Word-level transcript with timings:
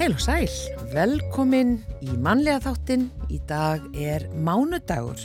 Heil 0.00 0.14
og 0.16 0.22
sæl, 0.24 0.46
velkomin 0.94 1.74
í 2.00 2.14
mannlega 2.24 2.60
þáttin. 2.64 3.02
Í 3.32 3.36
dag 3.48 3.84
er 4.00 4.24
mánudagur 4.32 5.20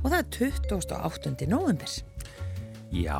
og 0.00 0.06
það 0.06 0.18
er 0.20 0.28
28. 0.70 1.48
november. 1.50 1.90
Já, 2.94 3.18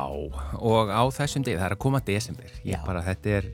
og 0.59 0.91
á 0.91 1.03
þessum 1.15 1.43
degi, 1.47 1.57
það 1.59 1.67
er 1.67 1.75
að 1.75 1.81
koma 1.83 2.01
desember. 2.07 2.47
Ég 2.63 2.77
Já. 2.77 2.81
bara, 2.87 3.03
þetta 3.07 3.37
er, 3.41 3.49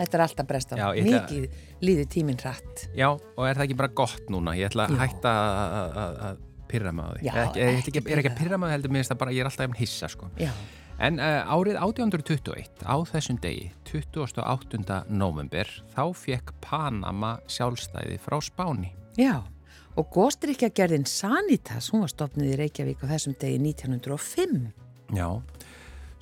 Þetta 0.00 0.16
er 0.16 0.22
alltaf 0.24 0.46
brest 0.48 0.70
á. 0.72 0.76
Já, 0.80 0.86
ég 0.96 1.04
ætla- 1.04 1.26
Mikið 1.28 1.50
líður 1.84 2.06
tíminn 2.08 2.38
hratt. 2.40 2.86
já, 2.96 3.08
og 3.10 3.44
er 3.46 3.54
það 3.54 3.64
ekki 3.66 3.76
bara 3.76 3.88
gott 3.88 4.30
núna? 4.30 4.54
Ég 4.56 4.70
ætla 4.70 4.86
að 4.88 4.96
Já. 4.96 4.98
hætta 5.04 5.28
að- 5.28 5.92
að 5.92 6.20
að 6.30 6.36
pyrra 6.68 6.92
mig 6.92 7.04
á 7.04 7.10
því. 7.12 7.22
Já, 7.26 7.32
Ég, 7.34 7.36
ég, 7.36 7.56
ég, 7.56 7.78
ekki 7.78 7.92
ég 8.00 8.10
er 8.12 8.18
ekki 8.22 8.30
að 8.32 8.38
pyrra 8.38 8.58
mig, 8.58 8.70
heldur 8.70 8.90
mér 8.90 9.02
finnst 9.04 9.10
það 9.12 9.18
bara, 9.18 9.30
ég 9.32 9.40
er 9.40 9.44
alltaf 9.44 9.66
jafn 9.66 9.76
hissa, 9.76 10.08
sko. 10.08 10.30
Já, 10.38 10.50
En 11.00 11.16
uh, 11.16 11.48
árið 11.48 11.78
1821, 11.80 12.84
á 12.84 12.96
þessum 13.08 13.38
degi, 13.40 13.70
28. 13.88 14.98
november, 15.08 15.70
þá 15.94 16.02
fekk 16.12 16.52
Panama 16.60 17.38
sjálfstæði 17.48 18.18
frá 18.20 18.36
Spáni. 18.44 18.92
já. 19.16 19.40
Og 19.98 20.06
góstrykjagerðin 20.14 21.06
Sanitas, 21.08 21.88
hún 21.90 22.04
var 22.04 22.12
stopnið 22.12 22.52
í 22.52 22.58
Reykjavík 22.60 23.00
á 23.02 23.10
þessum 23.10 23.34
degi 23.40 23.58
1905. 23.58 24.60
Já, 25.16 25.26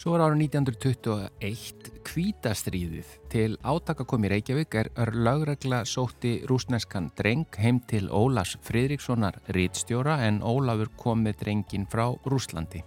svo 0.01 0.15
var 0.15 0.25
árið 0.25 0.47
1921 0.47 1.91
kvítastríðið 2.09 3.11
til 3.29 3.59
átaka 3.61 4.07
kom 4.09 4.25
í 4.25 4.31
Reykjavík 4.33 4.79
er, 4.81 4.93
er 4.97 5.13
lögregla 5.13 5.83
sótti 5.85 6.39
rúsneskan 6.49 7.11
dreng 7.19 7.61
heim 7.61 7.83
til 7.91 8.09
Ólafs 8.09 8.57
Friðrikssonar 8.65 9.43
rítstjóra 9.53 10.23
en 10.25 10.41
Ólafur 10.41 10.95
kom 10.97 11.27
með 11.27 11.43
drengin 11.45 11.85
frá 11.91 12.09
Rúslandi. 12.25 12.81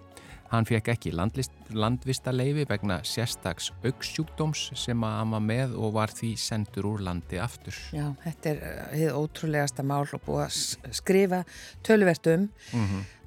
Hann 0.51 0.67
fekk 0.67 0.89
ekki 0.91 1.13
landlist, 1.15 1.53
landvistaleifi 1.71 2.65
vegna 2.67 2.97
sérstaks 3.07 3.69
auksjúkdóms 3.87 4.65
sem 4.75 5.05
að 5.07 5.13
hann 5.15 5.35
var 5.35 5.45
með 5.45 5.77
og 5.79 5.93
var 5.95 6.11
því 6.11 6.33
sendur 6.43 6.89
úr 6.89 7.05
landi 7.07 7.39
aftur. 7.39 7.77
Já, 7.95 8.09
þetta 8.25 8.51
er 8.51 8.91
hið 8.99 9.15
ótrúlegasta 9.21 9.85
mál 9.87 10.03
og 10.03 10.25
búið 10.25 10.43
að 10.49 10.91
skrifa 10.99 11.41
töluvert 11.87 12.27
um. 12.33 12.49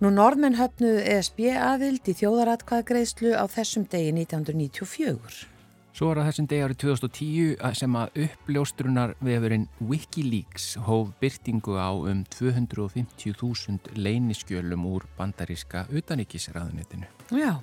Nú 0.05 0.13
norðmenn 0.13 0.61
höfnuðu 0.61 1.01
ESB 1.15 1.41
aðild 1.57 2.13
í 2.13 2.19
þjóðaratkvæðagreislu 2.21 3.33
á 3.33 3.45
þessum 3.49 3.89
degi 3.89 4.13
1994. 4.21 5.54
Svo 5.95 6.09
var 6.11 6.19
það 6.19 6.29
þessum 6.29 6.47
degi 6.51 6.65
árið 6.67 6.79
2010 6.83 7.51
að- 7.63 7.77
sem 7.79 7.93
að 7.95 8.17
uppljóstrunar 8.25 9.13
vefurinn 9.23 9.69
Wikileaks 9.79 10.75
hóf 10.89 11.13
byrtingu 11.21 11.77
á 11.79 11.95
um 11.95 12.25
250.000 12.35 13.95
leyniskjölum 13.95 14.83
úr 14.91 15.07
bandaríska 15.17 15.87
utaníkisraðunitinu. 15.95 17.07
Já. 17.31 17.63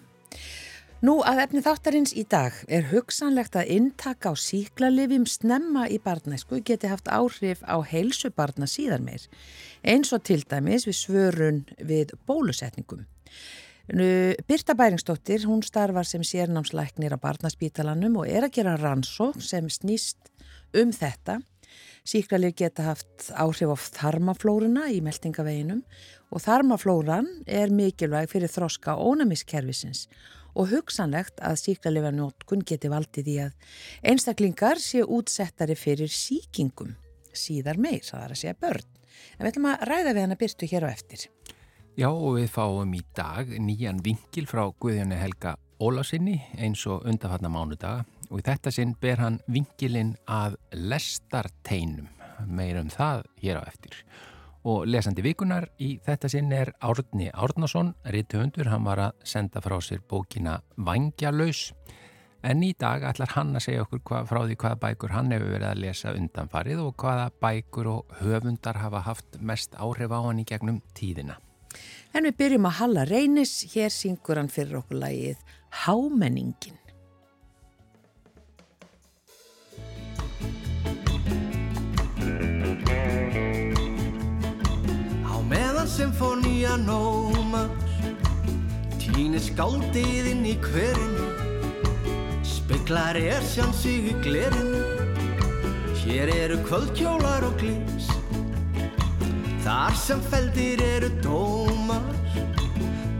Nú 1.02 1.17
að 1.25 1.41
efni 1.43 1.61
þáttarins 1.65 2.13
í 2.15 2.23
dag 2.29 2.53
er 2.69 2.83
hugsanlegt 2.93 3.55
að 3.57 3.67
inntaka 3.73 4.31
á 4.31 4.33
síklarlifjum 4.37 5.25
snemma 5.27 5.89
í 5.89 5.97
barnæsku 5.99 6.61
geti 6.63 6.87
haft 6.87 7.09
áhrif 7.11 7.63
á 7.67 7.83
heilsu 7.83 8.29
barna 8.29 8.65
síðar 8.69 9.02
meir, 9.02 9.27
eins 9.83 10.13
og 10.13 10.23
til 10.23 10.43
dæmis 10.45 10.85
við 10.87 10.95
svörun 10.95 11.65
við 11.81 12.13
bólusetningum. 12.29 13.07
Birta 13.92 14.72
Bæringsdóttir, 14.72 15.44
hún 15.44 15.59
starfar 15.67 16.08
sem 16.08 16.23
sérnámslæknir 16.23 17.11
á 17.11 17.20
barnaspítalanum 17.20 18.22
og 18.22 18.30
er 18.31 18.45
að 18.48 18.53
gera 18.56 18.78
rannsók 18.80 19.42
sem 19.44 19.67
snýst 19.67 20.31
um 20.72 20.94
þetta. 20.95 21.42
Síklarlif 22.08 22.56
geta 22.56 22.86
haft 22.88 23.28
áhrif 23.36 23.67
á 23.67 23.78
þarmaflóruna 24.00 24.88
í 24.95 25.02
meltingaveginum 25.04 25.83
og 26.32 26.39
þarmaflóran 26.39 27.27
er 27.43 27.67
mikilvæg 27.67 28.32
fyrir 28.32 28.54
þroska 28.54 28.95
ónæmiskerfisins 28.95 30.08
og 30.55 30.71
hugsanlegt 30.71 31.44
að 31.44 31.60
síklarlifanótkun 31.60 32.64
geti 32.64 32.88
valdið 32.88 33.27
í 33.27 33.38
að 33.44 33.77
einstaklingar 34.08 34.80
séu 34.80 35.04
útsettari 35.20 35.76
fyrir 35.76 36.08
síkingum 36.08 36.95
síðar 37.36 37.76
meir, 37.76 37.99
það 38.08 38.23
er 38.23 38.32
að 38.32 38.39
segja 38.39 38.60
börn. 38.64 38.88
En 39.36 39.44
við 39.44 39.52
ætlum 39.52 39.73
að 39.73 39.89
ræða 39.92 40.14
við 40.15 40.26
hana 40.30 40.39
Byrtu 40.39 40.71
hér 40.71 40.88
á 40.88 40.89
eftir. 40.95 41.27
Já 41.99 42.07
og 42.07 42.37
við 42.37 42.47
fáum 42.47 42.93
í 42.95 43.02
dag 43.11 43.49
nýjan 43.59 43.97
vinkil 43.99 44.45
frá 44.47 44.61
Guðjóni 44.79 45.17
Helga 45.19 45.57
Ólásinni 45.83 46.37
eins 46.55 46.85
og 46.87 47.03
undarfarna 47.03 47.49
mánudaga 47.52 48.05
og 48.29 48.39
í 48.39 48.45
þetta 48.47 48.71
sinn 48.71 48.93
ber 49.02 49.19
hann 49.19 49.41
vinkilinn 49.52 50.13
að 50.23 50.55
lestarteinum, 50.71 52.07
meir 52.47 52.79
um 52.79 52.87
það 52.93 53.25
hér 53.43 53.59
á 53.59 53.63
eftir. 53.67 53.97
Og 54.63 54.87
lesandi 54.87 55.25
vikunar 55.25 55.67
í 55.83 55.97
þetta 56.05 56.31
sinn 56.31 56.55
er 56.55 56.71
Árni 56.79 57.27
Árnason, 57.27 57.91
rithöfundur, 58.08 58.71
hann 58.71 58.87
var 58.87 59.03
að 59.09 59.27
senda 59.27 59.59
frá 59.59 59.75
sér 59.83 59.99
bókina 60.08 60.61
Vangjalös 60.77 61.73
en 62.41 62.63
í 62.63 62.71
dag 62.71 63.03
ætlar 63.03 63.35
hann 63.35 63.52
að 63.58 63.67
segja 63.67 63.83
okkur 63.83 64.05
hva, 64.08 64.23
frá 64.31 64.45
því 64.45 64.61
hvaða 64.63 64.81
bækur 64.87 65.17
hann 65.17 65.35
hefur 65.35 65.58
verið 65.58 65.69
að 65.73 65.85
lesa 65.89 66.15
undanfarið 66.15 66.87
og 66.87 66.95
hvaða 67.03 67.29
bækur 67.43 67.95
og 67.99 68.19
höfundar 68.23 68.79
hafa 68.79 69.03
haft 69.11 69.41
mest 69.43 69.75
áhrif 69.75 70.15
á 70.15 70.19
hann 70.23 70.39
í 70.39 70.47
gegnum 70.47 70.79
tíðina. 70.95 71.41
En 72.11 72.27
við 72.27 72.36
byrjum 72.42 72.67
að 72.67 72.77
Halla 72.82 73.04
Reynis, 73.08 73.52
hér 73.72 73.92
syngur 73.94 74.39
hann 74.42 74.52
fyrir 74.52 74.82
okkur 74.82 74.99
lagið 74.99 75.39
Hámenningin. 75.86 76.76
Á 85.23 85.36
meðan 85.48 85.88
symfónía 85.88 86.76
nómas 86.83 87.71
Týnir 89.00 89.44
skáldið 89.44 90.33
inn 90.33 90.44
í 90.52 90.58
hverinu 90.67 91.30
Speklar 92.44 93.16
er 93.20 93.44
sján 93.48 93.71
sig 93.76 94.11
í 94.11 94.17
glerinu 94.26 94.83
Hér 96.04 96.33
eru 96.36 96.60
kvöldkjólar 96.67 97.48
og 97.48 97.55
glís 97.61 98.11
Þar 99.61 99.95
sem 99.99 100.22
feldir 100.32 100.82
eru 100.82 101.10
dómar 101.22 102.08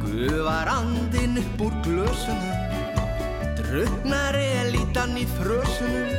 Gufar 0.02 0.72
andinn 0.74 1.38
upp 1.42 1.62
úr 1.68 1.76
glösunum. 1.86 2.58
Drugnar 3.60 4.38
elítan 4.42 5.14
í 5.22 5.28
frösunum 5.38 6.10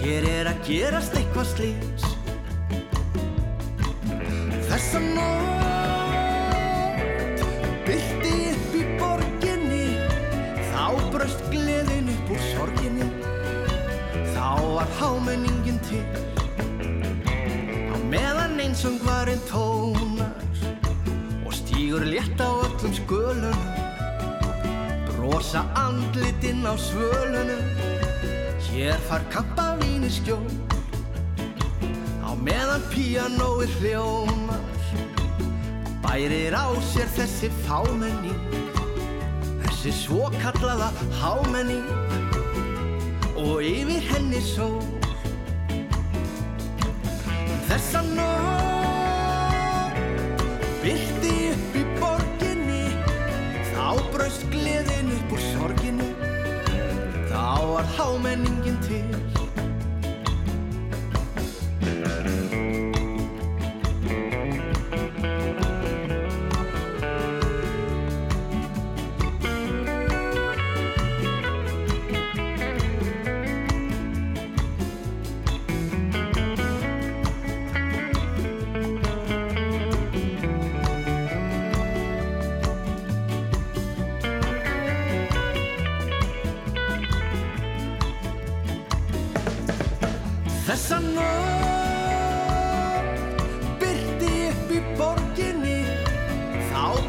Hér 0.00 0.26
er 0.26 0.50
að 0.50 0.64
gerast 0.66 1.14
eitthvað 1.18 1.52
slís 1.54 2.08
Þessa 4.66 5.00
nótt 5.04 5.62
byrti 7.86 8.34
upp 8.52 8.76
í 8.78 8.82
borginni. 9.00 9.86
Þá 10.72 10.84
bröst 11.12 11.42
gleðin 11.52 12.08
upp 12.12 12.30
úr 12.32 12.44
sorginni. 12.52 13.08
Þá 14.32 14.48
var 14.76 14.94
hámenningin 15.00 15.80
til 15.90 16.04
meðan 18.82 18.98
einsöngvarinn 18.98 19.40
tónar 19.48 20.34
Og 21.46 21.52
stígur 21.52 22.04
létt 22.04 22.40
á 22.40 22.50
öllum 22.50 22.92
skölunum. 22.92 23.54
Brosa 25.06 25.64
andlitinn 25.74 26.66
á 26.66 26.74
svölunum 26.76 27.62
Hér 28.72 28.98
far 29.08 29.22
kampavín 29.30 30.04
í 30.04 30.10
skjól. 30.10 30.42
Á 32.26 32.34
meðan 32.34 32.82
píanóið 32.90 33.70
hljómar 33.80 34.60
Bærir 36.02 36.54
á 36.54 36.66
sér 36.82 37.06
þessi 37.14 37.50
fámenning 37.66 38.40
Þessi 39.62 39.92
svokallaða 39.92 40.90
hámenning 41.20 41.86
Og 43.36 43.62
yfir 43.62 44.02
henni 44.10 44.42
sól. 44.42 44.82
Þessa 47.66 48.02
nótt 48.12 48.71
braust 54.22 54.44
gleðin 54.54 55.08
upp 55.16 55.32
úr 55.34 55.40
sorginni 55.42 56.12
Þá 57.26 57.58
var 57.72 57.88
hámenningin 57.96 58.78
til 58.86 59.21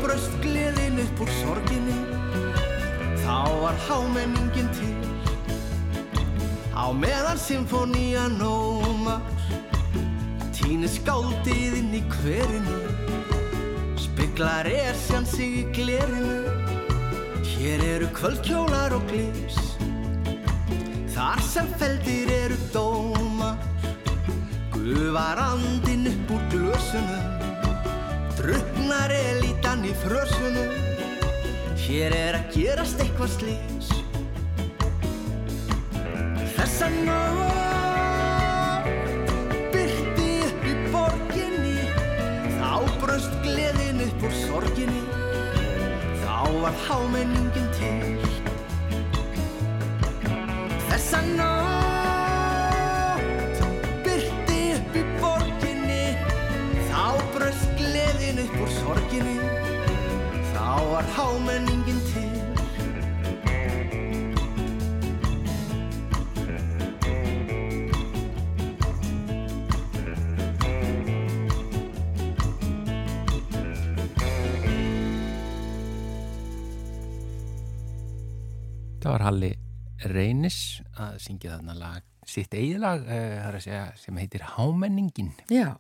Þá 0.04 0.08
braust 0.10 0.34
gleðin 0.44 0.98
upp 1.00 1.20
úr 1.24 1.30
sorginni. 1.32 1.94
Þá 3.22 3.38
var 3.62 3.78
hámenningin 3.86 4.68
til. 4.76 4.90
Á 6.76 6.92
meðan 6.92 7.40
symfónía 7.40 8.26
nómar 8.28 9.24
Týnir 10.52 10.92
skáldið 10.92 11.78
inn 11.80 11.96
í 11.96 12.04
hverinu. 12.18 12.82
Speglar 13.96 14.68
esjan 14.68 15.24
sig 15.24 15.62
í 15.62 15.66
glerinu. 15.72 16.52
Hér 17.54 17.88
eru 17.94 18.10
kvöldkjólar 18.18 18.98
og 18.98 19.08
glís 19.08 19.62
Þar 21.16 21.46
sem 21.48 21.72
feldir 21.80 22.34
eru 22.42 22.60
dómar. 22.76 23.56
Gufar 24.76 25.40
andin 25.48 26.12
upp 26.12 26.36
úr 26.36 26.44
glösunum 26.52 27.33
Druknar 28.44 29.08
elítan 29.16 29.86
í 29.88 29.94
frösunum. 30.02 30.74
Hér 31.80 32.12
er 32.16 32.36
að 32.36 32.50
gerast 32.52 33.00
eitthvað 33.00 33.30
slís 33.38 33.88
Þessa 36.58 36.90
nótt 37.08 37.64
byrti 39.72 40.28
upp 40.50 40.68
í 40.68 40.76
borginni. 40.92 41.88
Þá 42.58 42.74
bröst 43.00 43.34
gleðin 43.48 44.04
upp 44.10 44.28
úr 44.28 44.36
sorginni. 44.42 45.04
Þá 46.26 46.38
var 46.66 46.76
hámenningin 46.84 47.70
til. 47.80 48.20
Þessa 50.92 51.20
nótt 51.32 51.53
var 61.34 61.40
hámenningin 61.40 62.00
til 62.14 62.30
Það 79.02 79.12
var 79.12 79.22
Halli 79.22 79.50
Reynis 80.04 80.82
að 80.96 81.18
syngja 81.20 81.58
þarna 81.58 81.74
lag, 81.76 82.04
sitt 82.26 82.54
eiginlag 82.56 83.04
uh, 83.04 83.58
sem 84.00 84.18
heitir 84.18 84.46
Hámenningin. 84.56 85.34
Já, 85.52 85.76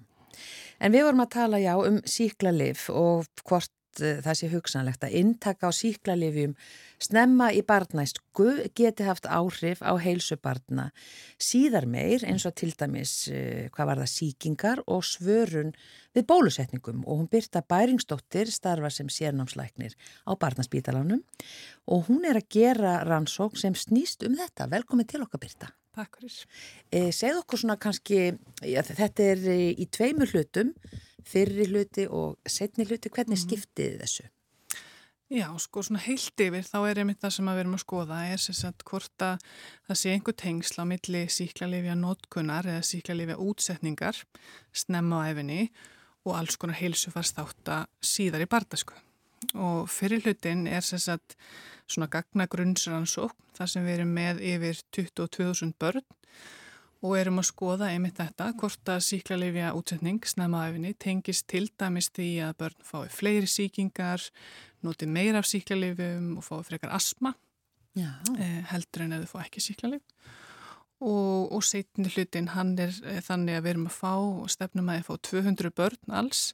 en 0.79 0.91
við 0.91 1.07
vorum 1.07 1.23
að 1.23 1.31
tala 1.37 1.61
já 1.63 1.73
um 1.79 2.01
síklarlif 2.03 2.89
og 2.91 3.29
hvort 3.47 3.71
það 3.99 4.37
sé 4.39 4.49
hugsanlegt 4.51 5.03
að 5.05 5.17
intaka 5.19 5.69
á 5.69 5.71
síklarlifjum 5.75 6.55
snemma 7.03 7.51
í 7.53 7.61
barnæsku 7.67 8.47
geti 8.77 9.05
haft 9.07 9.27
áhrif 9.27 9.83
á 9.83 9.93
heilsu 9.99 10.37
barna 10.41 10.89
síðar 11.37 11.85
meir 11.89 12.25
eins 12.25 12.47
og 12.49 12.55
til 12.59 12.71
dæmis 12.77 13.27
uh, 13.29 13.69
hvað 13.73 13.89
var 13.91 14.03
það 14.03 14.13
síkingar 14.13 14.83
og 14.87 15.03
svörun 15.07 15.73
við 16.13 16.27
bólusetningum 16.29 17.03
og 17.05 17.21
hún 17.21 17.29
Birta 17.31 17.61
Bæringsdóttir 17.61 18.51
starfa 18.53 18.91
sem 18.93 19.09
sérnámslæknir 19.09 19.95
á 20.29 20.31
barnaspítalanum 20.37 21.23
og 21.89 22.09
hún 22.09 22.27
er 22.29 22.39
að 22.39 22.49
gera 22.53 22.99
rannsók 23.07 23.57
sem 23.59 23.75
snýst 23.75 24.25
um 24.27 24.37
þetta. 24.37 24.69
Velkomin 24.71 25.09
til 25.09 25.23
okkar 25.25 25.41
Birta. 25.41 25.71
Takk 25.93 26.17
fyrir. 26.17 26.37
E, 26.89 27.11
segð 27.13 27.43
okkur 27.43 27.61
svona 27.61 27.77
kannski, 27.81 28.31
ja, 28.65 28.81
þetta 28.85 29.25
er 29.33 29.43
í 29.53 29.85
tveimur 29.93 30.31
hlutum, 30.33 30.71
fyrri 31.25 31.67
hluti 31.69 32.07
og 32.09 32.37
setni 32.47 32.85
hluti, 32.85 33.09
hvernig 33.09 33.37
Mhm. 33.37 33.43
skiptið 33.47 33.91
þið 33.93 34.01
þessu? 34.03 34.29
Já, 35.33 35.47
sko 35.57 35.81
svona 35.81 35.99
heilt 36.03 36.37
yfir 36.37 36.61
þá 36.61 36.77
er 36.91 36.99
einmitt 37.01 37.19
það 37.23 37.31
sem 37.33 37.47
að 37.49 37.55
við 37.55 37.59
erum 37.63 37.73
að 37.77 37.83
skoða 37.85 38.17
er 38.33 38.37
sem 38.37 38.53
sagt 38.53 38.83
hvort 38.85 39.17
að 39.25 39.39
það 39.89 39.97
sé 39.97 40.11
einhver 40.13 40.35
tengsl 40.37 40.77
á 40.77 40.85
milli 40.85 41.21
síklarlifja 41.25 41.95
notkunar 41.97 42.67
eða 42.69 42.83
síklarlifja 42.85 43.39
útsetningar 43.41 44.19
snemma 44.73 45.23
á 45.25 45.31
efinni 45.33 45.71
og 46.25 46.35
alls 46.37 46.55
konar 46.55 46.75
heilsufarst 46.77 47.35
þátt 47.39 47.65
að 47.65 47.87
síðar 48.01 48.45
í 48.45 48.49
bardasku. 48.51 48.93
Og 49.55 49.89
fyrir 49.89 50.21
hlutin 50.21 50.67
er 50.67 50.81
sem 50.81 50.99
sagt 50.99 51.35
svona 51.87 52.07
gagna 52.09 52.45
grunnsrannsókn 52.47 53.33
þar 53.57 53.67
sem 53.73 53.83
við 53.85 53.97
erum 53.97 54.13
með 54.13 54.39
yfir 54.53 54.83
22.000 54.93 55.73
börn 55.79 56.03
og 57.03 57.17
erum 57.19 57.41
að 57.41 57.49
skoða 57.49 57.89
einmitt 57.91 58.19
þetta 58.21 58.51
hvort 58.59 58.91
að 58.93 59.01
síklarlifja 59.09 59.73
útsetning 59.75 60.23
efinni 60.23 60.93
tengist 60.95 61.47
til 61.51 61.67
dæmis 61.79 62.09
því 62.15 62.29
að 62.47 62.53
börn 62.61 62.85
fái 62.87 63.09
fleiri 63.11 63.47
síkingar, 63.47 64.21
noti 64.81 65.05
meira 65.05 65.39
af 65.43 65.49
síklarlifum 65.49 66.37
og 66.37 66.47
fái 66.47 66.63
frekar 66.63 66.95
asma 66.95 67.33
eh, 68.39 68.63
heldur 68.71 69.03
en 69.03 69.13
ef 69.13 69.27
þau 69.27 69.35
fá 69.35 69.45
ekki 69.45 69.61
síklarlif 69.61 70.01
og, 71.03 71.51
og 71.51 71.63
setni 71.67 72.07
hlutin 72.07 72.47
hann 72.55 72.73
er 72.79 72.95
eh, 73.03 73.19
þannig 73.25 73.59
að 73.59 73.65
við 73.65 73.73
erum 73.73 73.89
að 73.89 73.99
fá 73.99 74.13
og 74.15 74.49
stefnum 74.53 74.89
að 74.89 75.01
ég 75.01 75.07
fá 75.09 75.13
200 75.29 75.75
börn 75.75 76.15
alls 76.21 76.53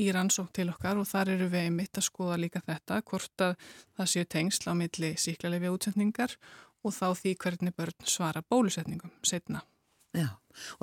í 0.00 0.08
rannsók 0.14 0.52
til 0.54 0.70
okkar 0.70 1.00
og 1.00 1.08
þar 1.10 1.34
eru 1.34 1.50
við 1.50 1.66
einmitt 1.66 1.98
að 1.98 2.06
skoða 2.06 2.38
líka 2.40 2.62
þetta 2.64 3.02
hvort 3.10 3.44
að 3.44 3.56
það 3.98 4.12
séu 4.14 4.30
tengsl 4.36 4.70
á 4.70 4.74
milli 4.78 5.12
síklarlifja 5.18 5.74
útsetningar 5.74 6.38
og 6.86 6.94
þá 6.96 7.06
því 7.18 7.34
hvernig 7.42 7.76
börn 7.76 8.08
svara 8.08 8.42
bólusetningum 8.46 9.12
setna. 9.26 9.64
Já. 10.16 10.28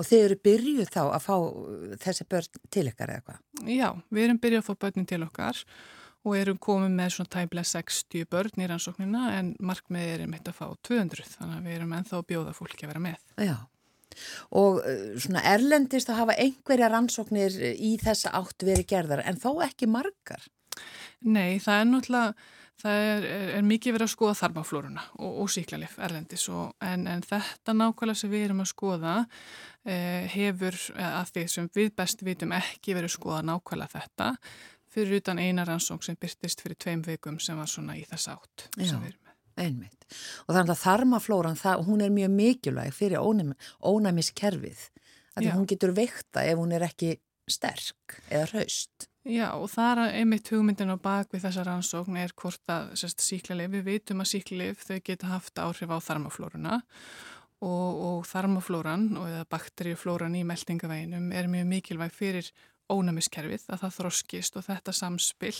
Og 0.00 0.06
þið 0.08 0.24
eru 0.24 0.36
byrjuð 0.48 0.90
þá 0.90 1.00
að 1.04 1.22
fá 1.24 1.34
uh, 1.36 1.94
þessi 2.02 2.26
börn 2.32 2.60
til 2.74 2.84
ykkar 2.90 3.14
eða 3.14 3.24
hvað? 3.26 3.40
Já, 3.70 3.88
við 4.14 4.26
erum 4.26 4.42
byrjað 4.42 4.62
að 4.62 4.68
fá 4.68 4.82
börnin 4.84 5.08
til 5.08 5.22
okkar 5.26 5.62
og 6.26 6.36
erum 6.36 6.60
komið 6.60 6.94
með 6.98 7.14
svona 7.14 7.32
tæmlega 7.32 7.70
60 7.70 8.28
börn 8.32 8.62
í 8.62 8.68
rannsóknina 8.68 9.24
en 9.38 9.54
markmið 9.64 10.12
er 10.14 10.24
einmitt 10.24 10.48
að 10.50 10.58
fá 10.58 10.66
200 10.88 11.28
þannig 11.36 11.58
að 11.60 11.68
við 11.68 11.76
erum 11.78 11.96
ennþá 11.98 12.18
að 12.18 12.28
bjóða 12.32 12.54
fólki 12.56 12.86
að 12.86 12.92
vera 12.92 13.04
með. 13.06 13.20
Já. 13.48 13.56
Og 14.58 14.80
uh, 14.82 15.08
svona 15.20 15.44
erlendist 15.52 16.10
að 16.10 16.22
hafa 16.24 16.38
einhverja 16.42 16.92
rannsóknir 16.92 17.58
í 17.76 17.94
þessa 18.02 18.34
átt 18.40 18.66
verið 18.66 18.88
gerðar 18.90 19.24
en 19.28 19.40
þó 19.40 19.50
ekki 19.68 19.90
margar. 19.90 20.48
Nei, 21.26 21.58
það 21.62 21.80
er 21.80 21.88
náttúrulega, 21.92 22.48
það 22.82 23.02
er, 23.08 23.26
er, 23.26 23.44
er 23.58 23.66
mikið 23.66 23.96
verið 23.96 24.08
að 24.08 24.14
skoða 24.14 24.38
þarmaflóruna 24.42 25.04
og, 25.18 25.36
og 25.42 25.52
síklarlif 25.52 25.98
erlendis 26.04 26.46
og, 26.52 26.72
en, 26.84 27.06
en 27.10 27.24
þetta 27.26 27.74
nákvæmlega 27.76 28.22
sem 28.22 28.32
við 28.32 28.48
erum 28.48 28.64
að 28.64 28.70
skoða 28.72 29.14
eh, 29.84 30.26
hefur, 30.34 30.80
eh, 30.96 31.14
að 31.20 31.32
því 31.34 31.46
sem 31.54 31.70
við 31.74 31.94
best 31.98 32.24
vitum 32.26 32.54
ekki 32.56 32.96
verið 32.96 33.10
að 33.10 33.16
skoða 33.16 33.44
nákvæmlega 33.50 33.94
þetta 33.96 34.32
fyrir 34.92 35.20
utan 35.20 35.40
eina 35.42 35.66
rannsók 35.68 36.04
sem 36.06 36.18
byrtist 36.20 36.62
fyrir 36.64 36.78
tveim 36.80 37.02
vikum 37.06 37.38
sem 37.42 37.58
var 37.58 37.70
svona 37.70 37.96
í 37.98 38.04
þess 38.08 38.30
átt 38.32 38.68
Já. 38.76 38.92
sem 38.92 39.02
við 39.02 39.12
erum 39.12 39.24
með. 39.24 39.34
Einmitt. 39.58 40.06
Og 40.46 40.54
þannig 40.54 40.72
að 40.74 40.82
þarmaflóran, 40.84 41.58
það, 41.58 41.84
hún 41.88 42.02
er 42.04 42.12
mjög 42.14 42.34
mikilvæg 42.36 42.92
fyrir 42.94 43.18
ónæmi, 43.18 43.56
ónæmiskerfið. 43.82 44.84
Þannig 45.34 45.48
Já. 45.48 45.52
að 45.52 45.58
hún 45.58 45.70
getur 45.72 45.94
veikta 45.96 46.44
ef 46.46 46.60
hún 46.60 46.74
er 46.76 46.86
ekki 46.86 47.16
sterk 47.50 48.20
eða 48.30 48.46
hraust. 48.52 49.07
Já 49.26 49.48
og 49.58 49.66
það 49.72 50.04
er 50.04 50.14
einmitt 50.20 50.48
hugmyndin 50.52 50.94
á 50.94 50.96
bak 51.00 51.32
við 51.34 51.42
þessa 51.48 51.64
rannsókn 51.66 52.16
er 52.20 52.32
hvort 52.38 52.70
að 52.70 52.94
sérst, 53.00 53.24
síklarlif, 53.24 53.72
við 53.74 53.84
vitum 53.90 54.22
að 54.22 54.30
síklarlif 54.30 54.86
þau 54.86 54.98
geta 55.04 55.32
haft 55.32 55.58
áhrif 55.58 55.90
á 55.90 55.98
þarmaflóruna 55.98 56.78
og, 57.60 57.90
og 58.08 58.26
þarmaflóran 58.30 59.10
og 59.18 59.28
eða 59.28 59.44
bakteríuflóran 59.50 60.38
í 60.38 60.44
meldingaveginum 60.46 61.32
er 61.34 61.50
mjög 61.50 61.70
mikilvæg 61.74 62.14
fyrir 62.14 62.50
ónæmiskerfið 62.88 63.66
að 63.68 63.82
það 63.82 63.96
þroskist 63.98 64.56
og 64.56 64.64
þetta 64.64 64.94
samspill 64.96 65.56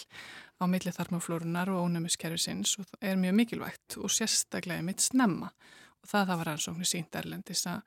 á 0.58 0.64
milli 0.70 0.92
þarmaflórunar 0.94 1.72
og 1.74 1.88
ónæmiskerfisins 1.88 2.78
og 2.80 2.94
er 3.04 3.18
mjög 3.20 3.36
mikilvægt 3.42 3.98
og 4.00 4.12
sérstaklega 4.12 4.84
mitt 4.86 5.04
snemma. 5.04 5.50
Og 5.98 6.08
það 6.08 6.30
það 6.30 6.40
var 6.40 6.50
rannsóknir 6.52 6.88
sínt 6.88 7.18
erlendis 7.20 7.66
að, 7.68 7.82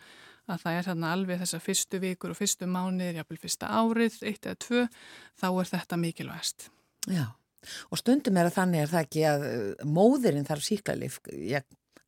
að 0.49 0.63
það 0.63 0.77
er 0.77 0.87
þarna 0.87 1.11
alveg 1.15 1.41
þessar 1.43 1.63
fyrstu 1.63 2.01
vikur 2.01 2.33
og 2.33 2.39
fyrstu 2.39 2.69
mánuðir, 2.69 3.19
jáfnvel 3.21 3.39
fyrsta 3.41 3.69
árið, 3.77 4.17
eitt 4.25 4.47
eða 4.47 4.59
tvö, 4.65 4.83
þá 5.41 5.47
er 5.51 5.71
þetta 5.71 6.01
mikilvægast. 6.01 6.67
Já. 7.11 7.25
Og 7.93 8.01
stundum 8.01 8.37
er 8.41 8.49
að 8.49 8.57
þannig 8.57 8.83
er 8.83 8.91
það 8.91 9.05
ekki 9.05 9.25
að 9.29 9.47
uh, 9.47 9.85
móðirinn 9.85 10.47
þarf 10.47 10.65
síklarlif, 10.65 11.19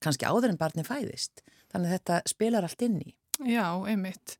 kannski 0.02 0.26
áður 0.26 0.54
en 0.54 0.62
barni 0.62 0.86
fæðist. 0.88 1.44
Þannig 1.74 1.90
að 1.90 1.98
þetta 1.98 2.22
spilar 2.30 2.68
allt 2.68 2.86
inn 2.86 3.02
í. 3.02 3.14
Já, 3.50 3.66
einmitt. 3.90 4.38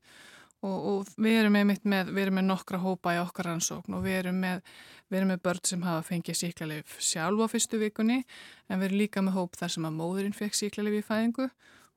Og, 0.64 0.74
og 0.88 1.08
við 1.20 1.42
erum 1.42 1.56
einmitt 1.60 1.84
með, 1.84 2.10
við 2.14 2.26
erum 2.26 2.38
með 2.38 2.46
nokkra 2.48 2.80
hópa 2.80 3.14
í 3.16 3.20
okkar 3.20 3.50
rannsókn 3.50 3.98
og 3.98 4.04
við 4.06 4.20
erum 4.22 4.38
með, 4.40 4.62
við 5.12 5.18
erum 5.20 5.32
með 5.34 5.42
börn 5.44 5.66
sem 5.68 5.82
hafa 5.84 6.06
fengið 6.06 6.38
síklarlif 6.40 6.94
sjálf 7.04 7.42
á 7.44 7.46
fyrstu 7.52 7.80
vikunni 7.82 8.22
en 8.22 8.78
við 8.78 8.86
erum 8.86 9.00
líka 9.02 9.24
með 9.24 9.36
hóp 9.36 9.58
þar 9.60 9.74
sem 9.74 9.88
að 9.88 9.98
móðurinn 9.98 10.36
fekk 10.38 10.56
síklarlif 10.56 11.02
í 11.02 11.04
fæðingu 11.04 11.50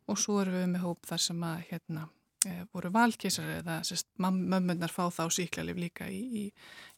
og 0.08 0.20
svo 0.20 0.42
erum 0.42 0.58
við 0.58 0.70
með 0.74 0.86
hóp 0.86 1.10
þar 1.10 1.24
sem 1.24 1.44
að 1.48 1.64
hérna 1.72 2.06
e, 2.48 2.54
voru 2.74 2.92
valkísar 2.94 3.50
eða 3.60 3.80
sérst, 3.88 4.10
mömmunar 4.20 4.94
fá 4.94 5.08
þá 5.14 5.26
síklarlif 5.34 5.80
líka 5.82 6.08
í, 6.12 6.22
í, 6.44 6.46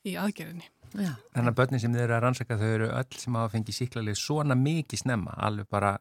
í 0.10 0.16
aðgerðinni. 0.20 0.68
Já. 0.94 1.13
Þannig 1.36 1.51
að 1.51 1.58
börnin 1.62 1.84
sem 1.84 1.96
þeir 1.96 2.06
eru 2.08 2.18
að 2.18 2.24
rannsaka 2.25 2.60
þau 2.60 2.70
eru 2.70 2.92
öll 2.98 3.20
sem 3.22 3.39
hafa 3.39 3.54
fengið 3.56 3.80
síklarlið 3.80 4.20
svona 4.22 4.58
mikið 4.58 5.04
snemma, 5.04 5.36
alveg 5.48 5.70
bara, 5.70 5.96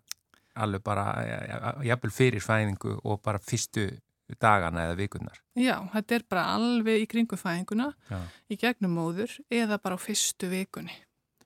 alveg 0.56 0.84
bara, 0.84 1.08
jafnvel 1.86 2.14
fyrir 2.14 2.44
fæðingu 2.44 2.98
og 3.04 3.20
bara 3.24 3.42
fyrstu 3.42 3.88
dagana 4.36 4.88
eða 4.88 4.96
vikunnar. 4.98 5.40
Já, 5.56 5.76
þetta 5.94 6.16
er 6.18 6.24
bara 6.28 6.46
alveg 6.56 7.04
í 7.04 7.06
kringu 7.08 7.38
fæðinguna 7.40 7.88
Já. 8.10 8.18
í 8.52 8.58
gegnum 8.60 8.98
móður 8.98 9.32
eða 9.48 9.78
bara 9.80 9.96
á 9.96 10.00
fyrstu 10.00 10.50
vikunni. 10.52 10.92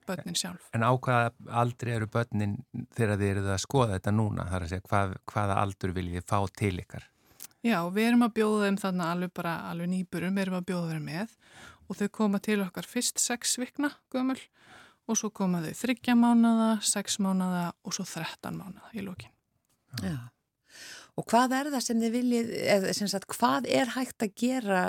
Börnin 0.07 0.37
sjálf. 0.37 0.67
En 0.75 0.85
á 0.85 0.91
hvaða 0.93 1.31
aldri 1.63 1.95
eru 1.95 2.07
börnin 2.11 2.57
þegar 2.97 3.19
þið 3.21 3.31
eruð 3.31 3.49
að 3.53 3.63
skoða 3.63 3.97
þetta 3.97 4.13
núna? 4.15 4.47
Það 4.49 4.57
er 4.57 4.65
að 4.65 4.73
segja, 4.73 4.87
hvað, 4.89 5.17
hvaða 5.33 5.59
aldur 5.61 5.95
vil 5.97 6.07
ég 6.13 6.27
fá 6.29 6.37
til 6.59 6.75
ykkar? 6.83 7.09
Já, 7.63 7.77
við 7.95 8.09
erum 8.09 8.25
að 8.25 8.35
bjóða 8.39 8.65
þeim 8.67 8.79
þannig 8.81 9.07
alveg 9.07 9.33
bara 9.39 9.53
alveg 9.69 9.91
nýburum, 9.93 10.35
við 10.35 10.45
erum 10.45 10.57
að 10.59 10.67
bjóða 10.71 10.89
þeim 10.91 11.05
með 11.07 11.37
og 11.83 11.99
þau 11.99 12.09
koma 12.17 12.41
til 12.43 12.59
okkar 12.63 12.87
fyrst 12.87 13.21
sex 13.23 13.57
vikna 13.59 13.91
gömul 14.11 14.39
og 15.07 15.19
svo 15.19 15.29
koma 15.35 15.61
þau 15.63 15.73
þryggja 15.83 16.15
mánada, 16.19 16.69
sex 16.83 17.19
mánada 17.23 17.69
og 17.83 17.95
svo 17.95 18.05
þrettan 18.07 18.59
mánada 18.59 18.91
í 18.95 19.03
lókin. 19.03 19.31
Já. 20.03 20.17
Og 21.19 21.27
hvað 21.29 21.55
er 21.59 21.71
það 21.75 21.85
sem 21.85 21.99
þið 22.01 22.15
viljið, 22.17 22.53
eða 22.75 22.93
sem 22.97 23.09
sagt, 23.11 23.27
hvað 23.35 23.67
er 23.69 23.91
hægt 23.93 24.25
að 24.25 24.35
gera 24.39 24.83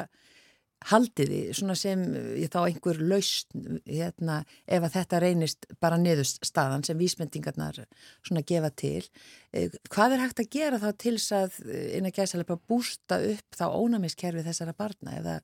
haldiði, 0.90 1.40
svona 1.56 1.76
sem 1.78 2.02
ég 2.38 2.50
þá 2.52 2.58
einhver 2.64 3.00
laust, 3.00 3.52
hérna, 3.88 4.40
ef 4.66 4.84
að 4.84 4.96
þetta 4.98 5.20
reynist 5.24 5.68
bara 5.82 5.98
niðurst 6.00 6.42
staðan 6.44 6.84
sem 6.86 6.98
vísmendingarnar 7.00 7.80
svona 8.24 8.44
gefa 8.46 8.70
til. 8.76 9.04
Eh, 9.52 9.72
hvað 9.92 10.16
er 10.16 10.24
hægt 10.24 10.42
að 10.44 10.50
gera 10.56 10.80
þá 10.82 10.90
til 11.00 11.16
að 11.36 11.60
eh, 11.68 12.10
gæsalega 12.10 12.58
bústa 12.68 13.20
upp 13.30 13.56
þá 13.58 13.64
ónæmiskerfi 13.70 14.44
þessara 14.44 14.76
barna 14.76 15.16
eða 15.20 15.38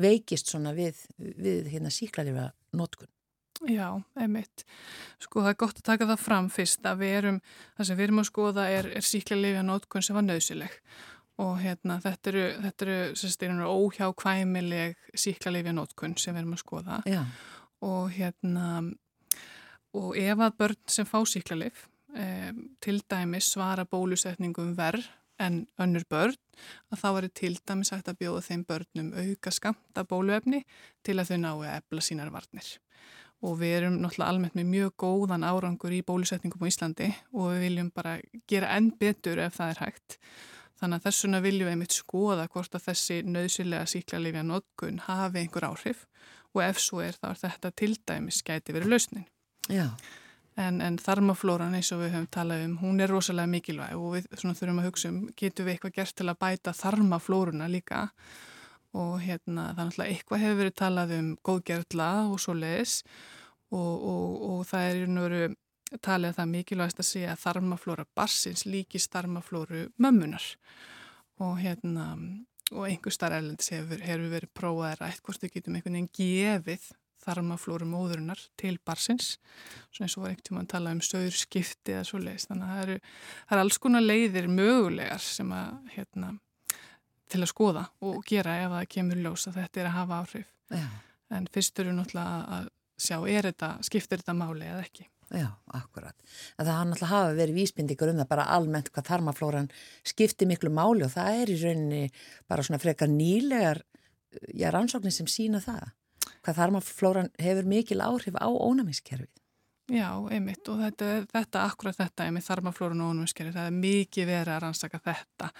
veikist 0.00 0.52
svona 0.52 0.72
við, 0.76 1.04
við 1.18 1.68
hérna 1.74 1.92
síklarlifa 1.92 2.50
notkun? 2.76 3.10
Já, 3.64 3.88
einmitt. 4.20 4.66
Sko 5.22 5.40
það 5.40 5.54
er 5.54 5.60
gott 5.62 5.78
að 5.80 5.86
taka 5.88 6.08
það 6.10 6.20
fram 6.20 6.48
fyrst 6.52 6.84
að 6.88 6.98
við 7.00 7.14
erum, 7.20 7.38
það 7.78 7.88
sem 7.88 7.98
við 7.98 8.06
erum 8.06 8.20
að 8.20 8.28
skoða 8.28 8.66
er, 8.68 8.88
er 8.98 9.06
síklarlifa 9.06 9.62
notkun 9.64 10.04
sem 10.04 10.16
var 10.18 10.26
nöðsileg 10.26 10.74
og 11.42 11.58
hérna 11.60 11.98
þetta 12.04 12.30
eru, 12.32 12.44
þetta 12.64 12.86
eru, 12.86 13.00
þetta 13.20 13.48
eru 13.48 13.72
óhjákvæmileg 13.72 15.10
síklarleifja 15.12 15.74
nótkunn 15.76 16.16
sem 16.20 16.34
við 16.34 16.44
erum 16.44 16.56
að 16.56 16.62
skoða. 16.62 17.02
Já. 17.08 17.22
og 17.84 18.08
hérna 18.16 18.70
og 19.96 20.16
ef 20.16 20.40
að 20.40 20.56
börn 20.60 20.80
sem 20.92 21.08
fá 21.08 21.18
síklarleif 21.28 21.86
eh, 22.16 22.52
til 22.80 23.02
dæmis 23.10 23.52
svara 23.52 23.84
bólusetningum 23.88 24.74
verð 24.78 25.06
en 25.42 25.66
önnur 25.82 26.06
börn 26.08 26.36
að 26.92 27.02
þá 27.02 27.08
er 27.10 27.28
til 27.36 27.52
dæmis 27.68 27.92
hægt 27.92 28.08
að 28.08 28.20
bjóða 28.22 28.42
þeim 28.48 28.64
börnum 28.68 29.12
auka 29.12 29.52
skamta 29.52 30.04
bóluefni 30.08 30.62
til 31.04 31.18
að 31.20 31.32
þau 31.32 31.38
nái 31.42 31.52
að 31.52 31.76
ebla 31.76 32.04
sínar 32.04 32.32
varnir. 32.32 32.68
Og 33.44 33.58
við 33.60 33.74
erum 33.82 33.98
náttúrulega 34.00 34.32
almennt 34.32 34.56
með 34.56 34.70
mjög 34.72 34.92
góðan 35.02 35.44
árangur 35.44 35.92
í 35.92 36.00
bólusetningum 36.06 36.64
á 36.64 36.70
Íslandi 36.70 37.10
og 37.36 37.50
við 37.52 37.64
viljum 37.66 37.90
bara 37.92 38.16
gera 38.48 38.72
enn 38.78 38.94
betur 38.96 39.42
ef 39.44 39.58
það 39.58 39.74
er 39.74 39.82
hægt 39.84 40.16
Þannig 40.76 41.00
að 41.00 41.08
þessuna 41.08 41.40
viljum 41.44 41.68
við 41.68 41.74
einmitt 41.74 41.96
skoða 41.96 42.48
hvort 42.52 42.76
að 42.76 42.90
þessi 42.90 43.22
nöðsilega 43.24 43.88
síklarlifja 43.88 44.44
notkun 44.44 45.00
hafi 45.06 45.40
einhver 45.40 45.68
áhrif 45.70 46.04
og 46.52 46.62
ef 46.66 46.80
svo 46.80 47.00
er 47.04 47.16
þá 47.16 47.30
er 47.30 47.40
þetta 47.44 47.72
til 47.80 47.92
dæmis 48.08 48.42
gæti 48.44 48.76
verið 48.76 48.92
lausnin. 48.92 49.26
Já. 49.72 49.88
En, 50.56 50.80
en 50.80 50.96
þarmaflóran 51.00 51.76
eins 51.76 51.90
og 51.92 52.00
við 52.00 52.14
höfum 52.14 52.28
talað 52.32 52.62
um, 52.64 52.76
hún 52.80 53.00
er 53.04 53.12
rosalega 53.12 53.52
mikilvæg 53.52 53.96
og 53.96 54.14
við 54.14 54.28
þurfum 54.32 54.80
að 54.80 54.86
hugsa 54.88 55.10
um, 55.12 55.18
getum 55.36 55.66
við 55.66 55.74
eitthvað 55.74 55.96
gert 55.98 56.16
til 56.16 56.28
að 56.32 56.38
bæta 56.44 56.72
þarmaflóruna 56.76 57.68
líka 57.68 58.06
og 58.96 59.18
hérna 59.20 59.66
þannig 59.76 60.00
að 60.00 60.12
eitthvað 60.14 60.44
hefur 60.44 60.60
verið 60.62 60.76
talað 60.80 61.12
um 61.18 61.28
góðgerðla 61.44 62.08
og 62.30 62.40
svo 62.40 62.56
leiðis 62.56 63.02
og, 63.68 63.92
og, 63.92 64.32
og 64.48 64.64
það 64.70 64.88
er 64.88 65.12
nú 65.12 65.26
verið 65.26 65.56
talið 66.02 66.32
að 66.32 66.38
það 66.40 66.52
mikilvægast 66.52 67.00
að 67.00 67.08
segja 67.10 67.32
að 67.32 67.42
þarmaflóra 67.44 68.04
barsins 68.18 68.66
líkist 68.66 69.12
þarmaflóru 69.14 69.86
mömmunar 70.02 70.46
og 71.42 71.58
hérna 71.60 72.06
og 72.74 72.86
einhver 72.88 73.14
starf 73.14 73.36
erlendis 73.36 73.70
hefur, 73.70 74.00
hefur 74.02 74.30
verið 74.32 74.54
prófaðið 74.56 75.02
rætt 75.02 75.22
hvort 75.26 75.44
við 75.44 75.52
getum 75.58 75.76
einhvern 75.78 75.98
veginn 76.00 76.14
gefið 76.16 76.88
þarmaflóru 77.26 77.86
móðurinnar 77.90 78.42
til 78.58 78.74
barsins 78.86 79.36
svona 79.94 80.08
eins 80.08 80.16
og 80.18 80.24
var 80.24 80.32
einhvern 80.32 80.48
tíma 80.48 80.64
að 80.64 80.72
tala 80.74 80.94
um 80.94 81.02
sögurskipti 81.04 81.94
eða 81.94 82.08
svo 82.08 82.20
leiðist 82.22 82.50
þannig 82.50 82.66
að 82.66 82.74
það 82.74 82.82
eru, 82.82 82.98
það 83.46 83.56
eru 83.56 83.64
alls 83.64 83.80
konar 83.86 84.06
leiðir 84.06 84.50
mögulegar 84.50 85.24
sem 85.26 85.54
að 85.54 85.92
hérna 85.94 86.32
til 87.30 87.42
að 87.42 87.50
skoða 87.50 87.88
og 88.06 88.22
gera 88.26 88.60
ef 88.62 88.72
það 88.74 88.88
kemur 88.96 89.22
ljós 89.22 89.48
að 89.50 89.60
þetta 89.62 89.82
er 89.82 89.88
að 89.90 89.96
hafa 89.96 90.20
áhrif. 90.22 90.52
Já. 90.66 90.86
en 91.30 91.44
fyrst 91.54 91.78
eru 91.78 91.92
náttúrulega 91.94 92.56
að 92.56 92.70
sjá 92.98 93.18
er 93.30 93.46
þetta, 93.46 93.68
skiptir 93.86 94.22
þetta 94.22 94.34
máli 94.34 94.66
eða 94.66 94.82
ekki 94.82 95.06
Já, 95.34 95.48
akkurat. 95.74 96.14
Það 96.54 96.68
hann 96.70 96.92
alltaf 96.94 97.10
hafa 97.10 97.34
verið 97.34 97.58
vísbyndikur 97.58 98.12
um 98.12 98.20
það 98.20 98.28
bara 98.30 98.46
almennt 98.54 98.92
hvað 98.94 99.08
þarmaflóran 99.08 99.70
skiptir 100.06 100.46
miklu 100.46 100.70
máli 100.70 101.02
og 101.02 101.10
það 101.16 101.40
er 101.40 101.50
í 101.50 101.56
rauninni 101.62 102.02
bara 102.46 102.66
svona 102.66 102.78
frekar 102.82 103.10
nýlegar 103.10 103.82
já, 104.54 104.68
rannsóknir 104.70 105.14
sem 105.14 105.26
sína 105.26 105.58
það. 105.64 105.90
Hvað 106.46 106.60
þarmaflóran 106.60 107.32
hefur 107.42 107.66
mikil 107.66 107.98
áhrif 108.06 108.38
á 108.38 108.46
ónæmiskerfið. 108.46 109.32
Já, 109.86 110.08
einmitt 110.34 110.66
og 110.66 110.80
þetta, 110.82 111.08
þetta 111.30 111.60
akkurat 111.62 111.98
þetta 111.98 112.24
einmitt 112.26 112.46
þarmaflórun 112.46 113.04
og 113.04 113.12
ónæmiskerfið, 113.14 113.54
það 113.54 113.68
er 113.68 113.76
mikið 113.76 114.26
verið 114.30 114.54
að 114.54 114.62
rannsaka 114.64 114.98
þetta, 115.04 115.50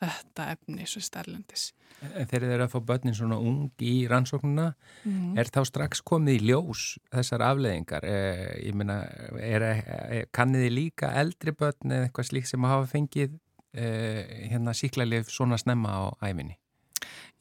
þetta 0.00 0.50
efni 0.54 0.86
svo 0.88 1.02
stærlendis. 1.04 1.70
En 2.04 2.28
þegar 2.28 2.42
þeir 2.42 2.52
eru 2.56 2.66
að 2.66 2.74
fá 2.74 2.80
börnin 2.90 3.16
svona 3.16 3.38
ung 3.40 3.70
í 3.80 3.94
rannsóknuna, 4.10 4.66
mm. 5.08 5.32
er 5.40 5.48
þá 5.52 5.62
strax 5.70 6.02
komið 6.06 6.36
í 6.36 6.50
ljós 6.50 6.84
þessar 7.14 7.46
afleðingar? 7.46 8.04
Eh, 8.04 8.44
ég 8.66 8.76
meina, 8.76 9.00
eh, 9.40 10.26
kannið 10.36 10.66
þið 10.66 10.76
líka 10.76 11.14
eldri 11.22 11.56
börn 11.56 11.96
eða 11.96 12.08
eitthvað 12.10 12.30
slíkt 12.30 12.52
sem 12.52 12.68
hafa 12.68 12.86
fengið 12.92 13.38
eh, 13.72 14.48
hérna 14.52 14.76
síklarlið 14.76 15.32
svona 15.32 15.58
snemma 15.60 15.96
á 15.96 16.02
æfinni? 16.28 16.58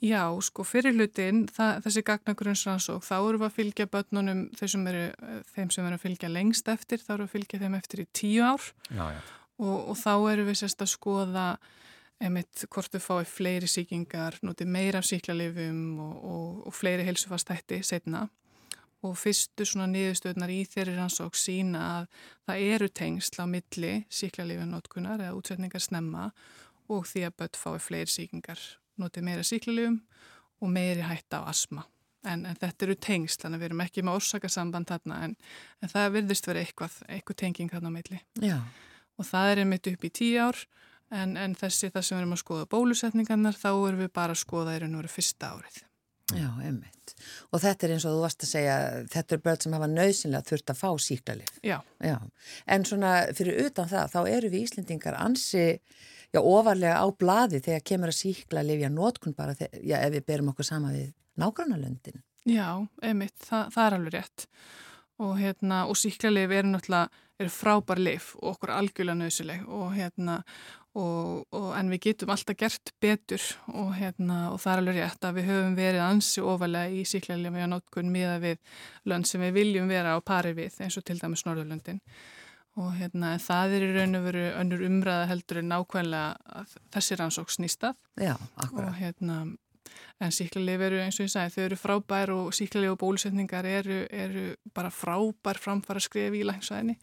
Já, 0.04 0.28
sko, 0.44 0.66
fyrir 0.68 0.94
hlutin, 0.94 1.46
það, 1.56 1.78
þessi 1.86 2.02
gagnagrunnsrannsók, 2.06 3.06
þá 3.08 3.16
eru 3.16 3.40
við 3.40 3.48
að 3.48 3.56
fylgja 3.56 3.88
börnunum 3.90 4.42
þeim 4.60 4.72
sem 4.74 4.90
eru, 4.92 5.06
þeim 5.56 5.72
sem 5.72 5.88
eru 5.88 5.98
að 5.98 6.04
fylgja 6.04 6.32
lengst 6.32 6.68
eftir, 6.72 7.00
þá 7.00 7.14
eru 7.16 7.24
við 7.24 7.30
að 7.30 7.36
fylgja 7.36 7.62
þeim 7.64 7.78
eftir 7.80 8.04
í 8.04 8.06
tíu 8.20 8.44
ár 8.44 8.68
já, 8.92 9.06
já. 9.16 9.22
Og, 9.56 9.78
og 9.94 9.96
þá 9.96 10.12
eru 10.34 10.46
við 10.50 10.60
sérst 10.60 10.84
að 10.84 10.92
skoða 10.92 11.46
einmitt 12.24 12.66
hvort 12.72 12.94
þau 12.96 13.04
fái 13.04 13.28
fleiri 13.28 13.68
síkingar, 13.70 14.40
notið 14.46 14.72
meira 14.72 15.02
af 15.02 15.08
síklarlifum 15.10 16.00
og, 16.00 16.16
og, 16.24 16.50
og 16.70 16.76
fleiri 16.76 17.06
helsufastætti 17.08 17.82
setna 17.84 18.26
og 19.06 19.18
fyrstu 19.20 19.66
svona 19.68 19.88
niðurstöðnar 19.92 20.52
í 20.54 20.62
þeirri 20.70 20.96
rannsók 20.96 21.36
sína 21.38 21.82
að 22.00 22.06
það 22.48 22.62
eru 22.76 22.88
tengsl 23.02 23.42
á 23.44 23.46
milli 23.50 23.92
síklarlifunótkunar 24.10 25.26
eða 25.26 25.36
útsetningar 25.38 25.84
snemma 25.84 26.30
og 26.92 27.06
því 27.10 27.26
að 27.28 27.36
börn 27.42 27.60
fái 27.60 27.76
fleiri 27.82 28.14
síkingar, 28.14 28.62
notið 29.02 29.28
meira 29.28 29.46
síklarlifum 29.46 30.00
og 30.64 30.72
meiri 30.72 31.06
hætta 31.06 31.44
á 31.44 31.50
asma. 31.52 31.86
En, 32.26 32.48
en 32.50 32.58
þetta 32.58 32.88
eru 32.88 32.96
tengsl, 32.98 33.44
þannig 33.44 33.60
að 33.60 33.62
við 33.62 33.70
erum 33.70 33.82
ekki 33.84 34.04
með 34.06 34.20
orsakasamband 34.22 34.90
þarna 34.90 35.20
en, 35.28 35.36
en 35.84 35.92
það 35.92 36.16
virðist 36.16 36.48
verið 36.50 36.66
eitthvað, 36.66 36.96
eitthvað 37.06 37.40
tenging 37.44 37.74
þarna 37.74 37.92
á 37.94 37.96
milli. 38.00 38.22
Já. 38.42 38.58
Og 39.16 39.28
það 39.30 39.52
er 39.52 39.62
einmitt 39.62 39.90
upp 39.92 40.08
í 40.08 40.12
tíu 40.22 40.40
ár 40.42 40.64
en, 41.16 41.36
en 41.40 41.58
þessi 41.58 41.92
það 41.94 42.08
sem 42.08 42.18
við 42.18 42.24
erum 42.24 42.36
að 42.36 42.44
skoða 42.44 42.70
bólusetningarnar 42.72 43.60
þá 43.60 43.70
erum 43.74 44.06
við 44.06 44.14
bara 44.16 44.36
að 44.36 44.42
skoða 44.44 44.76
í 44.76 44.82
raun 44.84 44.96
og 44.96 45.04
veru 45.04 45.14
fyrsta 45.16 45.52
árið. 45.56 45.84
Já, 46.34 46.48
einmitt. 46.58 47.14
Og 47.54 47.62
þetta 47.62 47.86
er 47.86 47.92
eins 47.94 48.06
og 48.08 48.16
þú 48.16 48.22
varst 48.24 48.44
að 48.44 48.50
segja, 48.50 48.76
þetta 49.14 49.36
er 49.36 49.42
börn 49.46 49.60
sem 49.62 49.76
hafa 49.78 49.90
nöðsynlega 49.92 50.48
þurft 50.48 50.72
að 50.74 50.80
fá 50.80 50.88
síklarlif. 51.06 51.52
Já. 51.62 51.76
Já. 52.02 52.16
En 52.66 52.86
svona 52.90 53.12
fyrir 53.38 53.60
utan 53.68 53.92
það, 53.92 54.16
þá 54.16 54.32
eru 54.32 54.50
við 54.50 54.64
Íslendingar 54.66 55.18
ansi, 55.20 55.66
já, 56.34 56.40
ofarlega 56.42 56.98
á 56.98 57.06
bladi 57.14 57.62
þegar 57.62 57.86
kemur 57.92 58.14
að 58.14 58.18
síklarlifja 58.24 58.90
nótkun 58.94 59.38
bara, 59.38 59.54
þegar, 59.60 59.84
já, 59.86 60.00
ef 60.00 60.16
við 60.16 60.26
berum 60.32 60.50
okkur 60.56 60.70
sama 60.72 60.96
við 60.96 61.12
nágrannalöndin. 61.42 62.24
Já, 62.50 62.70
einmitt, 63.06 63.38
það, 63.46 63.70
það 63.76 63.86
er 63.86 63.98
alveg 64.00 64.18
rétt. 64.18 64.48
Og 65.26 65.38
hérna, 65.40 65.84
og 65.86 66.00
síklarlif 66.00 66.58
eru 66.58 66.74
náttúrulega, 66.74 67.24
eru 67.40 67.52
frábær 67.52 68.02
lif 68.02 68.34
og 68.40 68.56
okkur 68.56 68.74
algjörlega 68.74 69.20
nöðsileg 69.20 69.70
og 69.70 69.94
hérna, 69.94 70.40
Og, 70.96 71.44
og, 71.52 71.72
en 71.76 71.90
við 71.92 72.06
getum 72.06 72.30
alltaf 72.32 72.56
gert 72.56 72.94
betur 73.04 73.44
og, 73.68 73.90
hérna, 73.98 74.38
og 74.54 74.62
það 74.64 74.72
er 74.72 74.82
alveg 74.82 75.00
rétt 75.02 75.26
að 75.28 75.40
við 75.40 75.50
höfum 75.50 75.74
verið 75.76 76.04
ansi 76.06 76.44
ofalega 76.48 76.94
í 76.96 77.02
síklarlega 77.10 77.52
með 77.52 77.68
nótkunn 77.74 78.14
miða 78.14 78.38
við 78.40 78.62
lönd 79.12 79.28
sem 79.28 79.44
við 79.44 79.58
viljum 79.58 79.92
vera 79.92 80.14
á 80.16 80.20
pari 80.24 80.54
við 80.56 80.78
eins 80.86 80.96
og 80.96 81.04
til 81.04 81.18
dæmis 81.20 81.44
Norðurlöndin. 81.44 82.00
Og 82.80 82.94
hérna, 82.96 83.34
það 83.40 83.76
er 83.76 83.84
í 83.84 83.92
raun 83.98 84.20
og 84.22 84.24
veru 84.30 84.46
önnur 84.62 84.86
umræða 84.88 85.28
heldur 85.34 85.60
en 85.60 85.70
nákvæmlega 85.72 86.64
þessi 86.96 87.20
rannsók 87.20 87.52
snýstað 87.52 88.00
Já, 88.20 88.36
og 88.72 88.90
hérna 88.96 89.42
en 90.24 90.32
síklarlega 90.36 90.80
veru 90.80 91.02
eins 91.04 91.20
og 91.20 91.28
ég 91.28 91.34
sagði 91.34 91.56
þau 91.56 91.66
eru 91.66 91.80
frábær 91.80 92.34
og 92.36 92.56
síklarlega 92.56 92.96
og 92.96 93.02
bólusetningar 93.04 93.68
eru, 93.68 94.00
eru 94.12 94.46
bara 94.76 94.92
frábær 94.92 95.60
framfara 95.60 96.04
skref 96.04 96.36
í 96.36 96.46
længsvæðinni 96.48 96.98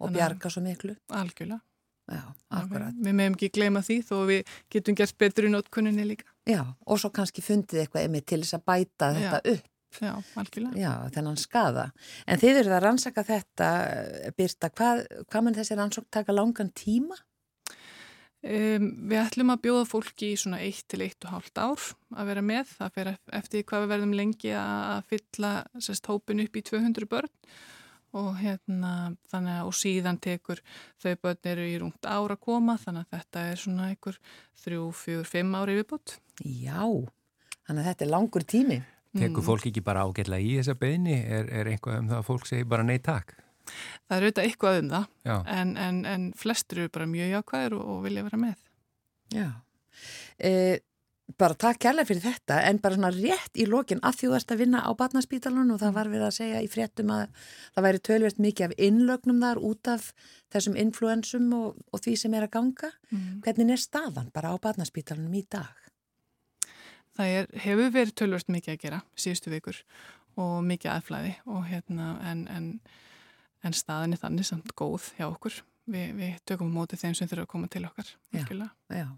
og 0.00 0.12
bjarga 0.16 0.52
svo 0.52 0.64
miklu. 0.64 0.96
Algjörlega 1.16 1.62
Já, 2.08 2.22
akkurat. 2.56 2.94
Við 2.96 3.16
meðum 3.18 3.34
ekki 3.36 3.50
gleyma 3.52 3.82
því 3.84 3.96
þó 4.08 4.14
við 4.30 4.52
getum 4.72 4.96
gert 4.96 5.16
betur 5.20 5.48
í 5.48 5.52
notkunninni 5.52 6.06
líka. 6.08 6.28
Já, 6.48 6.62
og 6.64 7.00
svo 7.00 7.10
kannski 7.12 7.44
fundið 7.44 7.82
eitthvað 7.82 8.08
emið 8.08 8.26
til 8.32 8.40
þess 8.44 8.56
að 8.56 8.64
bæta 8.70 9.10
Já. 9.12 9.18
þetta 9.18 9.54
upp. 9.54 9.66
Já, 9.98 10.12
algjörlega. 10.36 10.76
Já, 10.76 10.92
þennan 11.14 11.38
skada. 11.40 11.86
En 12.28 12.40
þið 12.40 12.60
eru 12.60 12.68
það 12.68 12.76
að 12.78 12.84
rannsaka 12.84 13.24
þetta, 13.24 13.68
Birta, 14.36 14.68
hvað, 14.68 15.00
hvað 15.32 15.44
mun 15.44 15.56
þessi 15.56 15.78
rannsók 15.78 16.08
taka 16.12 16.36
langan 16.36 16.72
tíma? 16.76 17.16
Um, 18.38 18.84
við 19.10 19.18
ætlum 19.18 19.50
að 19.50 19.64
bjóða 19.64 19.86
fólki 19.90 20.28
í 20.30 20.36
svona 20.38 20.60
1-1,5 20.62 21.48
ár 21.58 21.86
að 22.14 22.28
vera 22.30 22.44
með. 22.44 22.76
Það 22.78 22.92
fer 22.94 23.10
eftir 23.40 23.64
hvað 23.66 23.84
við 23.84 23.92
verðum 23.94 24.14
lengi 24.20 24.52
að 24.54 25.08
fylla 25.10 25.52
sérst 25.82 26.06
hópin 26.06 26.44
upp 26.44 26.60
í 26.60 26.62
200 26.68 27.10
börn 27.10 27.32
og 28.16 28.28
hérna 28.40 28.92
þannig 29.30 29.58
að 29.58 29.70
og 29.70 29.76
síðan 29.76 30.20
tekur 30.24 30.62
þau 31.02 31.12
börn 31.22 31.50
eru 31.52 31.66
í 31.68 31.74
rúmt 31.82 32.08
ára 32.08 32.36
að 32.36 32.44
koma 32.46 32.78
þannig 32.80 33.06
að 33.06 33.18
þetta 33.18 33.44
er 33.50 33.62
svona 33.62 33.88
einhver 33.92 34.20
þrjú, 34.62 34.84
fjúr, 34.96 35.26
fimm 35.28 35.58
ári 35.58 35.76
viðbútt. 35.78 36.16
Já, 36.44 36.86
þannig 37.66 37.82
að 37.82 37.90
þetta 37.90 38.06
er 38.06 38.12
langur 38.14 38.46
tími. 38.48 38.80
Tekur 39.18 39.44
fólk 39.44 39.68
ekki 39.70 39.82
bara 39.84 40.04
ágætla 40.06 40.38
í 40.40 40.56
þessa 40.58 40.76
beðni? 40.78 41.16
Er, 41.24 41.48
er 41.60 41.70
einhvað 41.72 42.02
um 42.02 42.10
það 42.10 42.18
að 42.20 42.26
fólk 42.28 42.48
segir 42.48 42.68
bara 42.68 42.84
nei 42.86 42.98
takk? 43.02 43.32
Það 44.08 44.16
er 44.16 44.26
auðvitað 44.26 44.48
eitthvað 44.48 44.80
um 44.80 44.90
Já. 44.92 44.98
það 45.28 45.54
en, 45.54 45.72
en, 45.84 46.02
en 46.08 46.26
flestur 46.38 46.82
eru 46.82 46.92
bara 46.92 47.08
mjög 47.10 47.32
jákvæður 47.34 47.78
og, 47.78 47.88
og 47.94 48.04
vilja 48.06 48.24
vera 48.28 48.40
með. 48.40 48.58
Já. 49.34 49.48
E, 50.38 50.52
bara 51.36 51.56
takk 51.58 51.80
kærlega 51.82 52.08
fyrir 52.08 52.24
þetta 52.24 52.60
en 52.64 52.78
bara 52.82 52.96
svona 52.96 53.10
rétt 53.12 53.58
í 53.60 53.66
lokin 53.68 54.00
að 54.06 54.22
þú 54.22 54.30
ert 54.38 54.52
að 54.54 54.62
vinna 54.62 54.80
á 54.80 54.90
batnarspítalunum 54.96 55.74
og 55.74 55.82
það 55.82 55.96
var 55.98 56.10
verið 56.12 56.28
að 56.28 56.36
segja 56.38 56.62
í 56.64 56.70
fréttum 56.72 57.12
að 57.12 57.26
það 57.74 57.86
væri 57.86 58.02
tölvert 58.08 58.40
mikið 58.40 58.66
af 58.66 58.80
innlögnum 58.88 59.42
þar 59.44 59.60
út 59.68 59.90
af 59.92 60.08
þessum 60.54 60.78
influensum 60.80 61.50
og, 61.58 61.76
og 61.92 62.02
því 62.04 62.14
sem 62.22 62.38
er 62.38 62.48
að 62.48 62.54
ganga. 62.56 62.90
Mm. 63.12 63.42
Hvernig 63.44 63.74
er 63.76 63.84
staðan 63.84 64.32
bara 64.32 64.54
á 64.54 64.62
batnarspítalunum 64.64 65.36
í 65.36 65.44
dag? 65.52 65.84
Það 67.18 67.36
er, 67.36 67.52
hefur 67.66 67.92
verið 67.98 68.16
tölvört 68.22 68.52
mikið 68.54 68.74
að 68.74 68.82
gera 68.86 69.02
síðustu 69.18 69.52
vikur 69.52 69.82
og 70.38 70.58
mikið 70.64 70.92
aðflæði 70.94 71.36
og 71.50 71.64
hérna 71.68 72.12
en, 72.30 72.44
en, 72.54 72.68
en 73.66 73.74
staðin 73.76 74.14
er 74.16 74.22
þannig 74.22 74.48
samt 74.48 74.72
góð 74.78 75.12
hjá 75.18 75.26
okkur. 75.28 75.60
Vi, 75.88 76.10
við 76.16 76.36
tökum 76.48 76.72
á 76.72 76.76
móti 76.80 76.98
þeim 77.00 77.16
sem 77.18 77.28
þurfa 77.28 77.48
að 77.48 77.52
koma 77.52 77.72
til 77.72 77.84
okkar. 77.88 78.12
Já. 78.32 78.44
Já. 78.94 79.08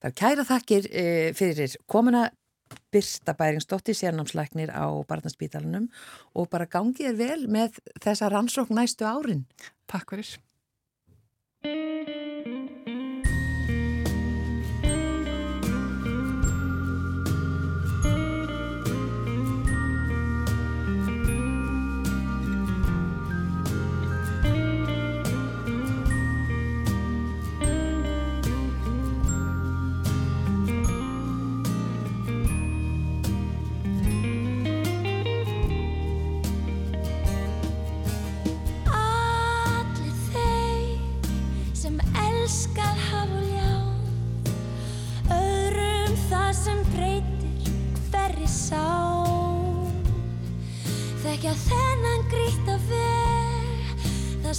Það 0.00 0.10
er 0.10 0.18
kæra 0.22 0.46
þakkir 0.48 0.88
e, 0.90 1.04
fyrir 1.36 1.76
komuna 1.90 2.28
Birsta 2.90 3.34
Bæringsdóttir 3.38 3.98
sérnámslæknir 3.98 4.70
á 4.70 4.86
barnaspítalunum 5.10 5.88
og 6.34 6.50
bara 6.50 6.70
gangið 6.70 7.12
er 7.12 7.18
vel 7.18 7.46
með 7.50 7.80
þessa 8.02 8.30
rannsókn 8.30 8.78
næstu 8.78 9.06
árin. 9.06 9.46
Takk 9.90 10.14
fyrir. 10.14 10.34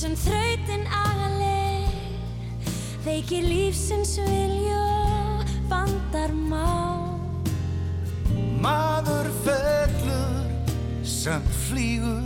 Sem 0.02 0.16
þrautin 0.18 0.88
agaleg 0.98 2.70
Veikir 3.06 3.44
lífsins 3.46 4.16
vilja 4.18 4.86
bandar 5.70 6.34
má 6.34 7.06
Maður 8.62 9.30
fellur 9.46 10.48
sem 11.06 11.44
flýgur 11.68 12.26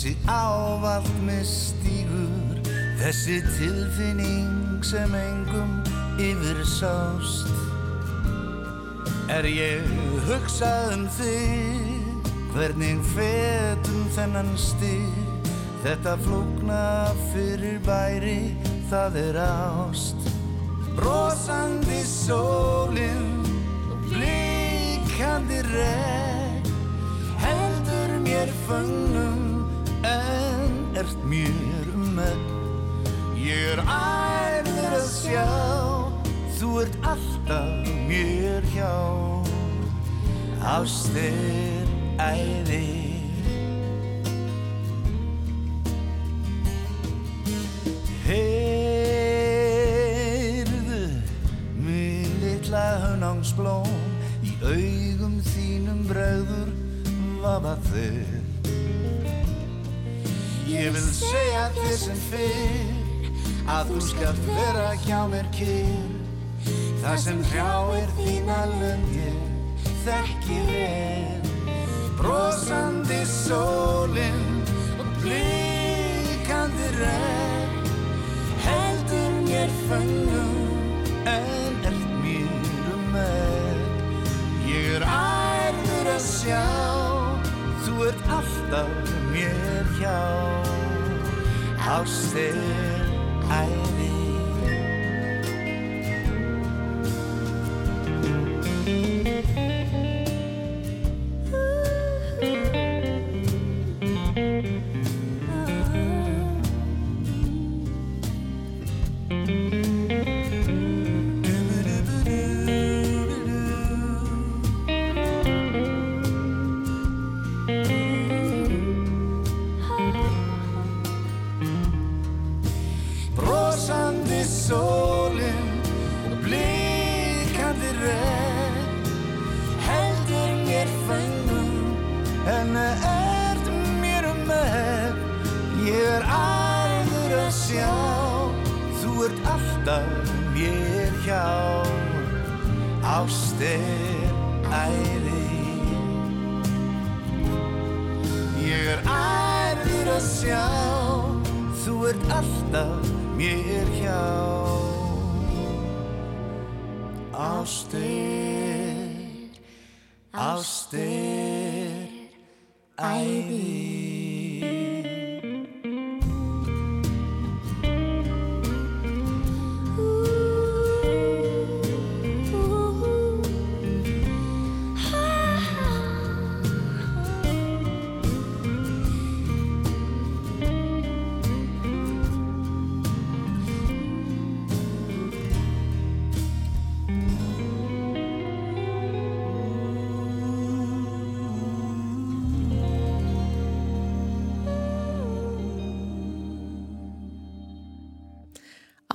sig 0.00 0.16
ávalt 0.28 1.08
með 1.26 1.42
stígur. 1.48 2.60
Þessi 3.00 3.40
tilfinning 3.56 4.84
sem 4.84 5.12
engum 5.16 5.72
yfir 6.20 6.60
sást. 6.68 7.48
Er 9.32 9.48
ég 9.48 9.88
hugsað 10.28 10.94
um 10.96 11.08
þig? 11.16 12.30
Hvernig 12.54 13.02
fetum 13.12 14.08
þennan 14.16 14.56
stig 14.60 15.29
þetta 15.84 16.16
flókna 16.24 16.84
fyrir 17.32 17.78
bæri 17.86 18.54
það 18.90 19.20
er 19.24 19.40
ást 19.44 20.30
Brosandi 20.98 22.02
sólinn 22.06 23.44
Blikandi 24.08 25.62
regn 25.70 26.74
heldur 27.40 28.16
mér 28.24 28.50
fögnum 28.66 29.40
en 30.02 30.96
ert 30.96 31.24
mér 31.24 31.86
um 31.94 32.14
megn. 32.14 32.48
Ég 33.40 33.74
er 33.74 33.82
æður 33.84 34.96
að 34.98 35.06
sjá, 35.08 35.46
þú 36.58 36.72
ert 36.84 36.98
alltaf 37.12 37.92
mér 38.08 38.66
hjá. 38.74 38.92
Ást 40.76 41.16
er 41.16 41.94
æði. 42.20 43.09
Heyrðu, 48.30 49.90
minn 51.82 52.32
litla 52.44 52.86
hönángsblóm 53.04 53.90
Í 54.46 54.50
augum 54.62 55.36
þínum 55.50 56.00
bregður 56.08 56.70
vafa 57.42 57.74
þau 57.90 58.22
Ég 60.70 60.88
vil 60.94 61.08
segja 61.18 61.64
þér 61.74 61.96
sem 62.06 62.18
fyrr 62.30 63.00
Að 63.70 63.90
þú 63.92 64.00
skalt 64.02 64.40
vera 64.48 64.86
hjá 65.04 65.18
mér 65.30 65.46
kyrr. 65.54 66.14
Það 67.02 67.18
sem 67.22 67.42
hrjáir 67.52 68.10
þína 68.16 68.56
lönd 68.72 69.12
ég 69.14 69.86
þekki 70.02 70.58
vel. 70.66 71.52
Brosandi 72.18 73.20
sólinn 73.30 74.42
og 74.98 75.14
blikandi 75.22 76.92
regn 76.98 77.59
mér 79.60 79.70
fögnum 79.88 80.56
en 81.24 81.84
ert 81.84 82.22
mér 82.22 82.92
um 82.94 83.02
megn 83.12 83.82
ég 84.66 84.94
er 84.96 85.04
ærður 85.04 86.08
að 86.14 86.22
sjá 86.24 86.64
þú 87.84 87.96
ert 88.08 88.30
alltaf 88.38 89.12
mér 89.34 89.92
hjá. 89.98 90.16
Ást 91.98 92.36
er 92.40 92.56
æði 93.50 94.20
brosandi 98.80 99.79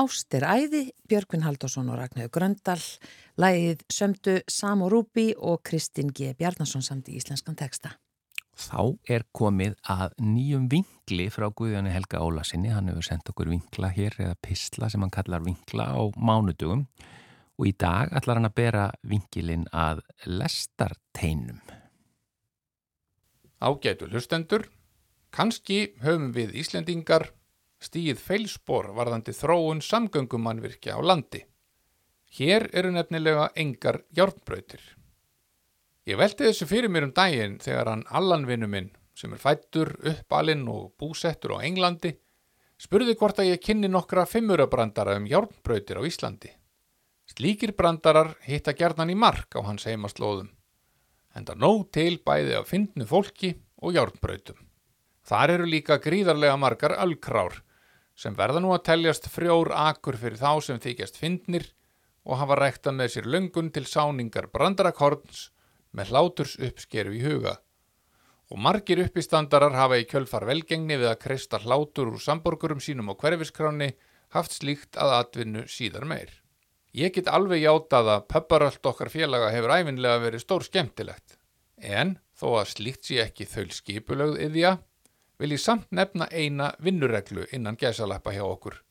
Ást 0.05 0.35
er 0.37 0.43
æði, 0.45 0.81
Björgvin 1.09 1.41
Haldásson 1.41 1.87
og 1.89 1.95
Ragnhjóð 1.97 2.27
Gröndal, 2.35 2.81
lægið 3.41 3.79
Sömdu 3.89 4.33
Samo 4.51 4.85
Rúbi 4.91 5.31
og 5.33 5.63
Kristinn 5.65 6.11
G. 6.13 6.35
Bjarnason 6.37 6.83
samt 6.85 7.07
í 7.09 7.15
íslenskan 7.17 7.55
teksta. 7.57 7.95
Þá 8.53 8.83
er 9.09 9.23
komið 9.33 9.73
að 9.89 10.13
nýjum 10.21 10.67
vingli 10.69 11.25
frá 11.33 11.47
Guðjóni 11.49 11.93
Helga 11.95 12.21
Ólasinni. 12.21 12.69
Hann 12.75 12.91
hefur 12.91 13.07
sendt 13.07 13.31
okkur 13.31 13.49
vingla 13.49 13.89
hér 13.95 14.13
eða 14.27 14.35
pistla 14.45 14.91
sem 14.93 15.01
hann 15.01 15.13
kallar 15.15 15.41
vingla 15.47 15.87
á 15.89 16.01
mánudugum 16.13 16.83
og 17.57 17.65
í 17.65 17.73
dag 17.73 18.13
ætlar 18.13 18.37
hann 18.37 18.49
að 18.51 18.57
bera 18.59 18.83
vingilinn 19.01 19.65
að 19.73 20.03
lestarteinum. 20.29 21.63
Ágætu 23.57 24.11
hlustendur, 24.11 24.67
kannski 25.33 25.95
höfum 26.05 26.29
við 26.35 26.53
Íslendingar 26.61 27.31
stíð 27.83 28.19
feilspor 28.21 28.91
varðandi 28.95 29.33
þróun 29.35 29.81
samgöngumannvirkja 29.83 30.97
á 30.97 31.01
landi. 31.03 31.43
Hér 32.35 32.69
eru 32.73 32.91
nefnilega 32.91 33.49
engar 33.55 34.01
hjárnbrautir. 34.15 34.81
Ég 36.05 36.19
velti 36.19 36.45
þessu 36.45 36.67
fyrir 36.69 36.91
mér 36.91 37.07
um 37.07 37.13
daginn 37.15 37.57
þegar 37.63 37.89
hann 37.89 38.03
allanvinnu 38.13 38.67
minn, 38.69 38.91
sem 39.15 39.31
er 39.33 39.41
fættur, 39.41 39.95
uppalinn 40.05 40.67
og 40.69 40.91
búsettur 40.99 41.55
á 41.57 41.63
Englandi, 41.65 42.11
spurði 42.77 43.15
hvort 43.15 43.39
að 43.39 43.53
ég 43.53 43.63
kynni 43.63 43.89
nokkra 43.89 44.27
fimmurabrandara 44.29 45.15
um 45.17 45.25
hjárnbrautir 45.29 45.97
á 45.97 46.03
Íslandi. 46.05 46.51
Slíkir 47.31 47.73
brandarar 47.73 48.35
hitta 48.45 48.75
gerðan 48.77 49.13
í 49.13 49.17
mark 49.17 49.55
á 49.57 49.65
hans 49.65 49.87
heimaslóðum, 49.89 50.51
en 51.33 51.47
það 51.47 51.63
nóg 51.63 51.87
til 51.95 52.19
bæði 52.21 52.59
af 52.59 52.69
fyndnu 52.69 53.07
fólki 53.09 53.55
og 53.81 53.95
hjárnbrautum. 53.95 54.64
Þar 55.25 55.55
eru 55.55 55.69
líka 55.69 55.97
gríðarlega 56.01 56.57
margar 56.61 56.93
alkrár 57.01 57.61
sem 58.15 58.35
verða 58.37 58.61
nú 58.63 58.71
að 58.75 58.85
teljast 58.89 59.27
frjór 59.33 59.73
akur 59.75 60.17
fyrir 60.21 60.37
þá 60.39 60.51
sem 60.63 60.79
þykjast 60.79 61.17
fyndnir 61.19 61.65
og 62.25 62.39
hafa 62.39 62.57
ræktað 62.59 62.97
með 62.99 63.11
sér 63.15 63.29
löngun 63.33 63.71
til 63.73 63.85
sáningar 63.89 64.47
brandarakorns 64.53 65.49
með 65.95 66.11
hláturs 66.13 66.55
uppskeru 66.61 67.15
í 67.17 67.23
huga. 67.25 67.57
Og 68.53 68.61
margir 68.61 69.01
uppistandarar 69.01 69.73
hafa 69.73 69.97
í 69.97 70.05
kjölfar 70.09 70.45
velgengni 70.45 70.99
við 71.01 71.09
að 71.09 71.21
kreista 71.25 71.59
hlátur 71.63 72.13
úr 72.13 72.21
samborgurum 72.21 72.81
sínum 72.83 73.09
á 73.09 73.13
hverfiskráni 73.17 73.95
haft 74.35 74.59
slíkt 74.59 74.99
að 75.01 75.15
atvinnu 75.19 75.65
síðar 75.71 76.05
meir. 76.05 76.29
Ég 76.95 77.11
get 77.15 77.27
alveg 77.27 77.65
játað 77.65 78.11
að 78.13 78.27
pöpparöld 78.31 78.89
okkar 78.91 79.09
félaga 79.11 79.49
hefur 79.51 79.73
æfinlega 79.73 80.21
verið 80.23 80.45
stór 80.45 80.63
skemmtilegt. 80.63 81.39
En 81.81 82.19
þó 82.37 82.61
að 82.61 82.69
slíkt 82.77 83.09
sé 83.09 83.19
ekki 83.25 83.47
þaul 83.49 83.71
skipulögð 83.75 84.37
yðja, 84.45 84.77
vil 85.39 85.55
ég 85.55 85.61
samt 85.61 85.87
nefna 85.91 86.27
eina 86.31 86.71
vinnureglu 86.83 87.47
innan 87.51 87.77
gæsalappa 87.79 88.33
hjá 88.35 88.43
okkur. 88.45 88.81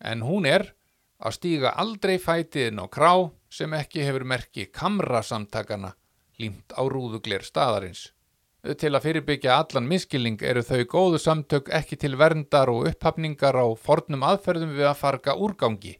En 0.00 0.22
hún 0.22 0.46
er 0.46 0.72
að 1.18 1.38
stíga 1.38 1.74
aldrei 1.74 2.18
fætiðin 2.22 2.82
á 2.82 2.86
krá 2.86 3.12
sem 3.50 3.72
ekki 3.74 4.04
hefur 4.06 4.24
merki 4.24 4.68
kamrasamtakana 4.70 5.94
límt 6.38 6.74
á 6.78 6.82
rúðuglir 6.86 7.42
staðarins. 7.42 8.12
Til 8.58 8.90
að 8.94 9.04
fyrirbyggja 9.06 9.56
allan 9.62 9.86
miskilning 9.88 10.40
eru 10.42 10.64
þau 10.66 10.82
góðu 10.90 11.18
samtök 11.22 11.70
ekki 11.74 11.96
til 11.96 12.16
verndar 12.18 12.70
og 12.70 12.88
upphafningar 12.90 13.54
á 13.54 13.66
fornum 13.78 14.26
aðferðum 14.26 14.74
við 14.74 14.90
að 14.90 15.00
farga 15.02 15.34
úrgangi. 15.38 15.94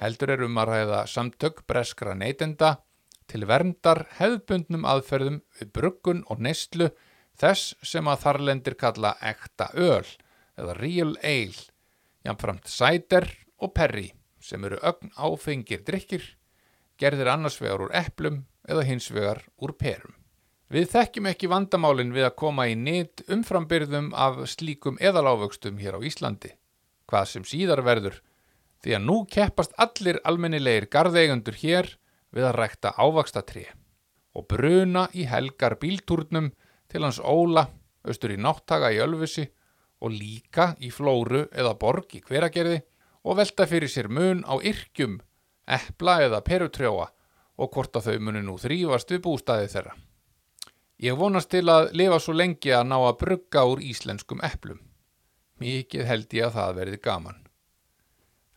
Heldur 0.00 0.34
er 0.34 0.44
um 0.44 0.58
að 0.60 0.72
ræða 0.72 1.04
samtök 1.08 1.62
breskra 1.68 2.14
neytenda 2.14 2.76
til 3.30 3.46
verndar 3.48 4.04
hefðbundnum 4.18 4.84
aðferðum 4.88 5.40
við 5.58 5.72
bruggun 5.72 6.22
og 6.28 6.42
neistlu 6.44 6.90
þess 7.40 7.74
sem 7.82 8.08
að 8.08 8.24
þarlendir 8.24 8.76
kalla 8.78 9.14
ekta 9.20 9.70
öl 9.74 10.06
eða 10.58 10.76
real 10.78 11.12
ale, 11.22 11.68
jamframt 12.26 12.68
cider 12.70 13.28
og 13.62 13.72
perri 13.74 14.10
sem 14.42 14.64
eru 14.66 14.80
ögn 14.82 15.12
áfengir 15.16 15.84
drikkir, 15.86 16.24
gerðir 16.98 17.30
annars 17.32 17.60
vegar 17.62 17.86
úr 17.86 17.94
eplum 17.94 18.42
eða 18.68 18.84
hins 18.86 19.08
vegar 19.10 19.42
úr 19.62 19.74
perum. 19.78 20.14
Við 20.72 20.88
þekkjum 20.88 21.28
ekki 21.28 21.50
vandamálinn 21.52 22.14
við 22.14 22.26
að 22.30 22.38
koma 22.40 22.64
í 22.70 22.76
nýtt 22.78 23.26
umframbyrðum 23.32 24.12
af 24.16 24.38
slíkum 24.48 24.96
eðalávöxtum 25.04 25.76
hér 25.82 25.98
á 25.98 26.00
Íslandi, 26.00 26.54
hvað 27.10 27.26
sem 27.28 27.44
síðar 27.44 27.82
verður, 27.84 28.22
því 28.82 28.96
að 28.96 29.04
nú 29.04 29.18
keppast 29.28 29.76
allir 29.76 30.18
almennilegir 30.24 30.88
garðeigundur 30.90 31.58
hér 31.60 31.90
við 32.32 32.48
að 32.48 32.56
rækta 32.56 32.94
ávaxtatré 32.96 33.66
og 34.32 34.46
bruna 34.48 35.06
í 35.12 35.26
helgar 35.28 35.76
bíltúrnum 35.80 36.50
til 36.92 37.02
hans 37.06 37.18
Óla, 37.18 37.64
austur 38.04 38.34
í 38.34 38.38
náttaga 38.40 38.92
í 38.92 39.00
Ölfusi 39.02 39.46
og 40.02 40.12
líka 40.12 40.72
í 40.82 40.90
Flóru 40.92 41.46
eða 41.48 41.74
Borg 41.80 42.14
í 42.18 42.22
Hveragerði 42.26 42.80
og 43.22 43.38
velta 43.38 43.66
fyrir 43.70 43.90
sér 43.90 44.10
mun 44.10 44.42
á 44.44 44.58
yrkjum, 44.58 45.20
epla 45.66 46.20
eða 46.26 46.42
perutrjóa 46.44 47.10
og 47.62 47.74
hvort 47.74 47.96
að 47.96 48.08
þau 48.08 48.24
muni 48.26 48.42
nú 48.44 48.56
þrýfast 48.58 49.12
við 49.14 49.22
bústaði 49.26 49.68
þeirra. 49.72 49.94
Ég 51.02 51.18
vonast 51.18 51.50
til 51.50 51.66
að 51.70 51.92
lifa 51.98 52.18
svo 52.22 52.34
lengi 52.36 52.72
að 52.74 52.88
ná 52.90 52.96
að 53.00 53.18
brugga 53.22 53.64
úr 53.66 53.82
íslenskum 53.82 54.42
eplum. 54.46 54.80
Mikið 55.62 56.06
held 56.06 56.34
ég 56.34 56.48
að 56.48 56.58
það 56.58 56.76
verði 56.78 56.98
gaman. 57.02 57.38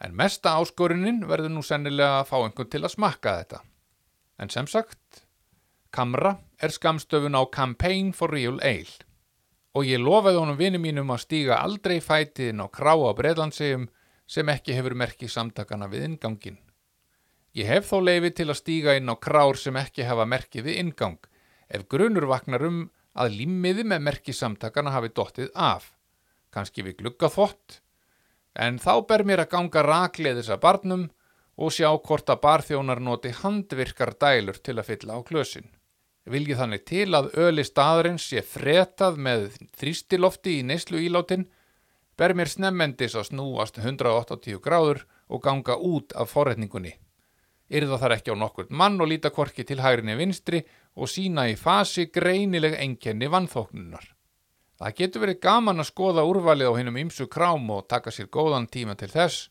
En 0.02 0.16
mesta 0.18 0.58
áskorunin 0.60 1.24
verður 1.30 1.54
nú 1.56 1.64
sennilega 1.66 2.20
að 2.20 2.30
fá 2.30 2.36
einhvern 2.42 2.70
til 2.70 2.84
að 2.84 2.94
smakka 2.94 3.38
þetta. 3.40 3.62
En 4.42 4.52
sem 4.52 4.68
sagt, 4.68 5.26
Kamra 5.96 6.36
er 6.66 6.74
skamstöfun 6.74 7.38
á 7.38 7.44
Campaign 7.54 8.14
for 8.14 8.34
Real 8.34 8.60
Ale 8.62 9.06
og 9.76 9.84
ég 9.84 10.00
lofaði 10.00 10.40
honum 10.40 10.60
vinið 10.60 10.82
mínum 10.82 11.12
að 11.12 11.26
stíga 11.26 11.60
aldrei 11.60 11.98
fætiðin 12.04 12.64
á 12.64 12.68
krá 12.72 12.94
á 12.96 13.12
Breitlandsegjum 13.18 13.90
sem 14.26 14.50
ekki 14.50 14.76
hefur 14.78 14.96
merkið 14.98 15.34
samtakana 15.34 15.90
við 15.92 16.08
ingangin. 16.10 16.58
Ég 17.56 17.68
hef 17.68 17.90
þó 17.92 18.00
leifi 18.04 18.32
til 18.36 18.50
að 18.50 18.60
stíga 18.62 18.96
inn 18.96 19.12
á 19.12 19.16
krár 19.20 19.60
sem 19.60 19.76
ekki 19.80 20.08
hafa 20.08 20.26
merkið 20.28 20.70
við 20.70 20.80
ingang 20.82 21.20
ef 21.68 21.86
grunur 21.92 22.28
vaknar 22.30 22.64
um 22.68 22.80
að 23.16 23.38
límiði 23.40 23.86
með 23.88 24.04
merkið 24.10 24.38
samtakana 24.40 24.92
hafi 24.96 25.12
dottið 25.16 25.52
af, 25.56 25.94
kannski 26.52 26.84
við 26.84 27.00
glugga 27.02 27.30
þvott, 27.32 27.80
en 28.56 28.80
þá 28.80 28.94
ber 29.08 29.24
mér 29.28 29.46
að 29.46 29.54
ganga 29.56 29.84
rakleiðis 29.88 30.52
að 30.52 30.62
barnum 30.68 31.06
og 31.56 31.72
sjá 31.72 31.90
hvort 31.96 32.30
að 32.32 32.42
barþjónar 32.44 33.02
noti 33.04 33.32
handvirkar 33.32 34.16
dælur 34.20 34.60
til 34.60 34.76
að 34.80 34.88
fylla 34.92 35.20
á 35.20 35.22
klösin. 35.28 35.68
Vilji 36.26 36.58
þannig 36.58 36.86
til 36.90 37.12
að 37.14 37.32
öli 37.38 37.64
staðarins 37.66 38.24
sé 38.32 38.42
fretað 38.42 39.20
með 39.22 39.44
þrýstilofti 39.78 40.60
í 40.60 40.66
neyslu 40.66 41.04
ílátin, 41.06 41.46
ber 42.18 42.34
mér 42.34 42.50
snemmendis 42.50 43.14
að 43.14 43.30
snúast 43.30 43.78
180 43.78 44.62
gráður 44.64 45.04
og 45.30 45.44
ganga 45.46 45.78
út 45.78 46.16
af 46.18 46.34
forretningunni. 46.34 46.96
Yrða 47.70 47.98
þar 48.02 48.16
ekki 48.18 48.34
á 48.34 48.38
nokkurt 48.38 48.74
mann 48.74 48.98
og 49.02 49.10
líta 49.10 49.32
korki 49.34 49.66
til 49.66 49.82
hægrinni 49.82 50.18
vinstri 50.18 50.62
og 50.96 51.10
sína 51.10 51.48
í 51.50 51.56
fasi 51.58 52.08
greinileg 52.14 52.78
enkenni 52.82 53.30
vannþóknunar. 53.30 54.12
Það 54.76 54.98
getur 55.00 55.24
verið 55.24 55.42
gaman 55.46 55.82
að 55.82 55.90
skoða 55.90 56.26
úrvalið 56.28 56.70
á 56.70 56.78
hinnum 56.78 57.00
ymsu 57.06 57.30
krám 57.32 57.70
og 57.74 57.88
taka 57.88 58.12
sér 58.12 58.28
góðan 58.34 58.68
tíma 58.68 58.98
til 59.00 59.10
þess, 59.14 59.50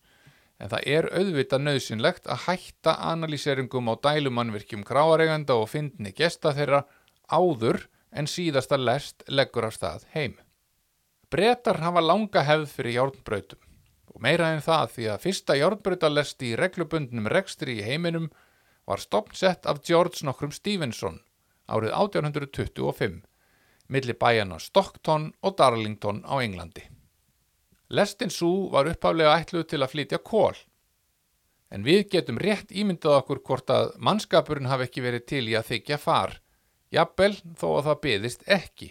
en 0.64 0.72
það 0.72 0.86
er 0.96 1.08
auðvitað 1.12 1.64
nöðsynlegt 1.66 2.28
að 2.32 2.46
hætta 2.46 2.94
analýseringum 3.10 3.90
á 3.92 3.94
dælumannvirkjum 4.06 4.84
kráareganda 4.88 5.58
og 5.60 5.68
fyndni 5.74 6.14
gesta 6.16 6.54
þeirra 6.56 6.86
áður 7.28 7.82
en 8.16 8.30
síðasta 8.30 8.78
lest 8.80 9.26
leggur 9.28 9.68
af 9.68 9.76
stað 9.76 10.06
heim. 10.14 10.38
Bretar 11.28 11.82
hafa 11.84 12.00
langa 12.00 12.44
hefð 12.48 12.72
fyrir 12.78 12.96
hjárnbrautum 12.96 13.60
og 14.14 14.24
meira 14.24 14.54
en 14.54 14.64
það 14.64 14.90
því 14.94 15.06
að 15.12 15.22
fyrsta 15.26 15.58
hjárnbrautalesti 15.58 16.52
í 16.54 16.58
reglubundnum 16.60 17.28
rekstri 17.28 17.80
í 17.80 17.84
heiminum 17.84 18.30
var 18.88 19.02
stopnsett 19.04 19.68
af 19.68 19.82
George 19.84 20.24
nokkrum 20.24 20.54
Stevenson 20.54 21.20
árið 21.68 21.92
1825 21.92 23.20
millir 23.92 24.16
bæjana 24.16 24.60
Stockton 24.62 25.32
og 25.42 25.58
Darlington 25.58 26.24
á 26.24 26.40
Englandi. 26.40 26.88
Lestin 27.94 28.32
Sú 28.32 28.68
var 28.72 28.88
uppaflega 28.90 29.36
ætluð 29.40 29.68
til 29.70 29.82
að 29.82 29.92
flytja 29.94 30.18
kól, 30.18 30.56
en 31.70 31.86
við 31.86 32.08
getum 32.16 32.40
rétt 32.42 32.74
ímyndað 32.74 33.20
okkur 33.20 33.42
hvort 33.46 33.70
að 33.70 33.94
mannskapurinn 33.98 34.70
hafi 34.70 34.88
ekki 34.88 35.04
verið 35.04 35.26
til 35.30 35.44
í 35.48 35.56
að 35.58 35.70
þykja 35.72 35.98
far, 36.02 36.36
jafnvel 36.94 37.32
þó 37.58 37.68
að 37.70 37.86
það 37.88 38.00
byðist 38.06 38.46
ekki. 38.58 38.90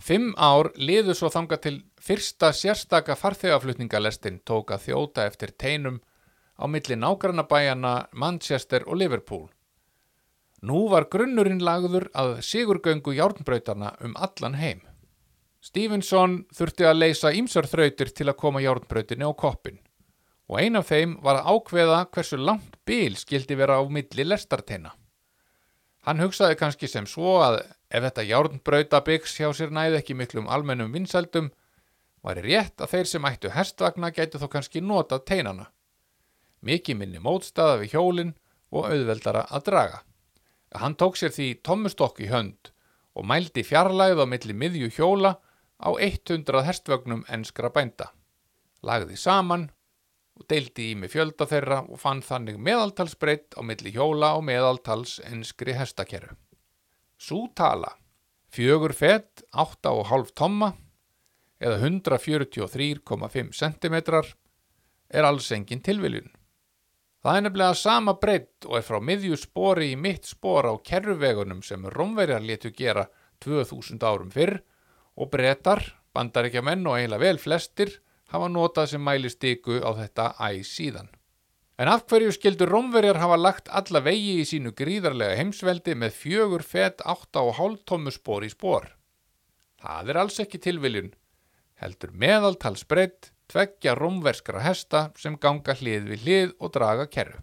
Fimm 0.00 0.32
ár 0.40 0.70
liðu 0.80 1.12
svo 1.14 1.28
þanga 1.28 1.58
til 1.60 1.74
fyrsta 2.00 2.54
sérstaka 2.56 3.16
farþegaflutningalestin 3.20 4.40
tók 4.48 4.72
að 4.72 4.86
þjóta 4.86 5.26
eftir 5.28 5.52
teinum 5.52 6.00
á 6.56 6.64
milli 6.64 6.96
nágrannabæjana 6.96 7.94
Manchester 8.12 8.86
og 8.86 8.96
Liverpool. 8.96 9.48
Nú 10.64 10.86
var 10.92 11.08
grunnurinn 11.12 11.60
lagður 11.64 12.08
að 12.16 12.40
sigurgöngu 12.44 13.12
járnbrautarna 13.16 13.94
um 14.04 14.16
allan 14.16 14.56
heim. 14.60 14.80
Stevenson 15.60 16.46
þurfti 16.56 16.86
að 16.88 17.00
leysa 17.02 17.32
ímsarþrautir 17.36 18.14
til 18.16 18.30
að 18.30 18.38
koma 18.40 18.62
járnbrautinni 18.64 19.28
á 19.28 19.32
koppin 19.36 19.80
og 20.50 20.58
ein 20.58 20.78
af 20.78 20.88
þeim 20.88 21.12
var 21.22 21.38
að 21.38 21.50
ákveða 21.52 21.98
hversu 22.10 22.38
langt 22.40 22.78
bíl 22.88 23.14
skildi 23.14 23.54
vera 23.54 23.76
á 23.78 23.82
milli 23.86 24.24
lestarteina. 24.26 24.90
Hann 26.08 26.18
hugsaði 26.18 26.56
kannski 26.58 26.88
sem 26.90 27.06
svo 27.06 27.36
að 27.44 27.60
ef 27.92 28.02
þetta 28.02 28.24
járnbrautabyggs 28.26 29.36
hjá 29.38 29.50
sér 29.54 29.70
næði 29.70 30.00
ekki 30.00 30.16
miklum 30.18 30.48
almennum 30.50 30.90
vinsældum, 30.96 31.52
var 32.24 32.40
rétt 32.42 32.80
að 32.80 32.96
þeir 32.96 33.10
sem 33.12 33.28
ættu 33.28 33.52
hestvagna 33.54 34.10
gætu 34.16 34.40
þó 34.40 34.48
kannski 34.56 34.80
notað 34.80 35.26
teinana. 35.28 35.68
mikið 36.60 36.96
minni 36.96 37.18
mótstaða 37.18 37.78
við 37.80 37.94
hjólinn 37.94 38.34
og 38.70 38.90
auðveldara 38.90 39.46
að 39.48 39.62
draga. 39.68 40.02
Hann 40.74 40.94
tók 40.94 41.16
sér 41.16 41.32
því 41.32 41.62
tommustokk 41.64 42.20
í 42.20 42.28
hönd 42.28 42.72
og 43.14 43.24
mældi 43.24 43.62
fjarlæð 43.64 44.20
á 44.20 44.26
milli 44.28 44.52
miðju 44.52 44.90
hjóla 44.92 45.38
á 45.80 45.90
100 45.96 46.62
hestvögnum 46.66 47.24
enskra 47.28 47.70
bænda. 47.72 48.12
Lagði 48.84 49.16
saman 49.16 49.70
og 50.36 50.46
deildi 50.48 50.90
í 50.92 50.96
með 50.96 51.14
fjölda 51.14 51.46
þeirra 51.48 51.80
og 51.88 52.00
fann 52.00 52.22
þannig 52.24 52.60
meðaltalsbreytt 52.60 53.56
á 53.56 53.60
milli 53.64 53.92
hjóla 53.96 54.34
og 54.38 54.46
meðaltals 54.48 55.18
enskri 55.28 55.74
hestakerru. 55.76 56.36
Sú 57.20 57.50
tala, 57.56 57.92
fjögur 58.48 58.94
fett, 58.96 59.44
8,5 59.52 60.32
tomma 60.32 60.72
eða 61.60 61.76
143,5 61.84 63.52
cm 63.52 63.96
er 65.10 65.26
alls 65.26 65.50
engin 65.52 65.82
tilviljun. 65.84 66.30
Það 67.20 67.36
er 67.36 67.42
nefnilega 67.44 67.76
sama 67.76 68.14
breytt 68.16 68.64
og 68.64 68.78
er 68.78 68.84
frá 68.86 68.96
miðju 69.04 69.36
spori 69.36 69.90
í 69.92 69.96
mitt 70.00 70.24
spor 70.24 70.64
á 70.64 70.74
kerruvegunum 70.80 71.60
sem 71.60 71.84
Rómverjar 71.84 72.40
letu 72.40 72.72
gera 72.72 73.04
2000 73.44 74.00
árum 74.00 74.30
fyrr 74.32 74.62
og 75.20 75.30
breytar, 75.32 75.82
bandaríkjamenn 76.16 76.86
og 76.88 76.96
eiginlega 76.96 77.22
vel 77.22 77.40
flestir 77.42 77.98
hafa 78.32 78.48
notað 78.48 78.94
sem 78.94 79.02
mæli 79.04 79.30
stiku 79.30 79.80
á 79.84 79.90
þetta 79.98 80.30
æg 80.48 80.62
síðan. 80.66 81.10
En 81.80 81.88
af 81.88 82.04
hverju 82.08 82.32
skildur 82.36 82.68
Rómverjar 82.68 83.20
hafa 83.20 83.38
lagt 83.40 83.70
alla 83.72 84.02
vegi 84.04 84.34
í 84.40 84.46
sínu 84.48 84.74
gríðarlega 84.76 85.38
heimsveldi 85.38 85.94
með 85.96 86.16
fjögur 86.16 86.64
fett 86.64 87.00
8,5 87.00 87.78
tómmu 87.88 88.12
spor 88.12 88.44
í 88.44 88.50
spor? 88.52 88.90
Það 89.80 90.12
er 90.12 90.20
alls 90.20 90.36
ekki 90.44 90.60
tilviljun, 90.60 91.14
heldur 91.80 92.12
meðaltalsbreytt 92.12 93.30
tveggja 93.50 93.94
rómverskra 93.96 94.60
hesta 94.62 95.08
sem 95.18 95.38
ganga 95.40 95.74
hlið 95.74 96.12
við 96.12 96.26
hlið 96.26 96.52
og 96.60 96.74
draga 96.76 97.08
kerru. 97.10 97.40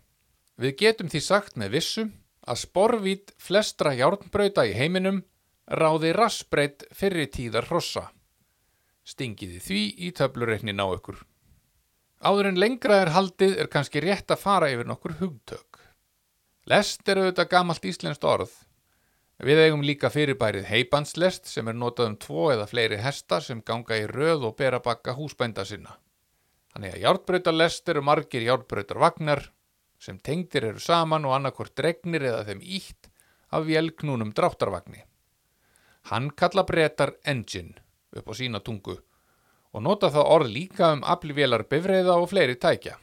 Við 0.58 0.78
getum 0.82 1.10
því 1.10 1.22
sagt 1.22 1.58
með 1.58 1.74
vissu 1.78 2.06
að 2.48 2.62
sporvít 2.62 3.34
flestra 3.42 3.92
hjárnbrauta 3.98 4.64
í 4.70 4.78
heiminum 4.78 5.24
ráði 5.68 6.14
rassbreytt 6.16 6.86
fyrir 6.96 7.28
tíðar 7.32 7.68
hrossa. 7.68 8.08
Stingiði 9.08 9.60
því 9.64 9.82
í 10.08 10.12
töflureiknin 10.16 10.80
á 10.84 10.88
ykkur. 10.96 11.20
Áður 12.24 12.50
en 12.52 12.60
lengra 12.60 13.02
er 13.04 13.12
haldið 13.14 13.60
er 13.62 13.70
kannski 13.72 14.02
rétt 14.04 14.32
að 14.34 14.42
fara 14.42 14.72
yfir 14.74 14.88
nokkur 14.90 15.18
hugtök. 15.20 15.80
Lest 16.68 17.08
er 17.08 17.22
auðvitað 17.22 17.52
gamalt 17.52 17.86
íslenskt 17.86 18.26
orð. 18.28 18.52
Við 19.38 19.62
eigum 19.68 19.84
líka 19.86 20.10
fyrirbærið 20.10 20.66
heibandslest 20.66 21.46
sem 21.46 21.68
er 21.70 21.78
notað 21.78 22.10
um 22.10 22.16
tvo 22.18 22.48
eða 22.56 22.66
fleiri 22.68 22.98
hestar 23.04 23.44
sem 23.46 23.62
ganga 23.62 24.00
í 24.00 24.08
röð 24.10 24.48
og 24.50 24.56
bera 24.58 24.80
bakka 24.84 25.14
húsbænda 25.14 25.66
sinna. 25.68 25.94
Þannig 26.74 26.96
að 26.96 27.04
hjártbröytarlest 27.04 27.92
eru 27.94 28.02
margir 28.02 28.48
hjártbröytarvagnar 28.48 29.46
sem 30.02 30.18
tengdir 30.20 30.66
eru 30.72 30.82
saman 30.82 31.26
og 31.26 31.38
annarkort 31.38 31.76
dregnir 31.78 32.26
eða 32.32 32.44
þeim 32.50 32.66
ítt 32.66 33.12
af 33.54 33.70
vélknúnum 33.70 34.34
dráttarvagni. 34.34 35.06
Hann 36.10 36.30
kalla 36.32 36.64
breytar 36.64 37.18
engine 37.26 37.76
upp 38.16 38.30
á 38.32 38.34
sína 38.40 38.60
tungu 38.64 38.96
og 39.76 39.84
nota 39.84 40.10
það 40.14 40.30
orð 40.36 40.54
líka 40.54 40.94
um 40.96 41.04
aflvélar 41.04 41.66
bifreiða 41.70 42.16
og 42.22 42.30
fleiri 42.32 42.56
tækja. 42.56 42.96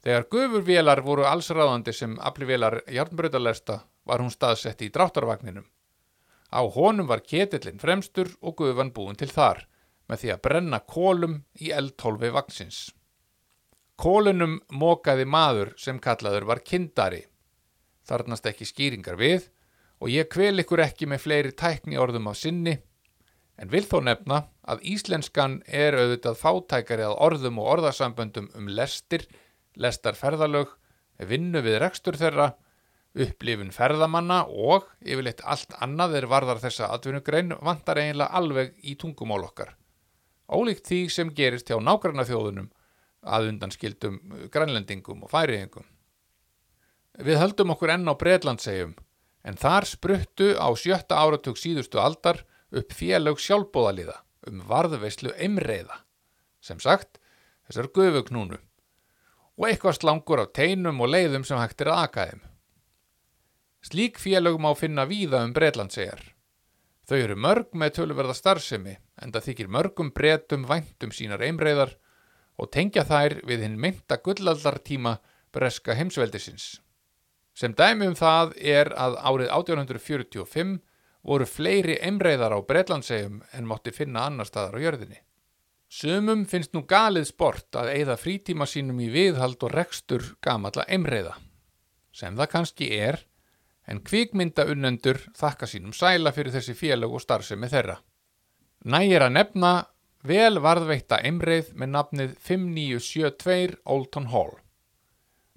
Þegar 0.00 0.28
gufurvélar 0.32 1.02
voru 1.04 1.26
allsráðandi 1.28 1.92
sem 1.92 2.16
aflvélar 2.16 2.80
hjártbröytarlesta 2.88 3.82
var 4.08 4.24
hún 4.24 4.32
staðsett 4.32 4.80
í 4.82 4.88
dráttarvagninum. 4.88 5.66
Á 6.50 6.60
honum 6.64 7.06
var 7.06 7.20
ketillin 7.20 7.78
fremstur 7.78 8.32
og 8.40 8.56
gufan 8.62 8.94
búin 8.96 9.18
til 9.20 9.28
þar 9.28 9.66
með 10.08 10.22
því 10.22 10.32
að 10.34 10.42
brenna 10.46 10.80
kólum 10.80 11.36
í 11.60 11.70
eldhólfi 11.70 12.32
vaksins. 12.34 12.78
Kólunum 14.00 14.56
mókaði 14.72 15.28
maður 15.28 15.74
sem 15.76 16.00
kallaður 16.00 16.48
var 16.48 16.64
kindari. 16.64 17.26
Þarnast 18.08 18.48
ekki 18.48 18.66
skýringar 18.66 19.20
við 19.20 19.50
og 20.00 20.08
ég 20.08 20.30
kvel 20.32 20.62
ykkur 20.62 20.82
ekki 20.86 21.08
með 21.10 21.24
fleiri 21.26 21.52
tækni 21.56 22.00
orðum 22.00 22.30
á 22.32 22.34
sinni 22.36 22.78
en 23.60 23.68
vil 23.72 23.84
þó 23.84 24.00
nefna 24.06 24.40
að 24.72 24.84
íslenskan 24.94 25.60
er 25.66 25.96
auðvitað 25.98 26.40
fátækari 26.40 27.04
að 27.04 27.18
orðum 27.26 27.60
og 27.60 27.68
orðasamböndum 27.74 28.48
um 28.56 28.70
lestir, 28.72 29.26
lestarferðalög, 29.76 30.72
vinnu 31.28 31.60
við 31.64 31.80
rekstur 31.82 32.16
þeirra 32.16 32.54
upplifun 33.20 33.72
ferðamanna 33.74 34.44
og 34.48 34.86
yfirleitt 35.02 35.42
allt 35.44 35.74
annað 35.82 36.16
er 36.20 36.28
varðar 36.30 36.62
þessa 36.62 36.88
atvinnugrein 36.94 37.52
vantar 37.60 38.00
eiginlega 38.00 38.38
alveg 38.38 38.72
í 38.86 38.94
tungumál 38.96 39.42
okkar. 39.44 39.74
Ólíkt 40.50 40.86
því 40.88 41.00
sem 41.12 41.34
gerist 41.34 41.68
hjá 41.68 41.76
nágranna 41.82 42.24
þjóðunum 42.26 42.70
að 43.20 43.50
undan 43.50 43.74
skildum 43.74 44.20
grænlendingum 44.54 45.26
og 45.26 45.32
færiðingum. 45.34 45.84
Við 47.20 47.40
höldum 47.42 47.74
okkur 47.74 47.92
enn 47.92 48.08
á 48.08 48.14
Breitlandsegjum 48.16 48.94
en 49.46 49.56
þar 49.60 49.86
spruttu 49.88 50.52
á 50.56 50.68
sjötta 50.76 51.18
áratug 51.20 51.58
síðustu 51.58 52.00
aldar 52.00 52.44
upp 52.70 52.92
félög 52.94 53.40
sjálfbóðaliða 53.42 54.18
um 54.50 54.60
varðveislu 54.68 55.32
emreiða 55.36 56.02
sem 56.64 56.80
sagt 56.80 57.18
þessar 57.68 57.90
gufugnúnu 57.96 58.58
og 59.60 59.68
eitthvað 59.68 59.98
slangur 59.98 60.42
á 60.44 60.46
teinum 60.48 61.00
og 61.04 61.12
leiðum 61.12 61.44
sem 61.44 61.60
hægt 61.60 61.82
er 61.84 61.92
að 61.92 62.04
akaðum. 62.06 62.42
Slík 63.84 64.20
félög 64.20 64.58
má 64.60 64.70
finna 64.76 65.06
víða 65.08 65.42
um 65.44 65.52
Breitlandsegar. 65.56 66.20
Þau 67.08 67.16
eru 67.16 67.36
mörg 67.36 67.72
með 67.76 67.94
töluverða 67.98 68.36
starfsemi 68.36 68.94
en 69.20 69.32
það 69.32 69.46
þykir 69.48 69.72
mörgum 69.76 70.12
bretum 70.16 70.66
væntum 70.68 71.12
sínar 71.12 71.44
einbreiðar 71.44 71.96
og 72.60 72.70
tengja 72.72 73.04
þær 73.08 73.40
við 73.48 73.64
hinn 73.66 73.80
mynda 73.80 74.20
gullaldartíma 74.20 75.16
breska 75.52 75.96
heimsveldisins. 75.98 76.78
Sem 77.60 77.74
dæmi 77.76 78.06
um 78.08 78.14
það 78.16 78.54
er 78.56 78.88
að 78.96 79.18
árið 79.20 79.50
1845 79.52 80.78
voru 81.28 81.44
fleiri 81.44 81.98
einbreiðar 82.00 82.54
á 82.56 82.58
Breitlandsegjum 82.64 83.42
en 83.52 83.66
mótti 83.68 83.92
finna 83.92 84.22
annar 84.24 84.48
staðar 84.48 84.78
á 84.80 84.84
jörðinni. 84.86 85.18
Sumum 85.92 86.46
finnst 86.48 86.72
nú 86.72 86.86
galið 86.88 87.26
sport 87.28 87.76
að 87.76 87.90
eigða 87.96 88.16
frítíma 88.16 88.64
sínum 88.70 89.02
í 89.04 89.10
viðhald 89.12 89.60
og 89.66 89.74
rekstur 89.74 90.24
gamalla 90.40 90.86
einbreiða. 90.88 91.34
Sem 92.16 92.38
það 92.38 92.50
kannski 92.54 92.88
er 92.96 93.20
en 93.90 94.00
kvikmyndaunnendur 94.06 95.20
þakka 95.36 95.68
sínum 95.68 95.92
sæla 95.92 96.32
fyrir 96.32 96.54
þessi 96.54 96.76
félag 96.78 97.12
og 97.12 97.24
starfsemi 97.26 97.68
þeirra. 97.68 97.98
Nægir 98.88 99.26
að 99.26 99.34
nefna 99.36 99.74
vel 100.24 100.62
varðveita 100.64 101.20
emreið 101.28 101.74
með 101.76 101.94
nafnið 101.98 102.34
5972 102.48 103.80
Olton 103.84 104.32
Hall. 104.32 104.56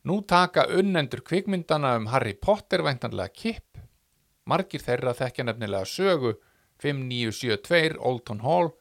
Nú 0.03 0.19
taka 0.27 0.65
unnendur 0.67 1.21
kvikmyndana 1.23 1.95
um 1.95 2.09
Harry 2.11 2.33
Potter 2.35 2.81
væntanlega 2.83 3.31
kipp, 3.31 3.77
margir 4.45 4.83
þeirra 4.83 5.13
þekkja 5.15 5.45
nefnilega 5.47 5.87
sögu 5.87 6.33
5972 6.83 7.99
Olton 8.03 8.41
Hall 8.43 8.73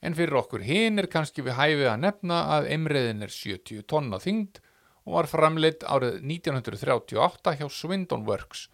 en 0.00 0.16
fyrir 0.16 0.38
okkur 0.40 0.64
hinn 0.64 1.02
er 1.02 1.10
kannski 1.12 1.44
við 1.44 1.58
hæfið 1.58 1.88
að 1.90 2.04
nefna 2.06 2.38
að 2.56 2.68
emreiðin 2.76 3.26
er 3.26 3.34
70 3.34 3.84
tonna 3.92 4.20
þyngd 4.22 4.62
og 5.04 5.18
var 5.18 5.28
framleitt 5.28 5.84
árið 5.84 6.22
1938 6.24 7.54
hjá 7.58 7.66
Swindon 7.68 8.24
Works 8.26 8.70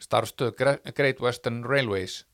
starfstöð 0.00 0.56
Great 0.96 1.20
Western 1.20 1.62
Railways. 1.64 2.24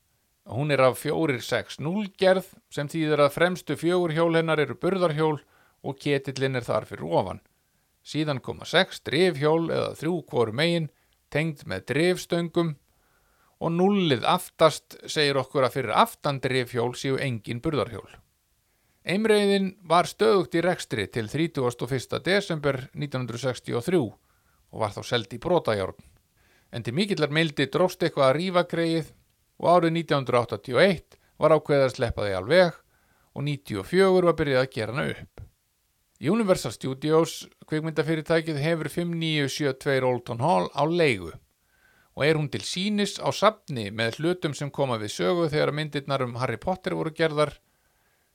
Hún 0.47 0.71
er 0.71 0.81
af 0.81 0.97
460 1.03 2.13
gerð 2.17 2.49
sem 2.71 2.87
þýðir 2.87 3.25
að 3.25 3.35
fremstu 3.35 3.75
fjögur 3.77 4.15
hjól 4.15 4.33
hennar 4.39 4.61
eru 4.63 4.77
burðarhjól 4.79 5.37
og 5.83 5.99
ketillin 5.99 6.55
er 6.55 6.65
þar 6.65 6.87
fyrir 6.87 7.11
ofan. 7.19 7.41
Síðan 8.07 8.39
koma 8.43 8.67
6 8.67 9.01
drifhjól 9.07 9.67
eða 9.67 9.95
þrjú 9.99 10.21
kvoru 10.29 10.53
megin 10.55 10.87
tengd 11.33 11.65
með 11.67 11.89
drifstöngum 11.91 12.75
og 13.57 13.73
nullið 13.73 14.23
aftast 14.29 14.95
segir 15.09 15.39
okkur 15.41 15.67
að 15.67 15.79
fyrir 15.79 15.97
aftan 15.97 16.39
drifhjól 16.39 16.93
séu 16.95 17.17
engin 17.19 17.59
burðarhjól. 17.63 18.07
Eimreiðin 19.07 19.73
var 19.87 20.07
stöðugt 20.07 20.55
í 20.55 20.63
rekstri 20.63 21.07
til 21.11 21.27
31. 21.31 22.19
desember 22.23 22.79
1963 22.93 23.99
og 24.03 24.81
var 24.81 24.95
þá 24.95 25.01
seld 25.07 25.33
í 25.35 25.41
brótajárn 25.43 26.07
en 26.71 26.83
til 26.83 26.95
mikillar 26.95 27.31
mildi 27.31 27.69
dróst 27.71 28.03
eitthvað 28.03 28.29
að 28.29 28.37
rífa 28.37 28.63
greið 28.71 29.11
og 29.57 29.69
árið 29.71 29.99
1981 30.03 31.19
var 31.39 31.55
ákveðið 31.55 31.85
að 31.87 31.95
sleppa 31.95 32.27
því 32.27 32.35
alveg 32.39 32.79
og 33.37 33.47
94 33.47 34.25
var 34.27 34.37
byrjað 34.41 34.63
að 34.63 34.73
gera 34.75 34.95
hana 34.95 35.07
upp. 35.13 35.36
Universal 36.17 36.73
Studios 36.73 37.43
kvikmyndafyrirtækið 37.69 38.57
hefur 38.57 38.87
5972 38.89 40.07
Olton 40.07 40.39
Hall 40.41 40.65
á 40.73 40.81
leigu 40.89 41.29
og 42.17 42.23
er 42.25 42.39
hún 42.39 42.47
til 42.49 42.63
sínis 42.65 43.19
á 43.21 43.29
sapni 43.29 43.91
með 43.93 44.17
hlutum 44.17 44.55
sem 44.57 44.71
koma 44.73 44.97
við 44.97 45.13
sögu 45.13 45.45
þegar 45.53 45.75
myndirnar 45.77 46.23
um 46.25 46.33
Harry 46.41 46.57
Potter 46.57 46.95
voru 46.97 47.13
gerðar 47.13 47.53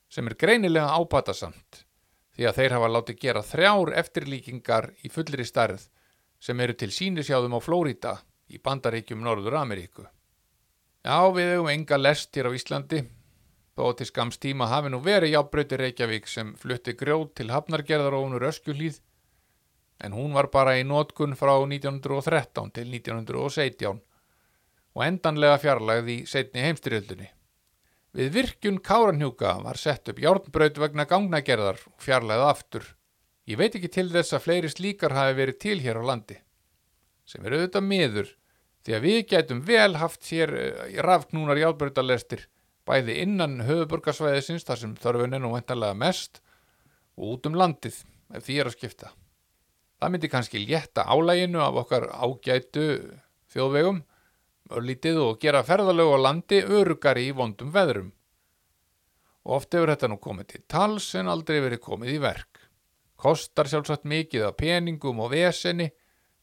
sem 0.07 0.31
er 0.31 0.39
greinilega 0.39 0.95
ábatasamt 0.95 1.83
því 2.37 2.47
að 2.47 2.61
þeir 2.61 2.77
hafa 2.77 2.93
látið 2.93 3.19
gera 3.25 3.43
þrjár 3.51 3.93
eftirlíkingar 4.05 4.89
í 5.03 5.11
fullri 5.11 5.47
starð 5.49 5.89
sem 6.39 6.63
eru 6.63 6.79
til 6.79 6.93
sínisjáðum 6.95 7.59
á 7.59 7.61
Flórida 7.67 8.15
í 8.47 8.63
bandaríkjum 8.63 9.23
Norður 9.27 9.59
Ameríku. 9.59 10.07
Já, 11.03 11.19
við 11.35 11.57
hefum 11.57 11.71
enga 11.73 11.99
lest 11.99 12.37
hér 12.37 12.47
á 12.47 12.55
Íslandi, 12.55 13.03
þó 13.77 13.93
til 13.97 14.09
skams 14.09 14.39
tíma 14.43 14.69
hafi 14.69 14.93
nú 14.93 15.01
verið 15.05 15.37
jábröyti 15.37 15.79
Reykjavík 15.81 16.29
sem 16.29 16.55
flutti 16.61 16.95
grjóð 16.99 17.31
til 17.39 17.51
hafnargerðar 17.53 18.17
og 18.19 18.29
unur 18.29 18.49
öskjulíð, 18.51 19.01
en 20.03 20.17
hún 20.17 20.35
var 20.37 20.51
bara 20.53 20.77
í 20.81 20.85
nótkun 20.85 21.37
frá 21.39 21.55
1913 21.57 22.73
til 22.77 22.89
1917 22.91 24.03
og 24.93 25.05
endanlega 25.07 25.61
fjarlægð 25.63 26.11
í 26.13 26.19
setni 26.29 26.67
heimstyrjöldunni. 26.67 27.31
Við 28.13 28.35
virkjun 28.35 28.81
Káranhjúka 28.85 29.55
var 29.65 29.79
sett 29.81 30.11
upp 30.13 30.19
járnbraut 30.21 30.77
vegna 30.77 31.07
gangnagerðar 31.09 31.79
og 31.89 32.03
fjarlægð 32.05 32.45
aftur. 32.45 32.85
Ég 33.49 33.57
veit 33.57 33.79
ekki 33.79 33.89
til 33.89 34.11
þess 34.13 34.37
að 34.37 34.45
fleiri 34.45 34.69
slíkar 34.69 35.17
hafi 35.17 35.39
verið 35.39 35.59
til 35.65 35.79
hér 35.81 36.03
á 36.05 36.09
landi, 36.13 36.37
sem 37.25 37.47
er 37.47 37.57
auðvitað 37.57 37.89
miður 37.89 38.29
því 38.85 38.97
að 38.99 39.07
við 39.07 39.21
gætum 39.31 39.63
vel 39.65 39.97
haft 39.97 40.29
hér 40.29 40.53
eh, 40.59 40.99
rafknúnar 41.07 41.61
járnbrautalestir 41.63 42.45
bæði 42.89 43.19
innan 43.23 43.61
höfuburgarsvæðisins 43.67 44.67
þar 44.67 44.81
sem 44.81 44.95
þörfun 44.99 45.37
er 45.37 45.43
nú 45.43 45.53
ventanlega 45.55 45.99
mest 45.99 46.41
og 47.17 47.37
út 47.37 47.51
um 47.51 47.59
landið 47.59 48.01
ef 48.33 48.47
því 48.47 48.59
er 48.59 48.71
að 48.71 48.77
skipta. 48.77 49.13
Það 50.03 50.15
myndi 50.15 50.31
kannski 50.33 50.65
létta 50.65 51.05
álæginu 51.07 51.61
af 51.63 51.77
okkar 51.85 52.09
ágætu 52.11 52.87
þjóðvegum, 53.53 54.01
örlítið 54.73 55.21
og 55.23 55.39
gera 55.43 55.63
ferðalög 55.67 56.17
á 56.17 56.19
landi 56.25 56.63
örugari 56.65 57.29
í 57.29 57.37
vondum 57.37 57.71
veðrum. 57.75 58.11
Og 59.47 59.59
oft 59.59 59.75
hefur 59.75 59.93
þetta 59.93 60.11
nú 60.11 60.19
komið 60.23 60.49
til 60.53 60.63
tals 60.71 61.07
en 61.19 61.31
aldrei 61.31 61.61
verið 61.63 61.83
komið 61.85 62.17
í 62.17 62.23
verk. 62.23 62.63
Kostar 63.19 63.71
sjálfsagt 63.71 64.09
mikið 64.09 64.49
af 64.49 64.57
peningum 64.59 65.23
og 65.23 65.31
veseni 65.35 65.93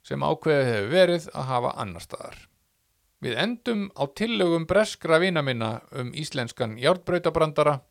sem 0.06 0.24
ákveðið 0.24 0.72
hefur 0.72 0.94
verið 0.94 1.28
að 1.34 1.50
hafa 1.52 1.76
annar 1.84 2.06
staðar. 2.06 2.49
Við 3.20 3.36
endum 3.36 3.88
á 4.00 4.08
tillögum 4.16 4.66
breskra 4.68 5.20
vina 5.20 5.42
minna 5.44 5.82
um 5.92 6.14
íslenskan 6.16 6.78
járnbrautabrandara. 6.80 7.82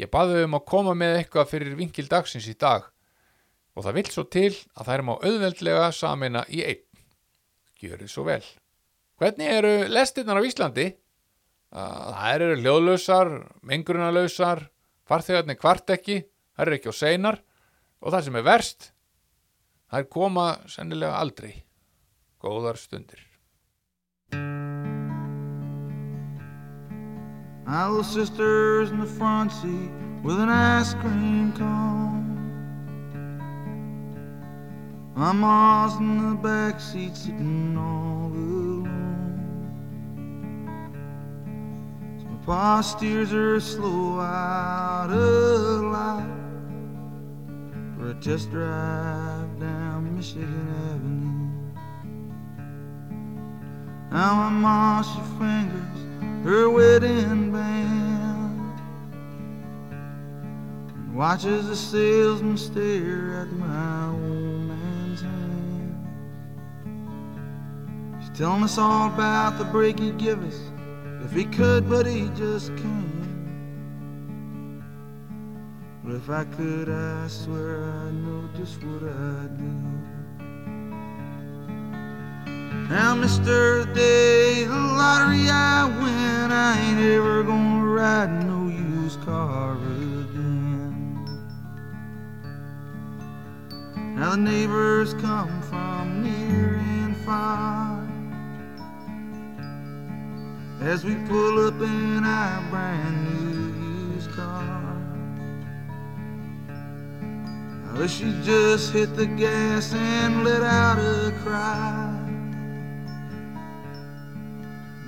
Ég 0.00 0.08
baði 0.12 0.44
um 0.46 0.56
að 0.56 0.68
koma 0.70 0.94
með 0.96 1.18
eitthvað 1.20 1.50
fyrir 1.50 1.76
vinkil 1.76 2.06
dagsins 2.08 2.48
í 2.48 2.56
dag 2.56 2.86
og 3.76 3.84
það 3.84 3.98
vill 3.98 4.10
svo 4.12 4.24
til 4.32 4.52
að 4.72 4.86
það 4.86 4.94
er 4.94 5.04
má 5.04 5.12
auðveldlega 5.16 5.90
samina 5.92 6.44
í 6.48 6.62
einn. 6.64 7.02
Gjörið 7.76 8.08
svo 8.08 8.24
vel. 8.24 8.44
Hvernig 9.20 9.52
eru 9.58 9.74
lestirnar 9.92 10.40
á 10.40 10.48
Íslandi? 10.48 10.86
Það 11.76 12.32
eru 12.32 12.48
hljóðlausar, 12.62 13.32
mengrunarlausar, 13.68 14.64
farþegarnir 15.08 15.60
kvart 15.60 15.92
ekki, 15.92 16.22
það 16.56 16.64
eru 16.64 16.78
ekki 16.78 16.92
á 16.92 16.94
seinar 16.96 17.40
og 18.00 18.12
það 18.14 18.28
sem 18.28 18.40
er 18.40 18.48
verst, 18.48 18.90
það 19.90 20.00
er 20.00 20.10
koma 20.16 20.48
sennilega 20.72 21.20
aldrei. 21.20 21.52
Góðar 22.40 22.80
stundir. 22.80 23.25
My 27.66 27.88
little 27.88 28.04
sister's 28.04 28.90
in 28.90 29.00
the 29.00 29.06
front 29.06 29.52
seat 29.52 29.90
with 30.22 30.38
an 30.40 30.48
ice 30.48 30.94
cream 30.94 31.52
cone. 31.52 32.16
My 35.14 35.32
mom's 35.32 35.96
in 35.96 36.30
the 36.30 36.36
back 36.36 36.80
seat 36.80 37.16
sitting 37.16 37.76
all 37.76 38.26
alone. 38.26 38.86
So 42.18 42.24
my 42.26 42.38
pa 42.46 42.80
steers 42.82 43.30
her 43.30 43.60
slow 43.60 44.20
out 44.20 45.10
of 45.10 45.82
light 45.84 46.26
for 47.98 48.10
a 48.10 48.14
test 48.14 48.50
drive 48.50 49.58
down 49.58 50.16
Michigan 50.16 50.68
Avenue. 50.92 51.25
Now 54.10 54.48
mom 54.50 55.02
she 55.02 55.20
fingers 55.38 56.44
her 56.44 56.70
wedding 56.70 57.52
band 57.52 58.80
and 60.94 61.14
watches 61.14 61.66
the 61.66 61.76
salesman 61.76 62.56
stare 62.56 63.40
at 63.40 63.52
my 63.52 64.06
old 64.06 64.60
man's 64.68 65.20
hand. 65.22 66.06
She's 68.20 68.38
telling 68.38 68.62
us 68.62 68.78
all 68.78 69.08
about 69.08 69.58
the 69.58 69.64
break 69.64 69.98
he'd 69.98 70.18
give 70.18 70.42
us 70.44 70.60
if 71.24 71.32
he 71.32 71.44
could, 71.44 71.88
but 71.88 72.06
he 72.06 72.30
just 72.36 72.68
can't. 72.76 73.06
But 76.04 76.14
if 76.14 76.30
I 76.30 76.44
could, 76.44 76.88
I 76.88 77.26
swear 77.26 77.82
I 77.82 78.12
know 78.12 78.48
just 78.56 78.84
what 78.84 79.02
I'd 79.02 79.58
do. 79.58 80.15
Now, 82.88 83.16
Mr. 83.16 83.92
Day, 83.94 84.62
the 84.62 84.70
lottery 84.70 85.50
I 85.50 85.86
win, 85.86 86.52
I 86.52 86.78
ain't 86.78 87.00
ever 87.00 87.42
gonna 87.42 87.84
ride 87.84 88.46
no 88.46 88.68
used 88.68 89.20
car 89.22 89.72
again. 89.74 91.26
Now 94.14 94.30
the 94.30 94.36
neighbors 94.36 95.14
come 95.14 95.60
from 95.62 96.22
near 96.22 96.76
and 96.76 97.16
far 97.26 98.00
as 100.80 101.04
we 101.04 101.16
pull 101.26 101.66
up 101.66 101.80
in 101.80 102.24
our 102.24 102.70
brand 102.70 103.16
new 103.26 104.14
used 104.14 104.30
car. 104.30 104.96
Wish 107.96 108.18
she 108.18 108.32
just 108.44 108.92
hit 108.92 109.16
the 109.16 109.26
gas 109.26 109.92
and 109.92 110.44
let 110.44 110.62
out 110.62 111.00
a 111.00 111.32
cry. 111.42 112.05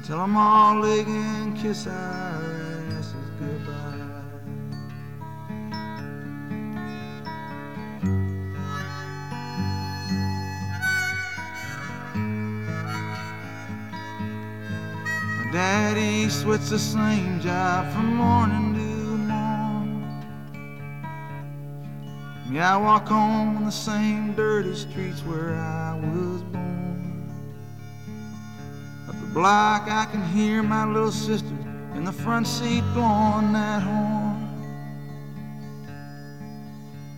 Tell 0.08 0.20
them 0.20 0.38
all 0.38 0.80
they 0.80 1.04
can 1.04 1.54
kiss 1.54 1.86
our 1.86 2.82
asses 2.96 3.14
goodbye. 3.38 3.98
My 15.36 15.52
daddy 15.52 16.30
sweats 16.30 16.70
the 16.70 16.78
same 16.78 17.38
job 17.42 17.92
from 17.92 18.14
morning 18.14 18.72
to 18.76 18.80
morn. 19.28 20.22
Me, 22.48 22.60
I 22.60 22.78
walk 22.78 23.10
on 23.10 23.66
the 23.66 23.70
same 23.70 24.32
dirty 24.32 24.74
streets 24.74 25.20
where 25.20 25.54
I 25.54 25.96
was 25.96 26.40
born. 26.44 26.57
Block, 29.32 29.88
I 29.90 30.06
can 30.10 30.22
hear 30.24 30.62
my 30.62 30.84
little 30.86 31.12
sister 31.12 31.54
in 31.94 32.04
the 32.04 32.12
front 32.12 32.46
seat 32.46 32.82
blowing 32.94 33.52
that 33.52 33.82
horn. 33.82 34.48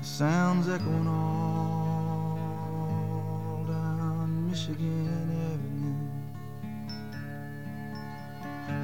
The 0.01 0.05
sounds 0.05 0.69
echoing 0.69 1.07
all 1.07 2.37
down 3.67 4.49
Michigan 4.51 5.31
Avenue. 5.53 5.95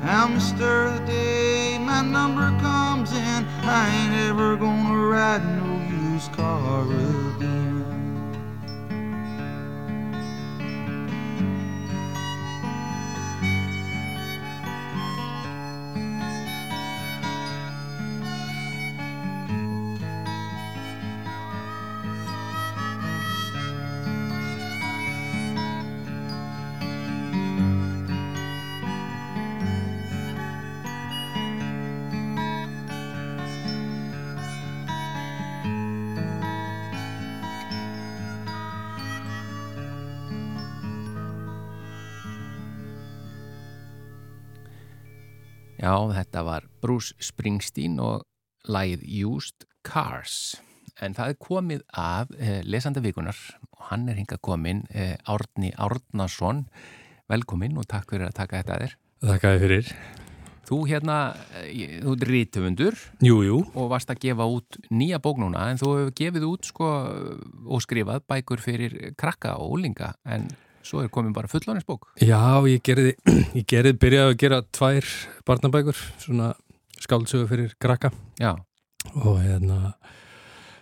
Now, 0.04 0.28
Mr. 0.28 0.96
The 0.98 1.04
day 1.06 1.78
my 1.78 2.02
number 2.02 2.50
comes 2.60 3.12
in, 3.12 3.44
I 3.64 3.88
ain't 3.88 4.14
ever 4.30 4.56
gonna 4.56 4.96
ride 4.96 5.44
no 5.44 6.12
used 6.12 6.32
car 6.32 6.82
again. 6.84 7.65
Já, 45.86 45.94
þetta 46.10 46.42
var 46.42 46.64
Bruce 46.82 47.14
Springsteen 47.22 48.00
og 48.02 48.24
lægið 48.66 49.04
Used 49.28 49.66
Cars. 49.86 50.56
En 50.98 51.14
það 51.14 51.30
er 51.30 51.36
komið 51.44 51.84
af 51.94 52.32
eh, 52.40 52.62
lesanda 52.66 53.02
vikunar 53.04 53.38
og 53.76 53.84
hann 53.92 54.08
er 54.10 54.18
hinga 54.18 54.40
komin, 54.42 54.82
eh, 54.90 55.14
Árni 55.30 55.70
Árnason. 55.78 56.64
Velkomin 57.30 57.78
og 57.78 57.86
takk 57.86 58.10
fyrir 58.10 58.26
að 58.26 58.38
taka 58.40 58.62
þetta 58.64 58.74
að 58.74 58.82
þér. 58.82 58.96
Þakkaði 59.30 59.62
fyrir. 59.62 59.94
Þú 60.66 60.80
hérna, 60.90 61.20
eh, 61.60 62.00
þú 62.02 62.16
er 62.16 62.22
jú. 63.46 63.62
og 63.76 63.90
varst 63.94 64.10
að 64.10 64.24
gefa 64.26 64.50
út 64.50 64.80
nýja 64.90 65.22
bók 65.22 65.38
núna 65.38 65.70
en 65.70 65.78
þú 65.78 65.92
hefur 66.00 66.14
gefið 66.18 66.50
út 66.50 66.66
sko 66.66 66.90
og 67.62 67.84
skrifað 67.84 68.26
bækur 68.26 68.58
fyrir 68.58 69.14
krakka 69.14 69.54
og 69.60 69.78
úlinga 69.78 70.14
en 70.24 70.50
svo 70.86 71.02
er 71.02 71.10
komin 71.12 71.34
bara 71.36 71.50
fullónisbók. 71.50 72.06
Já, 72.22 72.38
ég 72.70 72.82
gerði, 72.86 73.14
ég 73.58 73.66
gerði, 73.68 73.92
byrjaði 74.02 74.32
að 74.34 74.38
gera 74.44 74.60
tvær 74.78 75.08
barnabækur, 75.48 75.98
svona 76.22 76.52
skáldsögu 77.02 77.48
fyrir 77.50 77.74
krakka 77.82 78.08
Já, 78.40 78.54
og 79.20 79.40
hérna, 79.42 79.92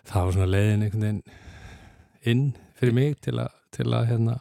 það 0.07 0.27
var 0.29 0.37
svona 0.37 0.51
leiðin 0.53 0.85
einhvern 0.87 1.05
veginn 1.05 1.23
inn 2.25 2.45
fyrir 2.79 2.95
mig 2.97 3.17
til 3.25 3.37
að, 3.43 3.53
til 3.75 3.89
að 3.93 4.09
hérna, 4.13 4.37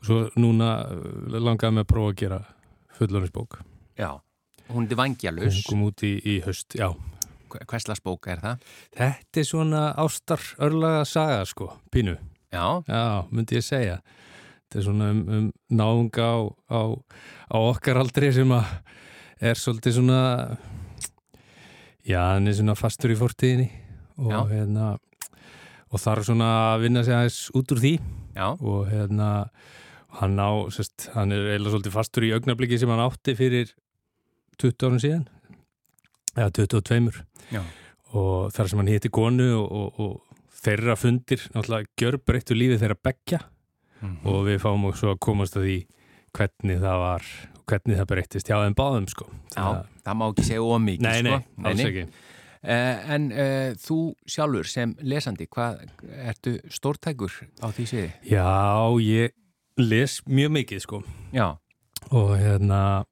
og 0.00 0.08
svo 0.08 0.20
núna 0.40 0.70
uh, 0.88 1.38
langaði 1.38 1.76
mig 1.78 1.86
að 1.86 1.90
prófa 1.92 2.12
að 2.14 2.20
gera 2.22 2.40
fullorðinsbók. 2.98 3.58
Já, 3.98 4.10
hún 4.70 4.86
er 4.86 4.94
Hún 4.94 4.98
vangjalus. 5.02 5.62
kom 5.68 5.84
út 5.86 6.02
í, 6.06 6.14
í 6.22 6.38
höst, 6.46 6.78
já. 6.78 6.90
Hverslas 7.54 8.00
bók 8.02 8.26
er 8.32 8.40
það? 8.42 8.62
Þetta 8.98 9.40
er 9.40 9.46
svona 9.46 9.82
ástar 10.02 10.42
örlaga 10.58 11.04
saga, 11.06 11.44
sko, 11.46 11.68
pínu. 11.94 12.16
Já, 12.54 12.82
Já, 12.88 13.02
myndi 13.30 13.58
ég 13.60 13.66
segja. 13.66 14.00
Þetta 14.64 14.80
er 14.80 14.86
svona 14.86 15.10
um, 15.12 15.22
um 15.28 15.46
náunga 15.70 16.24
á, 16.26 16.38
á, 16.72 16.80
á 17.52 17.56
okkar 17.60 18.00
aldri 18.00 18.32
sem 18.34 18.50
að 18.54 18.70
er 19.44 19.60
svolítið 19.60 19.98
svona, 19.98 20.20
já, 22.06 22.20
hann 22.32 22.48
er 22.48 22.56
svona 22.56 22.76
fastur 22.78 23.12
í 23.12 23.18
fortíðinni 23.18 23.68
og 24.24 24.50
hérna, 24.50 24.94
og 25.90 26.02
þarf 26.02 26.28
svona 26.28 26.50
að 26.72 26.86
vinna 26.86 27.04
sig 27.06 27.16
aðeins 27.16 27.40
út 27.54 27.74
úr 27.74 27.82
því. 27.82 27.94
Já, 28.34 28.46
og 28.54 28.88
hérna, 28.90 29.30
hann 30.20 30.36
á, 30.38 30.50
sest, 30.74 31.08
hann 31.14 31.34
er 31.34 31.52
eiginlega 31.52 31.74
svolítið 31.74 31.94
fastur 31.94 32.26
í 32.26 32.34
augnabliki 32.34 32.78
sem 32.80 32.90
hann 32.90 33.02
átti 33.04 33.34
fyrir 33.38 33.72
20 34.62 34.86
árum 34.86 35.00
síðan, 35.02 35.24
eða 36.34 36.50
22 36.62 37.24
já, 37.54 37.62
og 38.14 38.54
þar 38.54 38.70
sem 38.70 38.82
hann 38.82 38.90
hitti 38.90 39.10
konu 39.14 39.48
og, 39.58 39.66
og, 39.74 40.00
og 40.02 40.60
þeirra 40.64 40.96
fundir 40.98 41.42
náttúrulega 41.54 41.90
gjörbreyttu 42.00 42.56
lífi 42.56 42.78
þeirra 42.82 42.98
beggja 44.04 44.20
Mhm. 44.24 44.26
og 44.34 44.46
við 44.46 44.58
fáum 44.62 44.84
okkur 44.88 44.98
svo 45.00 45.14
að 45.14 45.18
komast 45.20 45.56
að 45.56 45.64
því 45.68 45.78
hvernig 46.34 46.78
það 46.80 46.98
var 47.04 47.22
hvernig 47.66 47.96
það 47.98 48.06
breyttist 48.12 48.46
hjá 48.48 48.56
þeim 48.60 48.74
báðum 48.76 49.08
sko 49.08 49.26
já, 49.56 49.84
það 50.04 50.14
má 50.20 50.24
ekki 50.32 50.44
segja 50.44 50.60
ómikið, 50.60 51.00
Nei, 51.00 51.22
nei, 51.22 51.38
sko. 51.40 51.68
alls 51.68 51.80
ekki 51.90 52.06
Uh, 52.64 52.96
en 53.12 53.26
uh, 53.30 53.74
þú 53.76 54.14
sjálfur 54.26 54.64
sem 54.64 54.94
lesandi, 55.04 55.44
hvað 55.52 55.82
ertu 56.24 56.54
stórtækur 56.72 57.30
á 57.60 57.68
því 57.68 57.84
sviði? 57.90 58.12
Já, 58.24 58.88
ég 59.04 59.32
les 59.76 60.22
mjög 60.24 60.50
mikið 60.56 60.80
sko 60.80 61.02
Já, 61.34 61.58
og 62.10 62.30
hérna 62.40 63.04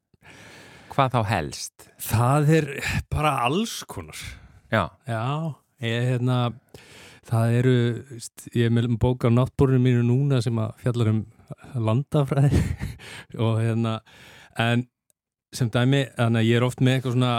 hvað 0.88 1.10
þá 1.12 1.20
helst? 1.28 1.84
það 2.00 2.48
er 2.56 2.70
bara 3.10 3.34
alls 3.44 3.84
konar 3.84 4.16
Já, 4.72 4.88
Já, 5.06 5.52
ég 5.84 6.08
hérna 6.14 6.54
það 7.28 7.56
eru, 7.60 7.76
ég 8.56 8.66
er 8.66 8.74
með 8.74 8.90
bók 9.02 9.26
á 9.26 9.30
náttbórinu 9.30 9.82
mínu 9.82 10.02
núna 10.06 10.42
sem 10.44 10.58
að 10.58 10.74
fjallar 10.82 11.12
um 11.12 11.22
landafræði 11.88 12.62
og 13.44 13.60
hérna, 13.62 14.00
en 14.60 14.86
sem 15.52 15.70
dæmi, 15.72 16.06
þannig 16.16 16.42
að 16.42 16.48
ég 16.48 16.58
er 16.58 16.66
oft 16.66 16.80
með 16.80 16.98
eitthvað 16.98 17.16
svona 17.18 17.32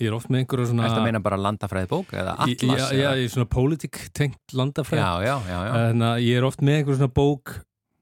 ég 0.00 0.10
er 0.10 0.16
oft 0.16 0.30
með 0.32 0.42
einhverja 0.42 0.70
svona 0.70 0.88
Þetta 0.88 1.04
meina 1.04 1.20
bara 1.22 1.38
landafræði 1.38 1.90
bók 1.92 2.14
eða 2.18 2.34
atlas? 2.44 2.80
Já, 2.82 2.96
já, 2.98 3.08
ég 3.14 3.28
er 3.28 3.30
svona 3.30 3.50
pólitík 3.50 4.00
tengt 4.16 4.56
landafræði 4.58 5.04
já, 5.04 5.12
já, 5.28 5.36
já, 5.52 5.58
já. 5.68 5.74
Þannig 5.76 6.08
að 6.08 6.24
ég 6.26 6.40
er 6.40 6.48
oft 6.48 6.64
með 6.66 6.80
einhver 6.80 6.98
svona 6.98 7.14
bók 7.20 7.54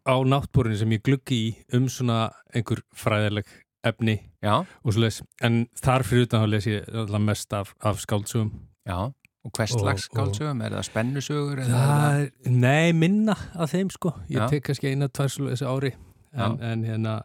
á 0.09 0.15
náttbórinu 0.33 0.79
sem 0.81 0.95
ég 0.97 1.05
gluggi 1.07 1.39
í 1.39 1.51
um 1.77 1.91
svona 1.93 2.23
einhver 2.57 2.81
fræðileg 2.97 3.51
efni 3.87 4.17
já, 4.43 4.55
og 4.63 4.95
svo 4.95 5.03
les, 5.05 5.21
en 5.45 5.65
þar 5.79 6.05
fyrir 6.07 6.29
utan 6.29 6.45
þá 6.45 6.51
les 6.55 6.69
ég 6.71 6.89
alltaf 7.03 7.25
mest 7.29 7.57
af, 7.59 7.75
af 7.83 8.01
skáldsögum 8.03 8.51
já. 8.89 9.13
Og 9.43 9.51
hvers 9.57 9.73
slags 9.75 10.07
skáldsögum? 10.07 10.61
Er 10.63 10.77
það 10.77 10.85
spennusögur? 10.87 11.65
Það 11.67 12.21
er, 12.21 12.29
nei, 12.47 12.93
minna 12.95 13.35
af 13.59 13.73
þeim 13.75 13.91
sko 13.91 14.15
ég 14.31 14.39
Já. 14.39 14.47
tek 14.53 14.69
kannski 14.69 14.93
eina, 14.93 15.11
tvær 15.11 15.33
svo 15.35 15.49
þessi 15.51 15.67
ári 15.67 15.93
en, 16.33 16.59
en 16.63 16.85
hérna 16.87 17.17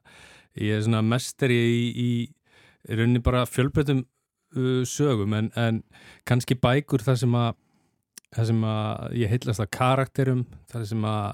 ég 0.57 0.79
er 0.79 0.83
svona 0.85 1.03
mestari 1.05 1.57
í, 1.57 1.83
í, 1.93 2.09
í 2.89 2.97
rauninni 2.97 3.21
bara 3.23 3.45
fjölbreytum 3.45 4.01
uh, 4.57 4.81
sögum 4.89 5.35
en, 5.37 5.51
en 5.59 5.83
kannski 6.27 6.57
bækur 6.57 7.05
þar 7.05 7.21
sem 7.21 7.37
að 7.37 7.51
þar 8.35 8.49
sem 8.49 8.65
að 8.67 9.17
ég 9.21 9.31
heillast 9.31 9.63
að 9.63 9.73
karakterum 9.77 10.43
þar 10.71 10.87
sem 10.89 11.05
að 11.07 11.27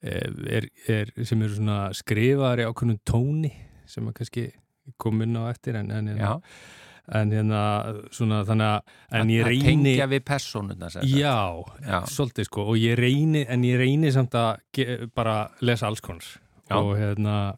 eh, 0.00 0.30
er, 0.58 0.68
er, 0.88 1.12
sem 1.28 1.42
eru 1.44 1.58
svona 1.58 1.80
skrifaðar 1.96 2.62
í 2.62 2.68
ákveðnum 2.70 3.02
tóni 3.06 3.52
sem 3.90 4.06
að 4.08 4.16
kannski 4.20 4.46
kom 5.02 5.20
inn 5.24 5.36
á 5.36 5.50
eftir 5.50 5.76
en, 5.80 5.90
en, 5.92 6.08
en, 6.14 6.22
en 7.14 7.30
hérna 7.30 7.62
svona 8.14 8.42
þannig 8.46 8.72
að 8.72 9.20
en 9.20 9.30
ég 9.30 9.44
að 9.44 9.50
reyni 9.52 9.92
tengja 9.92 10.08
við 10.10 10.22
sagt. 10.90 11.06
Já, 11.06 11.38
Já. 11.84 11.98
svolítið 12.10 12.48
sko 12.48 12.66
og 12.72 12.78
ég 12.80 12.98
reyni, 12.98 13.44
en 13.48 13.64
ég 13.64 13.78
reyni 13.78 14.12
samt 14.12 14.34
að 14.34 14.56
ge, 14.74 14.98
bara 15.14 15.50
lesa 15.60 15.86
alls 15.86 16.02
Já. 16.66 16.80
og 16.80 16.96
hérna 16.98 17.56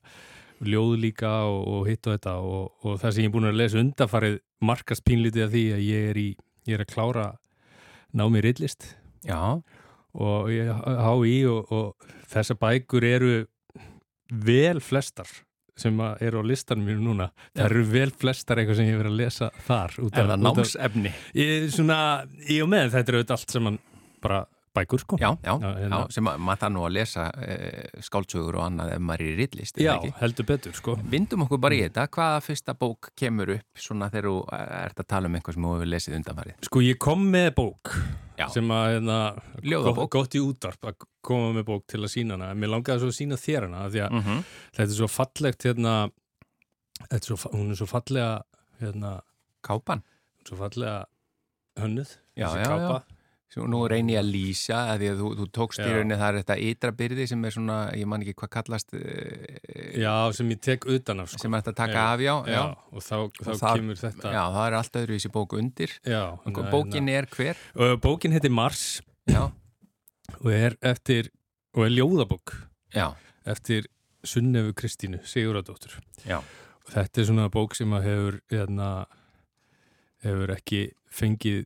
ljóð 0.61 0.99
líka 1.01 1.33
og, 1.49 1.67
og 1.69 1.89
hitt 1.89 2.07
og 2.07 2.19
þetta 2.19 2.37
og, 2.43 2.73
og 2.85 3.01
það 3.01 3.13
sem 3.15 3.25
ég 3.25 3.31
er 3.31 3.35
búin 3.37 3.49
að 3.49 3.61
lesa 3.63 3.81
undarfarið 3.81 4.39
markast 4.61 5.05
pínlítið 5.07 5.47
af 5.47 5.53
því 5.55 5.67
að 5.73 5.85
ég 5.87 6.09
er 6.11 6.19
í 6.19 6.29
ég 6.69 6.77
er 6.77 6.85
að 6.85 6.93
klára 6.93 7.27
námi 8.13 8.43
rillist 8.45 8.97
Já, 9.27 9.61
og 10.19 10.51
ég 10.53 10.69
há 10.73 11.13
í 11.27 11.39
og, 11.49 11.73
og 11.73 12.11
þessar 12.29 12.59
bækur 12.61 13.07
eru 13.07 13.33
vel 14.29 14.83
flestar 14.85 15.31
sem 15.79 16.01
eru 16.21 16.43
á 16.43 16.45
listanum 16.47 16.89
mínu 16.89 17.05
núna 17.11 17.31
það 17.55 17.65
eru 17.69 17.85
vel 17.93 18.11
flestar 18.11 18.61
eitthvað 18.61 18.81
sem 18.81 18.91
ég 18.91 19.01
verið 19.01 19.15
að 19.15 19.21
lesa 19.23 19.51
þar 19.67 19.99
er 20.09 20.31
það 20.33 20.45
námsefni? 20.47 21.15
Ég 21.39 21.69
og 22.65 22.73
með 22.75 22.95
þetta 22.97 23.13
er 23.13 23.21
auðvitað 23.21 23.37
allt 23.39 23.57
sem 23.57 23.71
hann 23.71 23.79
bara 24.25 24.41
bækur 24.79 25.03
sko 25.03 25.19
Já, 25.21 25.31
já, 25.43 25.53
Já, 25.53 25.57
já, 25.59 25.73
hérna. 25.83 26.01
sem 26.15 26.31
að 26.31 26.39
maður 26.47 26.63
það 26.63 26.73
nú 26.77 26.85
að 26.89 26.95
lesa 26.97 27.27
e, 27.43 27.57
skáldsögur 28.09 28.59
og 28.61 28.65
annað 28.69 28.93
ef 28.97 29.03
maður 29.09 29.25
er 29.27 29.33
í 29.33 29.37
rillist, 29.43 29.81
Já, 29.83 29.93
ekki? 29.99 30.13
heldur 30.23 30.49
betur 30.53 30.79
sko 30.79 30.97
Vindum 31.15 31.45
okkur 31.47 31.61
bara 31.67 31.79
í 31.79 31.83
þetta, 31.85 32.07
hvaða 32.17 32.41
fyrsta 32.47 32.75
bók 32.79 33.11
kemur 33.19 33.55
upp 33.59 33.83
svona 33.89 34.09
þegar 34.15 34.31
þú 34.31 34.37
ert 34.59 35.03
að 35.05 35.09
tala 35.15 35.29
um 35.31 35.37
eitthvað 35.39 35.59
sem 35.59 35.67
þú 35.69 35.75
hefur 35.77 35.93
lesið 35.93 36.17
undanfarið? 36.23 36.57
Sko 36.71 36.83
ég 36.87 36.99
kom 37.03 37.27
með 37.35 37.51
bók 37.59 37.93
Já. 38.39 38.47
sem 38.55 38.69
að 38.71 38.85
hérna, 38.95 39.19
Ljóðabók. 39.67 39.97
gott, 40.07 40.11
gott 40.31 40.37
í 40.39 40.43
útvarp 40.47 40.89
að 40.93 41.07
koma 41.27 41.49
með 41.59 41.65
bók 41.73 41.87
til 41.91 41.99
að 42.05 42.13
sína 42.15 42.37
hana 42.39 42.53
en 42.55 42.61
mér 42.63 42.71
langaði 42.77 43.03
svo 43.03 43.11
að 43.11 43.17
sína 43.19 43.39
þér 43.43 43.67
hana 43.67 43.87
því 43.91 44.05
að 44.07 44.13
Mm 44.15 44.43
þetta 44.79 44.87
er 44.87 44.95
svo 45.01 45.09
fallegt 45.11 45.67
hérna, 45.67 45.95
þetta 47.09 47.19
er 47.19 47.27
svo, 47.27 47.37
hún 47.57 47.73
er 47.75 47.79
svo 47.81 47.89
fallega 47.91 48.31
hérna, 48.81 49.17
Kápan? 49.67 50.05
svo 50.47 50.57
fallega 50.61 51.01
hönnuð 51.83 52.13
Já, 52.39 52.47
þessi 52.47 52.63
já, 52.63 52.69
kápa. 52.71 53.18
Svo 53.49 53.65
nú 53.65 53.79
reyni 53.89 54.13
ég 54.13 54.21
að 54.21 54.27
lýsa 54.29 54.79
að 54.93 54.99
því 55.01 55.07
að 55.09 55.21
þú, 55.23 55.29
þú 55.39 55.45
tókst 55.57 55.81
í 55.81 55.85
Já. 55.89 55.93
rauninni 55.97 56.17
það 56.21 56.29
er 56.29 56.37
þetta 56.43 56.57
ytra 56.69 56.91
byrði 56.99 57.25
sem 57.31 57.45
er 57.49 57.55
svona, 57.55 57.77
ég 57.97 58.07
man 58.13 58.21
ekki 58.27 58.35
hvað 58.43 58.51
kallast 58.59 58.93
e, 58.93 59.05
Já, 60.03 60.13
sem 60.37 60.51
ég 60.53 60.61
tek 60.67 60.85
utan 60.85 61.23
af 61.25 61.31
sko. 61.33 61.41
sem 61.47 61.55
er 61.57 61.63
þetta 61.63 61.73
að 61.73 61.79
taka 61.79 61.95
Já. 61.97 62.03
af, 62.13 62.21
já, 62.21 62.35
já, 62.53 62.61
og 62.93 63.01
þá, 63.07 63.15
þá 63.41 63.49
Og 63.55 63.61
þar- 63.63 63.81
kemur 63.81 64.01
þetta 64.03 64.33
Já, 64.37 64.43
það 64.53 64.67
er 64.67 64.77
allt 64.83 64.99
öðru 65.01 65.17
í 65.17 65.19
þessi 65.23 65.33
bók 65.39 65.57
undir. 65.57 65.95
Já 66.05 66.23
na- 66.45 66.71
bókin 66.75 67.09
er 67.09 67.27
hver? 67.33 67.57
Bókin 68.05 68.33
heitir 68.37 68.53
Mars. 68.53 68.85
Já, 69.33 69.43
og 70.45 70.51
er 70.53 70.77
eftir 70.83 71.31
og 71.75 71.87
er 71.87 71.91
ljóðabók. 71.97 72.53
Já, 72.93 73.15
eftir 73.47 73.87
Sunnefu 74.25 74.75
Kristínu 74.77 75.23
Siguradóttur 75.25 75.97
já, 76.27 76.37
og 76.43 76.93
þetta 76.93 77.21
er 77.23 77.25
svona 77.33 77.49
bók 77.49 77.73
sem 77.79 77.89
að 77.97 78.03
hefur 78.11 78.41
hérna, 78.53 79.07
hefur 80.25 80.53
ekki 80.53 80.91
fengið 81.11 81.65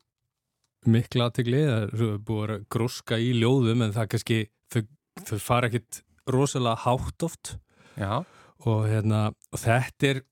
mikla 0.90 1.28
aðtegli 1.28 1.62
það 1.66 1.84
er 2.08 2.16
búið 2.26 2.54
að 2.56 2.64
gróska 2.74 3.18
í 3.22 3.32
ljóðum 3.38 3.84
en 3.86 3.94
það 3.94 4.08
kannski 4.14 4.38
þau, 4.72 4.82
þau 5.28 5.38
fara 5.42 5.70
ekkit 5.70 6.02
rosalega 6.32 6.82
hátt 6.86 7.26
oft. 7.26 7.56
Já, 7.98 8.22
og, 8.64 8.80
hérna, 8.88 9.26
og 9.52 9.62
þetta 9.62 10.10
er 10.10 10.22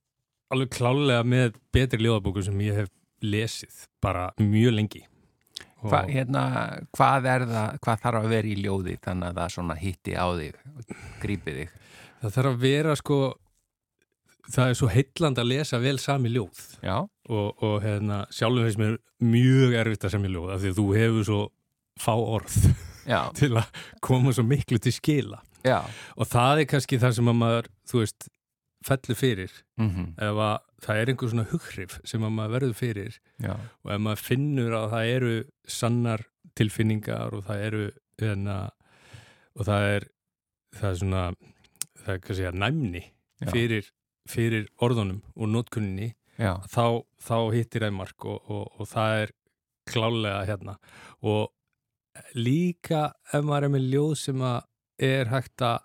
alveg 0.51 0.73
klálega 0.75 1.27
með 1.27 1.61
betri 1.75 2.03
ljóðabókur 2.03 2.47
sem 2.47 2.65
ég 2.65 2.83
hef 2.83 2.91
lesið 3.21 3.85
bara 4.03 4.31
mjög 4.41 4.77
lengi. 4.79 5.05
Og, 5.81 5.91
Hva, 5.93 6.03
hérna, 6.09 6.43
hvað 6.97 7.29
er 7.31 7.45
það, 7.49 7.77
hvað 7.85 8.01
þarf 8.03 8.25
að 8.25 8.33
vera 8.35 8.51
í 8.51 8.57
ljóði 8.61 8.97
þannig 9.05 9.31
að 9.31 9.39
það 9.41 9.55
svona 9.55 9.77
hitti 9.81 10.17
á 10.17 10.27
þig, 10.37 10.59
grípi 11.23 11.55
þig? 11.57 11.79
það 12.21 12.35
þarf 12.37 12.51
að 12.51 12.65
vera 12.65 12.97
sko 12.99 13.19
það 14.51 14.73
er 14.73 14.79
svo 14.79 14.89
heilland 14.93 15.41
að 15.41 15.51
lesa 15.53 15.81
vel 15.81 15.97
sami 16.03 16.33
ljóð. 16.35 16.61
Já, 16.85 16.97
og, 17.31 17.63
og 17.65 17.77
hérna, 17.85 18.25
sjálfum 18.35 18.67
finnst 18.67 18.81
mér 18.81 18.99
mjög 19.23 19.77
erfitt 19.81 20.07
að 20.09 20.15
semja 20.17 20.33
ljóð 20.35 20.51
af 20.55 20.63
því 20.63 20.73
að 20.73 20.81
þú 20.81 20.87
hefur 20.97 21.29
svo 21.29 21.41
fá 22.01 22.13
orð 22.17 22.59
til 23.41 23.53
að 23.55 23.81
koma 24.05 24.35
svo 24.35 24.45
miklu 24.47 24.81
til 24.83 24.95
skila. 24.95 25.41
Já, 25.67 25.81
og 26.17 26.29
það 26.31 26.63
er 26.63 26.71
kannski 26.73 26.99
það 27.01 27.17
sem 27.19 27.29
að 27.29 27.37
maður 27.37 27.67
þú 27.91 28.01
veist, 28.01 28.29
fellur 28.87 29.19
fyrir 29.19 29.53
mhm, 29.81 30.13
ef 30.17 30.41
að 30.41 30.59
það 30.81 31.01
er 31.01 31.13
einhver 31.13 31.33
svona 31.33 31.47
hughrif 31.51 31.97
sem 32.09 32.23
að 32.25 32.37
maður 32.37 32.55
verður 32.55 32.77
fyrir 32.79 33.17
já, 33.45 33.53
og 33.53 33.93
ef 33.93 34.03
maður 34.07 34.23
finnur 34.25 34.77
að 34.79 34.87
það 34.95 35.11
eru 35.17 35.35
sannar 35.69 36.25
tilfinningar 36.57 37.37
og 37.37 37.45
það 37.49 37.65
eru 37.67 37.83
hérna, 38.21 38.57
og 39.57 39.69
það 39.69 39.89
er 39.91 40.09
það 40.79 40.91
er 40.91 41.01
svona 41.03 41.25
það 42.01 42.15
er 42.15 42.23
kannski 42.25 42.49
að 42.49 42.61
næmni 42.65 43.05
fyrir, 43.51 43.93
fyrir 44.31 44.67
orðunum 44.81 45.21
og 45.37 45.53
notkunninni 45.53 46.11
já, 46.11 46.20
þá, 46.41 46.85
þá 47.21 47.37
hittir 47.55 47.87
það 47.87 47.97
mark 47.99 48.27
og, 48.29 48.41
og, 48.51 48.67
og 48.81 48.91
það 48.91 49.17
er 49.25 49.33
klálega 49.91 50.43
hérna. 50.49 50.77
Og 51.27 51.51
líka 52.37 53.11
ef 53.33 53.45
maður 53.47 53.69
er 53.69 53.75
með 53.77 53.89
ljóð 53.95 54.15
sem 54.25 54.45
að 54.45 54.61
er 55.01 55.33
hægt 55.33 55.65
að 55.65 55.79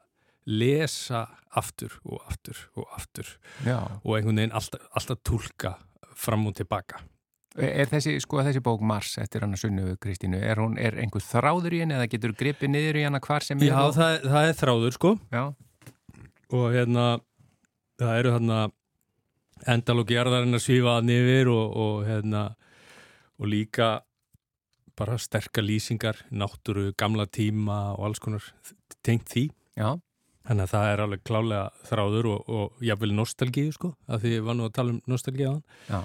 lesa 0.46 1.26
aftur 1.56 1.96
og 2.06 2.22
aftur 2.30 2.60
og 2.78 2.86
aftur 2.94 3.30
já, 3.66 3.80
og 3.80 4.12
einhvern 4.18 4.42
veginn 4.42 4.54
alltaf, 4.54 4.84
alltaf 4.94 5.22
tólka 5.26 5.76
fram 6.16 6.46
og 6.50 6.56
tilbaka. 6.60 7.02
Er 7.56 7.88
þessi, 7.88 8.18
sko, 8.20 8.42
þessi 8.44 8.60
bók 8.60 8.82
Mars 8.84 9.14
eftir 9.22 9.46
hana 9.46 9.56
Sunnu 9.56 9.94
Kristínu, 10.04 10.42
er 10.44 10.60
hún, 10.60 10.76
er 10.76 10.98
einhver 11.00 11.24
þráður 11.24 11.78
í 11.78 11.80
henni 11.86 11.96
eða 11.96 12.10
getur 12.12 12.34
gripið 12.36 12.74
niður 12.74 13.00
í 13.00 13.06
hana 13.08 13.22
hvar 13.24 13.46
sem 13.48 13.62
er? 13.62 13.70
Já, 13.70 13.80
það, 13.96 14.16
það 14.26 14.48
er 14.50 14.58
þráður 14.60 14.98
sko. 14.98 15.12
Já, 15.32 15.44
og 16.52 16.66
hérna 16.76 17.06
það 18.02 18.20
eru 18.20 18.34
hérna 18.36 18.60
endalók 19.72 20.12
jarðarinn 20.14 20.58
að 20.58 20.66
svífa 20.66 20.98
að 21.00 21.08
nifir 21.10 21.50
og, 21.52 21.78
og 21.80 22.02
hérna 22.08 22.44
og 23.40 23.50
líka 23.52 23.90
bara 24.96 25.18
sterkar 25.20 25.66
lýsingar, 25.66 26.22
náttúru, 26.32 26.94
gamla 26.98 27.26
tíma 27.28 27.96
og 27.98 28.06
alls 28.10 28.22
konar 28.24 28.44
tengt 29.04 29.28
því. 29.32 29.50
já, 29.76 29.96
Þannig 30.46 30.68
að 30.68 30.74
það 30.76 30.92
er 30.92 31.02
alveg 31.02 31.24
klálega 31.26 31.88
þráður 31.90 32.28
og, 32.32 32.50
og 32.54 32.84
jafnvel 32.86 33.16
nostalgíu 33.18 33.72
sko, 33.74 33.96
af 34.08 34.22
því 34.22 34.36
ég 34.36 34.46
var 34.46 34.56
nú 34.60 34.68
að 34.68 34.76
tala 34.78 34.94
um 34.94 35.02
nostalgíu 35.10 35.50
á 35.50 35.54
hann. 35.56 35.64
já, 35.90 36.02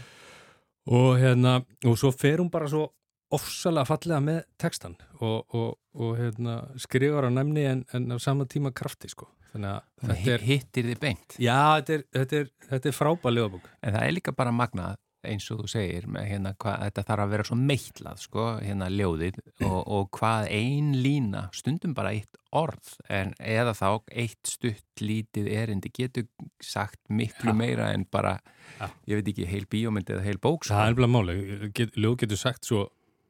Og 0.90 1.10
hérna, 1.20 1.52
og 1.86 1.98
svo 2.00 2.10
fer 2.10 2.40
hún 2.40 2.50
bara 2.50 2.66
svo 2.72 2.86
ofsalega 3.30 3.86
fallega 3.86 4.20
með 4.24 4.40
textan 4.58 4.96
og, 5.20 5.44
og, 5.54 5.76
og 5.94 6.16
hérna, 6.18 6.56
skrifar 6.80 7.28
á 7.28 7.30
nefni 7.30 7.66
en, 7.68 7.84
en 7.94 8.10
á 8.10 8.18
sama 8.18 8.46
tíma 8.48 8.72
krafti 8.74 9.12
sko. 9.12 9.28
Þannig 9.52 9.70
að 9.74 9.84
þetta 10.00 10.16
þetta 10.16 10.34
er, 10.36 10.46
hittir 10.48 10.90
þið 10.90 10.98
beint. 11.04 11.38
já, 11.42 11.58
þetta 11.80 11.94
er, 11.98 12.02
þetta 12.18 12.40
er, 12.44 12.50
þetta 12.70 12.90
er 12.92 12.98
frábæð 13.00 13.38
ljóðabók. 13.38 13.70
En 13.82 13.96
það 13.96 14.04
er 14.08 14.18
líka 14.18 14.34
bara 14.38 14.52
magnað 14.54 14.98
eins 15.20 15.44
og 15.52 15.58
þú 15.60 15.66
segir, 15.68 16.06
hérna, 16.16 16.54
hvað, 16.56 16.78
þetta 16.86 17.02
þarf 17.10 17.22
að 17.26 17.32
vera 17.34 17.44
svo 17.44 17.56
meitlað, 17.60 18.20
sko, 18.22 18.44
hérna 18.64 18.86
ljóðið 18.88 19.40
og, 19.68 19.80
og 19.92 20.06
hvað 20.16 20.46
ein 20.56 20.94
lína, 21.04 21.42
stundum 21.52 21.92
bara 21.98 22.14
eitt 22.16 22.38
orð, 22.56 22.94
en 23.12 23.34
eða 23.36 23.74
þá 23.76 23.88
eitt 24.16 24.48
stutt 24.48 25.02
lítið 25.04 25.50
erindi 25.52 25.92
getur 25.92 26.24
sagt 26.64 27.02
miklu 27.12 27.52
Já. 27.52 27.58
meira 27.58 27.90
en 27.92 28.06
bara, 28.10 28.38
Já. 28.78 28.88
ég 29.12 29.20
veit 29.20 29.28
ekki, 29.34 29.44
heil 29.50 29.68
bíómynd 29.70 30.08
eða 30.14 30.24
heil 30.24 30.40
bók, 30.40 30.64
sko. 30.64 30.78
Það 30.78 30.88
er 30.94 30.98
bara 31.02 31.12
máli, 31.18 31.36
Get, 31.76 32.00
ljóð 32.00 32.16
getur 32.24 32.40
sagt 32.40 32.64
svo 32.70 32.86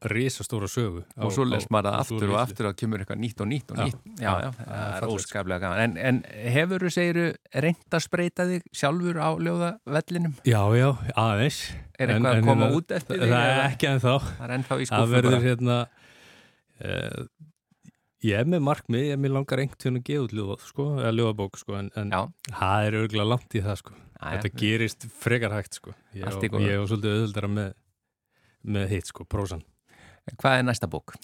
risastóra 0.09 0.69
sögu. 0.71 1.03
á- 1.17 1.25
og 1.27 1.33
svo 1.33 1.45
les 1.45 1.67
maður 1.69 1.91
það 1.93 1.99
aftur 2.01 2.31
og 2.31 2.39
aftur 2.41 2.67
og 2.71 2.77
kemur 2.77 2.99
eitthvað 3.03 3.19
nýtt 3.21 3.41
og 3.41 3.49
nýtt 3.51 3.71
og 3.71 3.77
Já. 3.77 3.85
nýtt 3.85 4.01
já, 4.17 4.31
já, 4.31 4.41
Já, 4.41 4.51
það 4.51 4.67
það 4.71 4.97
er 4.97 5.03
er 5.03 5.11
óskaplega 5.15 5.61
gaman 5.61 5.79
en, 5.85 5.97
en 5.99 6.23
hefur 6.55 6.79
þú, 6.87 6.91
segiru, 6.97 7.27
reynd 7.55 7.91
að 7.99 8.05
spreita 8.07 8.47
þig 8.49 8.63
sjálfur 8.73 9.21
á 9.21 9.29
ljóðavellinum? 9.37 10.35
Já, 10.49 10.63
já, 10.79 10.89
aðeins. 11.17 11.61
Er 12.01 12.09
En- 12.11 12.17
eitthvað 12.23 12.33
en 12.33 12.43
að 12.45 12.47
koma 12.49 12.65
hérna, 12.65 12.77
út 12.81 12.91
eftir 12.97 13.17
Það 13.19 13.27
þig? 13.27 13.37
er 13.37 13.53
eða? 13.53 13.69
ekki 13.75 13.89
en 13.93 14.01
þá. 14.01 14.15
Það 14.39 14.45
er 14.49 14.55
ennþá 14.57 14.75
í 14.81 14.87
Það 14.89 14.97
skúfu 15.05 15.13
verður 15.21 15.43
hérna, 15.45 15.77
uh, 16.81 17.25
ég 18.25 18.37
er 18.41 18.45
með 18.53 18.63
markmið, 18.67 19.05
ég 19.11 19.21
mér 19.21 19.33
langar 19.37 19.59
einhvern 19.63 19.81
tíðan 19.81 19.99
að 20.01 20.07
gefa 20.09 20.25
út 20.27 20.35
ljóð, 20.37 20.65
sko, 20.69 20.87
eða 21.01 21.13
ljóðabók, 21.17 21.59
sko, 21.61 21.77
en, 21.81 21.91
en 21.97 22.11
Já. 22.11 22.23
það 22.57 22.87
er 22.89 22.97
örgulega 23.03 23.29
langt 23.35 23.55
í 23.57 23.63
það, 23.65 23.77
sko. 23.85 23.95
Þetta 24.21 24.51
gerist 24.61 25.07
frekar 25.17 25.53
hægt, 25.57 25.75
sko. 25.81 25.95
Ég, 26.15 26.25
og, 26.29 26.61
ég 26.61 26.77
og 26.83 26.89
svolítið 26.91 27.15
auðvöldara 27.17 27.49
með, 27.49 27.71
með 28.77 28.89
hitt, 28.93 29.07
sko, 29.13 29.25
prósan. 29.25 29.63
Hvað 30.41 30.59
er 30.61 30.67
næsta 30.69 30.89
bók? 30.91 31.15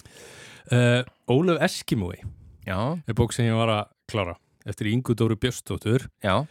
Uh, 0.71 1.03
Ólöf 1.31 1.61
Eskimói 1.63 2.19
Já, 2.67 2.97
er 3.07 3.15
bók 3.15 3.31
sem 3.35 3.45
ég 3.47 3.55
var 3.55 3.69
að 3.71 3.85
klára 4.11 4.35
eftir 4.67 4.89
Ingu 4.91 5.13
Dóru 5.15 5.37
Björstóttur. 5.39 6.07
já, 6.23 6.43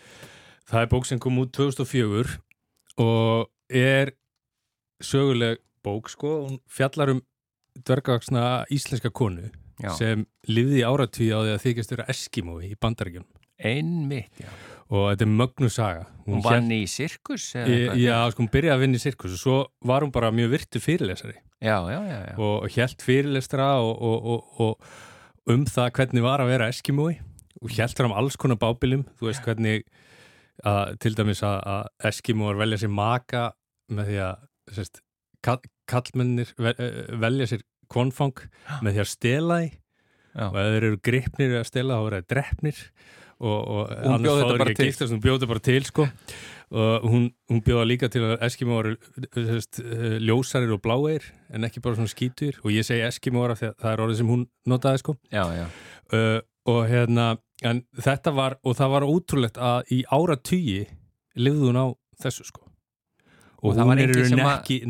Það 0.67 0.81
er 0.83 0.89
bók 0.89 1.05
sem 1.07 1.19
kom 1.21 1.37
út 1.43 1.53
2004 1.53 2.39
og 2.99 3.51
er 3.69 4.15
söguleg 5.05 5.59
bók 5.85 6.09
sko, 6.11 6.47
hún 6.49 6.57
fjallar 6.67 7.13
um 7.13 7.21
dvergavaksna 7.77 8.65
íslenska 8.73 9.11
konu 9.13 9.51
já. 9.83 9.93
sem 9.99 10.25
lifði 10.49 10.81
í 10.81 10.87
áratví 10.89 11.29
á 11.37 11.39
því 11.45 11.53
að 11.53 11.63
þykjast 11.67 11.93
vera 11.93 12.07
Eskimói 12.09 12.71
í 12.73 12.79
bandaríkjum 12.81 13.27
Einmitt, 13.61 14.33
já. 14.41 14.49
og 14.93 15.11
þetta 15.13 15.25
er 15.25 15.31
mögnu 15.33 15.69
saga. 15.73 16.07
Hún 16.27 16.41
hélt- 16.41 16.45
vann 16.49 16.73
í 16.73 16.83
sirkus? 16.89 17.53
eitthvað? 17.57 18.01
Já, 18.01 18.17
sko, 18.33 18.43
hún 18.43 18.51
byrjaði 18.53 18.75
að 18.77 18.83
vinna 18.87 18.97
í 18.99 19.05
sirkus 19.05 19.33
og 19.37 19.41
svo 19.41 19.59
var 19.85 20.03
hún 20.05 20.13
bara 20.13 20.33
mjög 20.33 20.51
virtu 20.57 20.81
fyrirlesari 20.81 21.37
Já, 21.65 21.81
já, 21.89 21.99
og 22.37 22.69
hjælt 22.69 23.01
fyrirlestra 23.01 23.79
og, 23.81 24.03
og, 24.03 24.27
og, 24.27 24.59
og 24.61 25.53
um 25.55 25.65
það 25.65 25.93
hvernig 25.97 26.25
var 26.27 26.43
að 26.45 26.51
vera 26.53 26.69
Eskimói. 26.69 27.15
Og 27.65 27.73
hjælt 27.73 27.97
fram 27.97 28.13
alls 28.13 28.37
konar 28.37 28.59
bábilum 28.61 29.07
þú 29.17 29.31
veist 29.31 29.47
hvernig 29.47 29.87
að, 30.61 30.97
til 31.01 31.17
dæmis 31.17 31.41
að, 31.47 31.89
Eskimóar 32.11 32.61
velja 32.61 32.83
sér 32.83 32.93
maka 32.93 33.49
með 33.89 34.11
því 34.11 34.21
að 34.27 34.77
sérst, 34.77 35.01
kall, 35.47 35.63
kallmennir 35.89 36.53
eh, 36.61 37.17
velja 37.23 37.49
sér 37.55 37.65
konfang 37.93 38.45
með 38.85 38.99
því 38.99 39.05
að 39.05 39.13
stela 39.15 39.61
því. 39.63 39.73
Og 40.37 40.59
ef 40.61 40.67
þeir 40.75 40.85
eru 40.91 41.01
gripnir 41.09 41.55
að 41.57 41.71
stela 41.71 41.97
þá 41.97 42.05
verða 42.05 42.21
þeir 42.21 42.33
drefnir 42.35 42.81
og, 43.37 43.57
og 43.57 43.93
annars 43.97 44.27
bjó 44.27 44.35
fá 44.35 44.37
þetta 44.37 44.51
þeir 44.51 44.61
bara 44.61 44.73
ekki 44.73 44.83
að 44.83 44.91
giftast, 44.91 45.15
hún 45.15 45.23
bjóði 45.25 45.49
bara 45.49 45.65
til 45.65 45.85
sko 45.89 46.07
og 46.71 47.05
hún, 47.07 47.29
hún 47.51 47.63
bjóða 47.63 47.87
líka 47.87 48.09
til 48.11 48.25
að 48.27 48.41
Eskimóar 48.43 48.89
sérst, 49.37 49.79
eh, 49.85 50.17
ljósarir 50.19 50.73
og 50.75 50.83
bláeir 50.83 51.23
en 51.55 51.67
ekki 51.69 51.83
bara 51.85 51.95
svona 51.95 52.11
skítur 52.11 52.59
og 52.65 52.73
ég 52.75 52.87
segi 52.87 53.05
Eskimóar 53.07 53.55
af 53.55 53.61
því 53.61 53.69
að 53.71 53.77
það 53.85 53.93
er 53.93 54.03
orðið 54.07 54.21
sem 54.21 54.33
hún 54.33 54.47
notaði 54.67 55.03
sko. 55.03 55.17
Já, 55.31 55.45
já. 55.55 55.67
uh, 56.13 56.41
og 56.67 56.81
hérna 56.91 57.27
en 57.63 57.85
þetta 58.03 58.35
var, 58.35 58.59
og 58.67 58.75
það 58.77 58.91
var 58.97 59.07
ótrúlegt 59.07 59.61
að 59.63 59.93
í 59.95 60.01
ára 60.11 60.37
tugi 60.37 60.81
lifði 61.39 61.71
hún 61.71 61.79
á 61.79 61.87
þessu 62.23 62.49
sko. 62.51 62.65
Og, 63.63 63.71
Og 63.73 63.79
hún 63.79 63.99
er 63.99 64.11
ekki, 64.11 64.83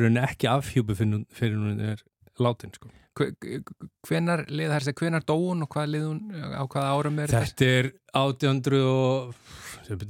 raun 0.00 0.16
ekki 0.22 0.48
afhjúpu 0.48 0.94
fyrir, 0.96 1.58
hún- 1.58 1.82
er 1.82 2.00
látin 2.38 2.72
sko 2.74 2.88
Hvenar 4.08 4.44
lið 4.48 4.72
þess 4.74 4.90
að 4.92 5.00
hvenar 5.02 5.24
dó 5.26 5.34
hún 5.36 5.64
og 5.66 5.70
hvað 5.72 5.90
lið 5.94 6.04
hún 6.08 6.20
á 6.34 6.62
hvaða 6.64 6.92
árum 6.94 7.18
er 7.22 7.32
Þetta 7.32 7.68
er 7.78 7.90
1800 8.14 8.82
og 8.88 9.34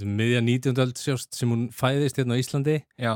miðja 0.03 0.43
19. 0.43 0.83
öld 0.85 0.99
sjást 1.01 1.39
sem 1.39 1.51
hún 1.53 1.69
fæðist 1.75 2.19
hérna 2.21 2.37
á 2.37 2.41
Íslandi 2.43 2.77
Já, 2.99 3.15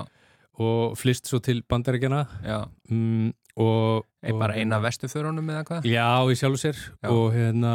og 0.62 0.96
flist 1.00 1.28
svo 1.30 1.40
til 1.42 1.62
bandaríkjana 1.68 2.22
já. 2.44 2.58
mm, 2.88 3.32
og, 3.56 4.06
og 4.06 4.40
bara 4.40 4.56
eina 4.60 4.78
vestuförunum 4.82 5.50
eða 5.52 5.66
hvað? 5.68 5.88
Já, 5.90 6.08
í 6.30 6.38
sjálfu 6.38 6.62
sér 6.62 6.80
og 7.10 7.32
hérna 7.34 7.74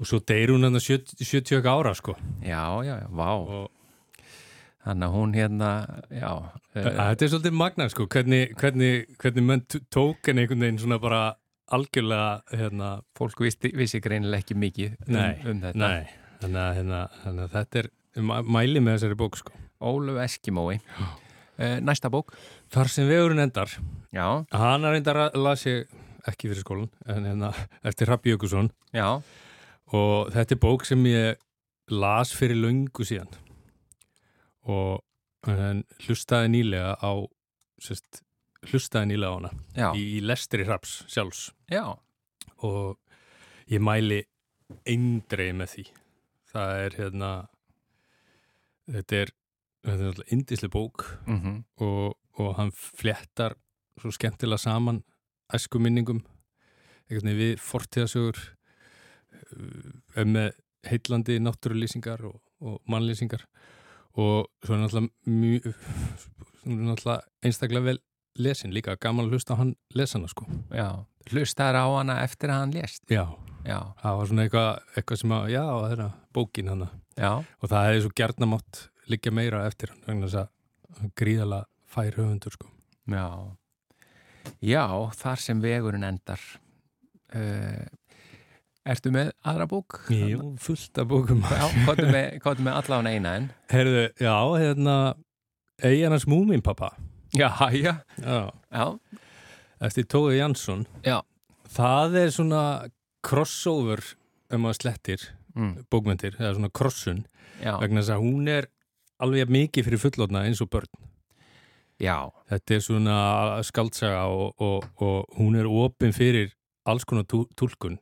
og 0.00 0.08
svo 0.08 0.20
deyr 0.24 0.54
hún 0.54 0.66
hérna 0.68 0.80
70, 0.82 1.24
70 1.24 1.66
ára 1.70 1.94
sko 1.96 2.16
Já, 2.44 2.62
já, 2.84 2.96
já, 3.00 3.08
vá. 3.08 3.30
og 3.36 3.70
Þannig 4.80 5.04
að 5.10 5.14
hún 5.18 5.32
hérna, 5.36 5.70
já. 6.08 6.30
eh, 6.74 6.86
þetta 6.88 7.24
er 7.26 7.30
svolítið 7.34 7.56
magnað 7.60 7.90
sko 7.92 8.06
hvernig, 8.14 8.54
hvernig, 8.56 9.02
hvernig 9.20 9.44
menn 9.44 9.64
tók 9.92 10.24
henni 10.30 10.46
einhvern 10.46 10.64
veginn 10.64 10.78
svona 10.80 10.98
bara 11.02 11.18
algjörlega 11.70 12.30
hérna, 12.56 12.88
fólk 13.18 13.42
vissi, 13.44 13.70
vissi 13.76 14.00
greinilega 14.02 14.40
ekki 14.42 14.56
mikið 14.58 14.94
um, 15.06 15.12
Nei, 15.14 15.34
um 15.44 15.60
þetta. 15.62 15.76
nei 15.78 16.06
þannig 16.40 16.62
að, 16.64 16.70
hérna, 16.80 17.00
þannig 17.22 17.44
að 17.44 17.52
þetta 17.58 17.82
er 17.82 17.90
mæ- 18.30 18.48
mæli 18.56 18.80
með 18.82 18.96
þessari 18.98 19.18
bók 19.20 19.36
sko 19.42 19.52
Óluf 19.80 20.18
Eskimói. 20.20 20.74
Uh, 21.60 21.78
næsta 21.84 22.10
bók. 22.12 22.34
Þar 22.72 22.88
sem 22.92 23.06
vegurinn 23.08 23.40
endar 23.46 23.70
Já, 24.12 24.26
Hanna 24.52 24.90
reyndar 24.92 25.16
að 25.28 25.36
las 25.40 25.62
ég 25.68 25.92
ekki 26.28 26.50
fyrir 26.50 26.64
skólan 26.64 26.88
en 27.08 27.28
hérna 27.28 27.52
eftir 27.88 28.08
Rappi 28.10 28.32
Jökulsson 28.34 28.68
já, 28.96 29.06
og 29.92 30.32
þetta 30.34 30.56
er 30.56 30.60
bók 30.60 30.84
sem 30.88 31.04
ég 31.08 31.38
las 31.92 32.32
fyrir 32.36 32.58
löngu 32.60 33.04
síðan 33.08 33.28
og 34.70 35.50
hlustaði 36.04 36.50
nýlega 36.52 36.96
á 37.00 37.12
sérst, 37.80 38.22
hlustaði 38.68 39.12
nýlega 39.12 39.32
á 39.32 39.36
hana 39.38 39.52
já, 39.74 39.88
í, 39.96 40.02
í 40.16 40.20
lestri 40.24 40.66
Rapps 40.68 41.00
sjálfs. 41.10 41.50
Já. 41.72 41.96
og 42.66 42.98
ég 43.70 43.80
mæli 43.82 44.22
eindreið 44.86 45.54
með 45.56 45.74
því. 45.74 45.84
Það 46.50 46.82
er 46.84 46.96
hérna 46.98 47.30
þetta 48.90 49.22
er 49.24 49.32
þetta 49.86 50.10
er 50.10 50.22
indisli 50.34 50.68
bók 50.68 51.06
Mm 51.26 51.64
og, 51.80 52.16
og 52.38 52.56
hann 52.56 52.72
fléttar 52.72 53.56
svo 54.00 54.10
skemmtilega 54.12 54.58
saman 54.58 55.02
æsku 55.54 55.78
minningum 55.78 56.22
við 57.08 57.58
fortíðasögur 57.58 58.38
uh, 59.56 60.24
með 60.24 60.52
heitlandi 60.86 61.38
náttúrulýsingar 61.40 62.24
og, 62.24 62.40
og 62.60 62.80
mannlýsingar 62.88 63.46
og 64.16 64.48
svo 64.64 64.74
er 64.76 64.80
náttúrulega 64.82 65.10
mjög 65.26 65.68
náttúrulega 66.64 67.20
einstaklega 67.46 67.84
vel 67.90 67.98
lesin 68.40 68.72
líka, 68.74 68.96
gaman 69.00 69.26
að 69.26 69.34
hlusta 69.36 69.54
á 69.54 69.60
hann 69.60 69.74
lesana 69.94 70.28
sko 70.30 70.46
já. 70.72 71.04
Hlustaður 71.30 71.76
á 71.82 71.86
hana 71.98 72.18
eftir 72.24 72.50
að 72.52 72.60
hann 72.62 72.74
lést. 72.74 73.02
já, 73.10 73.26
Já, 73.60 73.76
það 74.00 74.16
var 74.16 74.28
svona 74.30 74.44
eitthvað, 74.46 74.70
eitthvað 74.96 75.18
sem 75.20 75.32
að, 75.36 75.48
já, 75.52 75.62
það 75.68 75.92
er 75.92 76.02
að 76.06 76.12
bókin 76.32 76.70
hann 76.72 76.86
já, 77.20 77.32
og 77.60 77.68
það 77.68 77.86
hefði 77.88 78.02
svo 78.06 78.12
gjarnamátt 78.16 78.78
liggja 79.12 79.32
meira 79.36 79.66
eftir 79.68 79.92
hann 79.92 80.04
vegna 80.06 80.30
þess 80.30 80.40
að 81.00 81.10
gríðala 81.20 81.64
fær 81.90 82.16
höfundur 82.16 82.56
sko 82.56 82.70
já. 83.10 83.26
Já, 84.64 84.84
þar 85.20 85.40
sem 85.42 85.60
vegurinn 85.60 86.06
endar. 86.06 86.40
Uh, 87.30 87.84
ertu 88.88 89.12
með 89.14 89.32
aðra 89.46 89.66
bók? 89.70 89.98
Jú, 90.12 90.54
fullt 90.62 91.00
af 91.00 91.08
bókum 91.10 91.42
Já, 91.44 91.66
hvað 91.84 92.02
er 92.04 92.12
með, 92.14 92.62
með 92.64 92.78
allan 92.80 93.08
eina 93.10 93.34
en? 93.38 93.48
Herðu, 93.72 94.06
já, 94.20 94.34
hérna 94.62 94.96
Eyjarnas 95.84 96.26
Múmin 96.30 96.64
pappa 96.64 96.92
Já, 97.36 97.50
já, 97.72 98.00
já. 98.18 98.40
já, 98.72 98.86
Eftir 99.80 100.08
Tói 100.10 100.38
Jansson 100.38 100.86
Já. 101.06 101.20
Það 101.70 102.16
er 102.24 102.32
svona 102.34 102.62
crossover 103.22 104.02
um 104.50 104.66
að 104.66 104.80
slettir 104.80 105.28
mm, 105.54 105.86
bókmyndir, 105.92 106.34
eða 106.40 106.56
svona 106.56 106.72
crossun 106.74 107.22
já, 107.60 107.76
vegna 107.78 108.00
þess 108.02 108.16
að 108.16 108.24
hún 108.24 108.50
er 108.50 108.66
alveg 109.20 109.52
mikið 109.52 109.86
fyrir 109.86 110.02
fullotna 110.02 110.46
eins 110.48 110.62
og 110.64 110.72
börn 110.72 110.90
Já, 112.00 112.32
Þetta 112.48 112.74
er 112.74 112.80
svona 112.80 113.16
skaldsaga 113.68 114.22
og, 114.32 114.54
og, 114.56 114.86
og 115.04 115.36
hún 115.36 115.58
er 115.60 115.68
opin 115.68 116.14
fyrir 116.16 116.54
alls 116.88 117.04
konar 117.04 117.26
tú, 117.28 117.42
túlkun. 117.60 117.98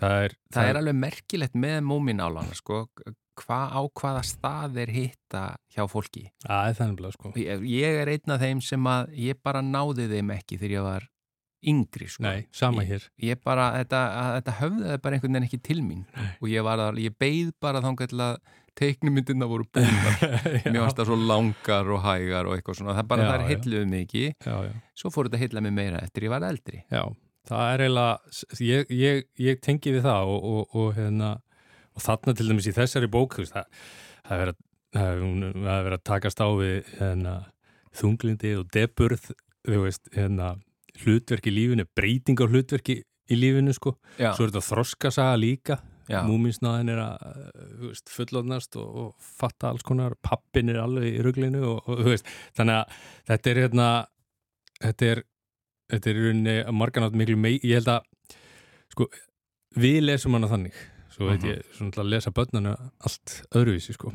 Það 0.00 0.16
er, 0.26 0.34
það 0.54 0.68
er 0.72 0.80
alveg 0.80 0.98
merkilegt 1.04 1.56
með 1.60 1.78
múminálana, 1.90 2.56
sko, 2.56 2.82
hvað 3.40 3.72
á 3.76 3.80
hvaða 4.00 4.22
stað 4.26 4.78
er 4.82 4.92
hitta 4.94 5.44
hjá 5.74 5.84
fólki. 5.88 6.26
Það 6.44 6.68
er 6.72 6.76
að 7.10 7.14
sko. 7.16 7.32
Ég, 7.40 7.64
ég 7.70 8.00
er 8.02 8.10
einn 8.16 8.34
af 8.34 8.42
þeim 8.42 8.60
sem 8.64 8.90
að 8.90 9.14
ég 9.28 9.40
bara 9.44 9.62
náði 9.64 10.08
þeim 10.10 10.32
ekki 10.36 10.58
þegar 10.60 10.76
ég 10.78 10.86
var 10.88 11.06
yngri, 11.70 12.06
sko. 12.08 12.24
Nei, 12.24 12.46
sama 12.56 12.80
Ég- 12.84 12.88
hér. 12.94 13.06
Ég 13.20 13.40
bara, 13.44 13.66
þetta, 13.76 14.00
að, 14.16 14.30
þetta 14.38 14.56
höfðaði 14.62 15.00
bara 15.04 15.16
einhvern 15.18 15.34
veginn 15.36 15.48
ekki 15.50 15.60
til 15.68 15.80
mín 15.84 16.04
Nei. 16.16 16.30
og 16.40 16.48
ég 16.48 16.64
að, 16.88 17.00
ég 17.04 17.16
beið 17.20 17.50
bara 17.60 17.82
að 17.84 17.88
teiknumyndina 18.80 19.48
voru 19.50 19.66
búinar. 19.68 20.14
Mér 20.72 20.80
varst 20.86 20.96
það 21.00 21.10
svo 21.10 21.18
langar 21.28 21.90
og 21.92 22.00
hægar 22.06 22.48
og 22.48 22.54
eitthvað 22.56 22.78
svona. 22.80 22.94
Það 22.96 23.08
bara, 23.12 23.24
Já, 23.26 23.28
það 23.30 23.42
já. 23.42 23.48
heilluðu 23.50 23.90
mikið. 23.92 24.28
Svo 25.02 25.12
fór 25.12 25.28
þetta 25.28 25.36
að 25.40 25.44
heilla 25.44 25.64
mig 25.66 25.74
meira 25.76 26.00
eftir 26.06 26.24
ég 26.28 26.32
var 26.32 26.46
eldri. 26.48 26.80
Já, 26.88 27.02
það 27.50 27.74
er 27.74 27.84
eiginlega, 27.84 28.40
ég, 28.64 28.92
ég, 28.94 29.22
ég 29.42 29.60
tengi 29.64 29.94
við 29.96 30.06
það 30.06 30.32
og, 30.32 30.48
og, 30.50 30.74
og, 30.78 30.88
hérna, 30.96 31.34
og 31.96 32.04
þarna 32.04 32.34
til 32.36 32.48
dæmis 32.50 32.70
í 32.70 32.74
þessari 32.76 33.10
bók, 33.10 33.36
þú 33.36 33.44
veist, 33.44 33.56
það, 33.56 33.84
það 34.28 34.42
er 34.42 34.42
verið 34.44 35.68
að, 35.74 35.92
að 35.94 36.02
takast 36.10 36.42
á 36.42 36.48
við 36.58 36.90
hérna, 36.98 37.36
þunglindi 38.00 38.56
og 38.60 38.66
deburð, 38.74 39.30
þú 39.68 39.84
veist, 39.86 40.10
hérna, 40.16 40.54
hlutverk 41.04 41.46
í 41.48 41.54
lífinu, 41.54 41.86
breyting 41.96 42.42
á 42.42 42.46
hlutverki 42.46 43.00
í 43.30 43.38
lífinu, 43.38 43.74
sko. 43.74 43.94
Já, 44.18 44.32
Svo 44.34 44.46
er 44.46 44.52
þetta 44.52 44.66
þroskasaga 44.66 45.38
líka, 45.38 45.80
múminsnaðin 46.26 46.90
er 46.90 47.02
að 47.04 47.98
fullorðnast 48.10 48.74
og, 48.80 48.88
og 49.02 49.28
fatta 49.38 49.70
alls 49.70 49.84
konar, 49.86 50.16
pappin 50.26 50.72
er 50.72 50.80
alveg 50.82 51.20
í 51.20 51.20
ruglinu 51.22 51.60
og, 51.70 51.86
og 51.86 52.16
þannig 52.58 52.80
að 52.80 52.96
þetta 53.30 53.52
er 53.52 53.60
hérna 53.64 53.90
þetta 54.80 55.10
er, 55.12 55.22
þetta 55.90 56.10
er 56.10 56.16
í 56.20 56.24
rauninni 56.28 56.56
að 56.64 56.76
marganátt 56.80 57.16
miklu 57.18 57.36
mei, 57.40 57.58
ég 57.62 57.80
held 57.80 57.90
að 57.96 58.00
sko, 58.94 59.06
við 59.78 60.00
lesum 60.06 60.34
hana 60.38 60.48
þannig 60.50 60.74
svo 61.10 61.28
veit 61.28 61.42
Mhm. 61.42 61.50
ég, 61.50 61.64
svona 61.76 61.92
til 61.92 62.02
að 62.04 62.10
lesa 62.14 62.30
börnana 62.30 62.76
allt 63.06 63.34
öðruvísi, 63.54 63.92
sko 63.94 64.12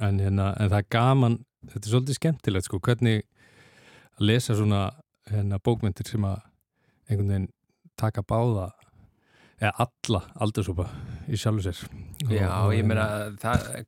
en, 0.00 0.18
hérna, 0.18 0.54
en 0.60 0.70
það 0.70 0.78
er 0.78 0.88
gaman, 0.90 1.38
þetta 1.66 1.86
er 1.86 1.92
svolítið 1.92 2.18
skemmtilegt, 2.20 2.64
sko, 2.64 2.78
hvernig 2.80 3.22
að 4.18 4.26
lesa 4.30 4.54
svona 4.54 4.82
hérna, 5.30 5.58
bókmyndir 5.58 6.06
sem 6.08 6.22
að 6.24 6.40
einhvern 7.10 7.28
veginn 7.28 7.48
taka 7.98 8.22
báða 8.22 8.70
eða 9.58 9.86
alla 9.86 10.20
aldursópa 10.44 10.86
í 11.28 11.38
sjálfu 11.38 11.64
sér. 11.66 11.80
Já, 12.30 12.48
Og- 12.64 12.74
ég 12.74 12.86
meina 12.86 13.30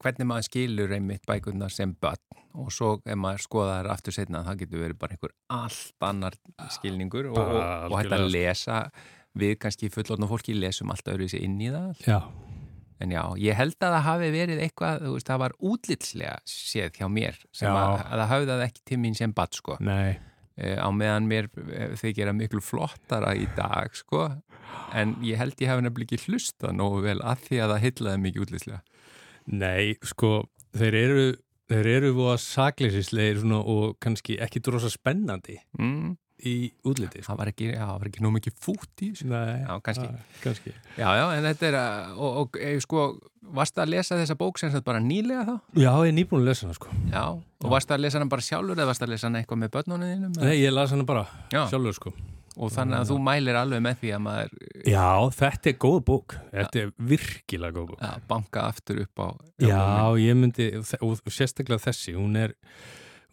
hvernig 0.00 0.26
maður 0.26 0.48
skilur 0.48 0.92
einmitt 0.96 1.26
bækurnar 1.26 1.70
sem 1.70 1.94
börn 1.94 2.18
og 2.54 2.72
svo 2.74 3.00
ef 3.06 3.16
maður 3.16 3.44
skoðar 3.46 3.90
aftur 3.90 4.12
setna 4.12 4.42
það 4.44 4.64
getur 4.64 4.84
verið 4.84 4.98
bara 4.98 5.14
einhver 5.14 5.34
allt 5.48 6.02
annar 6.02 6.34
skilningur 6.70 7.30
og, 7.30 7.38
og, 7.38 7.96
hægt 7.98 8.12
að 8.16 8.30
lesa 8.30 8.90
við 9.38 9.58
kannski 9.62 9.90
fullorðna 9.94 10.26
fólki 10.26 10.56
lesum 10.58 10.90
alltaf 10.90 11.14
öðru 11.14 11.28
inn 11.38 11.60
í 11.62 11.70
það. 11.70 12.00
Já, 12.02 12.18
en 13.00 13.14
já, 13.14 13.22
ég 13.38 13.54
held 13.54 13.78
að 13.78 13.94
það 13.94 14.08
hafi 14.08 14.30
verið 14.34 14.64
eitthvað 14.64 15.04
þú 15.04 15.12
veist, 15.14 15.28
það 15.30 15.38
var 15.44 15.54
útlitslega 15.60 16.34
séð 16.44 16.90
hjá 16.98 17.06
mér 17.08 17.38
sem 17.52 17.70
að, 17.70 17.94
að 18.10 18.18
það 18.18 18.28
hafði 18.34 18.50
það 18.50 18.66
ekki 18.66 18.84
til 18.90 18.98
mín 18.98 19.16
sem 19.16 19.32
bad 19.32 19.54
sko. 19.54 19.78
Nei 19.78 20.18
á 20.78 20.88
meðan 20.94 21.28
mér 21.30 21.50
eh, 21.72 21.92
þykir 22.00 22.30
að 22.30 22.38
miklu 22.40 22.62
flottara 22.64 23.34
í 23.38 23.46
dag 23.56 23.94
sko. 23.96 24.28
En 24.94 25.16
ég 25.26 25.38
held 25.40 25.58
ég 25.62 25.70
hafi 25.70 25.84
nefnilega 25.86 26.16
ekki 26.16 26.30
hlusta 26.30 26.72
nógu 26.74 27.04
vel 27.06 27.18
að 27.26 27.46
því 27.48 27.60
að 27.60 27.74
það 27.74 27.84
hyllaði 27.86 28.24
mikið 28.24 28.46
útlýslega. 28.46 28.82
Nei, 29.50 29.94
sko, 30.06 30.32
þeir 30.76 30.98
eru 31.00 31.24
þeir 31.70 31.88
eru 31.92 32.10
voða 32.16 32.38
sakleysislegir 32.42 33.44
svona 33.44 33.60
og 33.62 33.94
kannski 34.02 34.38
ekki 34.42 34.62
drosa 34.64 34.90
spennandi. 34.90 35.60
Mm, 35.78 36.16
í 36.46 36.54
útliti 36.88 37.20
sko. 37.22 37.32
það 37.32 37.38
var 37.42 37.50
ekki, 37.52 37.66
já, 37.74 37.82
það 37.84 37.98
var 37.98 38.08
ekki 38.10 38.24
nóg 38.24 38.34
mikið 38.38 38.56
fút 38.64 39.04
í 39.04 39.10
þessu 39.12 39.28
Nei, 39.30 39.60
Já, 39.66 39.74
kannski. 39.86 40.06
það- 40.06 40.40
kannski. 40.44 40.72
Já, 40.96 41.08
já, 41.20 41.24
en 41.36 41.44
þetta 41.50 41.68
er 41.70 41.78
að 41.80 42.16
og, 42.18 42.40
og 42.44 42.58
e, 42.60 42.72
sko, 42.80 43.04
varst 43.60 43.78
að 43.82 43.92
lesa 43.94 44.18
þessa 44.20 44.36
bók 44.40 44.58
sem 44.58 44.70
þetta 44.70 44.84
bara 44.84 45.00
nýlega 45.04 45.44
þá? 45.48 45.54
Já, 45.76 45.92
ég 46.04 46.08
er 46.12 46.16
nýbúin 46.18 46.42
að 46.44 46.50
lesa 46.52 46.66
hana 46.66 46.74
sko 46.80 46.88
Já, 47.12 47.24
og 47.64 47.70
varst 47.70 47.90
að 47.90 48.04
lesa 48.06 48.18
hana 48.20 48.30
bara 48.30 48.42
sjálfur 48.46 48.76
eða 48.78 48.86
varst 48.92 49.02
að 49.06 49.14
lesa 49.14 49.26
hana 49.30 49.40
eitthvað 49.42 49.62
með 49.64 49.72
börnunum 49.78 50.12
þínum? 50.14 50.36
Nei, 50.44 50.56
ég 50.60 50.72
las 50.76 50.90
hana 50.94 51.04
bara 51.08 51.26
Já. 51.52 51.64
sjálfur 51.70 51.94
sko 51.98 52.12
Og 52.60 52.68
þannig 52.74 52.98
að 52.98 53.10
þú 53.12 53.16
mælir 53.24 53.56
alveg 53.56 53.80
með 53.80 54.00
því 54.00 54.08
að 54.16 54.22
maður 54.24 54.54
Já, 54.90 55.04
þetta 55.38 55.70
er 55.70 55.76
góð 55.80 56.00
bók 56.08 56.34
Þetta 56.50 56.80
er 56.82 56.88
virkilega 56.98 57.72
góð 57.76 57.86
bók 57.92 58.00
ja, 58.02 58.10
banka 58.28 58.64
aftur 58.66 58.98
upp 59.04 59.22
á 59.22 59.28
Já, 59.62 59.84
ég 60.18 60.34
myndi, 60.36 60.66
og 61.00 61.30
sérstaklega 61.30 61.78
þessi, 61.86 62.16
hún 62.18 62.34
er, 62.36 62.56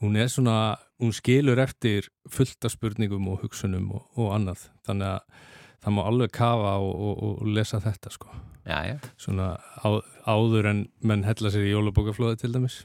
hún 0.02 0.18
er 0.20 0.30
svona, 0.32 0.78
hún 1.02 1.14
skilur 1.16 1.60
eftir 1.62 2.10
fullta 2.30 2.70
spurningum 2.70 3.28
og 3.32 3.42
hugsunum 3.46 3.92
og, 3.98 4.06
og 4.18 4.34
annað, 4.36 4.68
þannig 4.88 5.16
að 5.16 5.48
það 5.84 5.96
má 5.98 6.04
alveg 6.10 6.32
kafa 6.36 6.76
og, 6.84 6.94
og, 7.08 7.26
og 7.42 7.50
lesa 7.58 7.82
þetta 7.84 8.14
sko, 8.14 8.30
Já, 8.68 8.82
já, 8.84 8.98
svona 9.16 9.54
á, 9.56 9.88
áður 10.28 10.68
en 10.74 10.80
menn 11.00 11.24
hella 11.24 11.52
sér 11.54 11.70
í 11.70 11.72
jólabókaflóði 11.72 12.42
til 12.42 12.52
dæmis. 12.52 12.82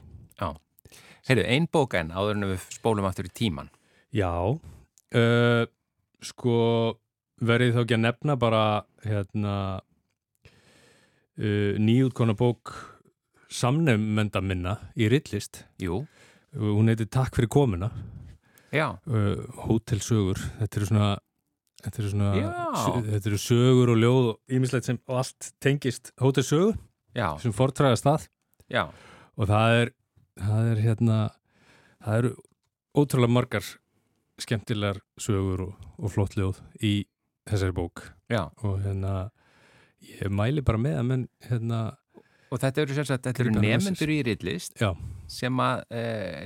heyrðu, 1.27 1.45
ein 1.47 1.67
bók 1.71 1.95
en 1.99 2.11
áður 2.11 2.37
en 2.37 2.49
við 2.53 2.67
spólum 2.73 3.07
aftur 3.07 3.27
í 3.29 3.33
tíman 3.35 3.71
Já, 4.13 4.31
uh, 4.53 5.63
sko 6.23 6.55
verið 7.43 7.75
þá 7.75 7.81
ekki 7.83 7.97
að 7.97 8.05
nefna 8.05 8.37
bara 8.39 8.63
hérna 9.03 9.55
uh, 11.39 11.71
nýjútkona 11.79 12.35
bók 12.39 12.73
samnefnda 13.53 14.41
minna 14.43 14.77
í 14.95 15.09
rillist 15.11 15.63
Jú, 15.81 16.03
hún 16.57 16.91
heitir 16.91 17.09
Takk 17.11 17.35
fyrir 17.37 17.51
komuna. 17.51 17.91
Já, 18.73 18.87
uh, 19.05 19.37
hótelsögur 19.67 20.39
þetta 20.57 20.79
eru 20.79 20.89
svona 20.89 21.09
þetta 21.83 22.01
eru 22.01 22.11
svona 22.13 22.29
þetta 23.05 23.29
eru 23.29 23.39
sögur 23.43 23.91
og 23.93 23.99
ljóð 24.01 24.29
og 24.31 24.55
ímislegt 24.57 24.87
sem 24.87 24.97
og 25.05 25.19
allt 25.21 25.49
tengist 25.61 26.09
hótelsögu 26.21 26.71
já, 27.13 27.27
sem 27.43 27.53
fortræðast 27.53 28.07
það 28.07 28.25
já. 28.73 28.83
Og 29.37 29.49
það 29.49 29.77
er 29.81 29.93
það 30.41 30.71
er 30.71 30.83
hérna 30.87 31.19
það 32.01 32.17
eru 32.17 32.33
ótrúlega 32.97 33.35
margar 33.37 33.69
skemmtilegar 34.41 35.01
sögur 35.21 35.67
og, 35.67 35.87
og 36.01 36.13
flott 36.13 36.37
ljóð 36.39 36.61
í 36.81 36.95
þessari 37.49 37.75
bók. 37.77 38.07
Já, 38.31 38.47
og 38.65 38.81
hérna 38.81 39.29
ég 40.01 40.33
mæli 40.33 40.63
bara 40.65 40.81
með 40.81 40.97
að 40.97 41.09
menn 41.11 41.27
hérna 41.45 41.83
og 42.53 42.61
þetta 42.61 42.83
eru, 42.83 42.97
eru 43.33 43.55
nefnendur 43.57 44.13
í 44.13 44.19
rillist 44.27 44.77
já, 44.77 44.91
sem 45.31 45.63
að 45.63 45.81
e, 45.89 46.03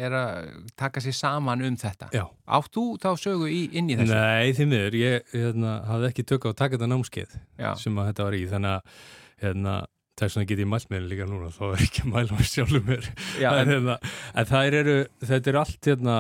er 0.08 0.16
að 0.16 0.47
taka 0.80 1.03
sér 1.03 1.18
saman 1.18 1.66
um 1.68 1.76
þetta. 1.80 2.08
Já, 2.16 2.24
Átt 2.58 2.72
þú 2.78 2.86
þá 3.03 3.10
sögu 3.20 3.51
í, 3.51 3.66
inn 3.76 3.91
í 3.91 3.99
þessu? 3.99 4.16
nei 4.16 4.55
því 4.55 4.70
miður. 4.72 4.97
Ég 5.01 5.36
hérna, 5.36 5.76
hafði 5.89 6.10
ekki 6.14 6.28
tök 6.32 6.47
á 6.47 6.49
að 6.53 6.58
taka 6.64 6.78
þetta 6.78 6.91
námskeið 6.93 7.38
Já, 7.60 7.70
sem 7.82 7.99
að 7.99 8.12
þetta 8.12 8.28
var 8.30 8.38
í. 8.38 8.43
Þannig 8.53 8.78
að 8.78 9.05
hérna, 9.43 9.78
þess 10.18 10.38
vegna 10.38 10.49
get 10.49 10.62
ég 10.64 10.70
mælt 10.72 10.89
með 10.89 10.99
henni 10.99 11.12
líka 11.14 11.28
núna 11.30 11.49
þá 11.53 11.64
er 11.68 11.84
ekki 11.86 12.05
mér 12.10 12.32
sjálfur 12.49 12.86
mér 12.88 13.10
já 13.38 13.49
en, 13.53 13.72
hérna, 13.72 13.97
en 14.34 14.49
það 14.49 14.78
eru 14.82 14.95
þetta 15.22 15.51
er 15.51 15.60
allt 15.62 15.89
hérna, 15.91 16.16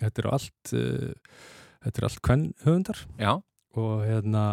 þetta 0.00 0.22
eru 0.22 0.32
allt 0.38 0.74
uh, 0.78 1.40
þetta 1.84 2.00
er 2.00 2.06
allt 2.08 2.22
hvern 2.28 2.46
höfundar 2.64 3.02
og 3.82 4.06
hérna 4.06 4.44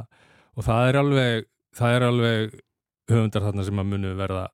og 0.55 0.67
það 0.67 0.89
er 0.89 0.99
alveg 1.03 1.47
það 1.79 1.95
er 1.95 2.07
alveg 2.09 2.57
höfundar 3.09 3.47
þarna 3.47 3.67
sem 3.69 3.81
að 3.81 3.91
munu 3.93 4.15
verða 4.19 4.47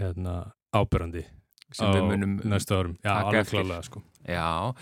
hérna 0.00 0.34
ábyrrandi 0.72 1.24
sem 1.72 1.88
við 1.88 2.04
munum 2.10 2.34
næstu 2.52 2.76
árum, 2.76 2.96
já, 3.00 3.12
alveg 3.16 3.48
klálega 3.48 3.80
sko. 3.86 4.02
Já, 4.28 4.74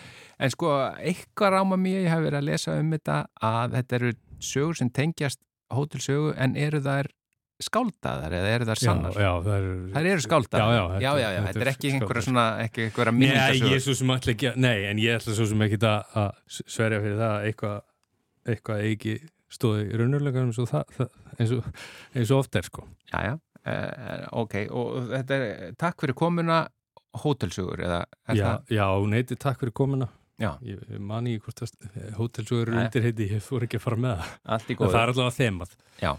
en 0.43 0.53
sko 0.53 0.73
eitthvað 0.99 1.55
ráma 1.55 1.79
mér, 1.79 2.03
ég 2.05 2.11
hef 2.11 2.25
verið 2.25 2.41
að 2.41 2.49
lesa 2.49 2.75
um 2.81 2.91
þetta 2.97 3.21
að 3.47 3.79
þetta 3.79 3.99
eru 4.01 4.13
sögur 4.43 4.79
sem 4.81 4.91
tengjast 4.91 5.41
hótelsögu 5.71 6.35
en 6.41 6.57
eru 6.59 6.81
þær 6.83 7.11
skáldaðar 7.61 8.35
eða 8.39 8.53
eru 8.57 8.69
þær 8.71 8.81
sannar? 8.81 9.17
já, 9.17 9.23
já, 9.23 9.33
það 9.45 9.57
eru 9.59 9.73
Þær 9.95 10.09
eru 10.11 10.25
skáldaðar? 10.25 10.71
Já, 10.73 10.81
já, 10.81 11.11
já, 11.11 11.11
já, 11.21 11.29
þetta 11.29 11.47
þetta 11.47 11.61
er 11.61 11.67
er 11.67 11.73
ekki 11.75 11.91
einhverja 11.95 12.25
svona, 12.27 12.45
ekki 12.65 12.87
einhverja 12.87 13.13
Nei, 13.13 13.21
ég 13.21 13.27
minningasögur 13.27 13.77
er 13.77 13.83
svo 13.85 13.97
sem 14.01 14.15
ætla 14.17 14.35
ekki 14.35 14.53
nei, 14.57 14.79
en 14.91 15.03
ég 15.03 15.19
ætla 15.21 15.37
svo 15.37 15.49
sem 15.51 15.65
ekki 15.67 15.81
að, 15.91 16.17
að 16.23 16.57
sverja 16.65 17.03
fyrir 17.05 17.21
það 17.21 17.35
að 17.35 17.49
eitthvað, 17.51 17.77
eitthvað 18.55 18.87
ekki 18.89 19.15
stóði 19.51 19.85
í 19.91 20.01
raunurleganum 20.01 20.55
eins 20.55 20.63
og 20.63 20.71
það, 20.71 20.97
það 20.97 21.13
eins, 21.37 21.55
og, 21.59 21.71
eins 22.15 22.33
og 22.33 22.43
oft 22.45 22.61
er 22.61 22.69
sko. 22.71 22.87
Já, 23.11 23.19
já, 23.29 23.35
uh, 23.67 24.29
ok, 24.43 24.57
og 24.71 25.11
þetta 25.11 25.41
er 25.41 25.75
takk 25.81 26.05
fyrir 26.05 26.17
komuna 26.19 26.63
hótelsögur 27.25 27.83
eða 27.83 28.05
Já, 28.37 28.63
já, 28.71 28.87
hún 28.95 29.17
heiti 29.17 29.37
takk 29.37 29.61
fyrir 29.63 29.75
komuna. 29.75 30.09
Já. 30.41 30.55
Ég, 30.65 30.81
mani 31.05 31.35
í 31.37 31.43
hvort 31.43 31.61
það 31.61 32.15
hótelsögur 32.17 32.71
eru 32.71 32.79
Nei. 32.79 32.87
undir 32.87 33.05
heiti, 33.05 33.29
ég 33.35 33.45
fór 33.45 33.67
ekki 33.67 33.81
að 33.81 33.85
fara 33.85 34.01
með 34.01 34.23
það. 34.23 34.35
En 34.57 34.79
það 34.81 35.01
er 35.03 35.13
allavega 35.13 35.37
þemað. 35.37 35.75
Já, 36.01 36.13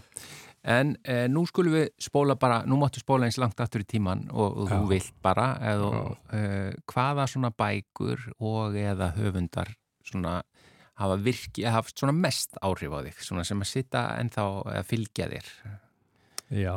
en 0.75 0.93
eh, 1.09 1.25
nú 1.31 1.45
skulum 1.49 1.73
við 1.79 1.87
spóla 2.05 2.35
bara, 2.39 2.61
nú 2.69 2.77
máttu 2.81 3.01
spóla 3.01 3.25
eins 3.25 3.39
langt 3.41 3.61
aftur 3.63 3.81
í 3.81 3.87
tíman 3.89 4.27
og, 4.29 4.61
og 4.61 4.69
þú 4.69 4.81
vilt 4.91 5.15
bara 5.25 5.47
eða 5.71 5.91
eh, 6.37 6.73
hvaða 6.91 7.25
svona 7.31 7.49
bækur 7.57 8.27
og 8.37 8.77
eða 8.77 9.09
höfundar 9.17 9.73
svona 10.05 10.41
hafa 11.01 11.17
virki, 11.17 11.65
haft 11.65 11.97
svona 11.97 12.13
mest 12.13 12.59
áhrif 12.61 12.93
á 12.93 12.99
þig, 13.07 13.21
svona 13.25 13.45
sem 13.47 13.63
að 13.63 13.71
sitta 13.71 14.03
ennþá 14.21 14.45
að 14.75 14.89
fylgja 14.91 15.29
þér. 15.31 15.49
Já, 16.61 16.75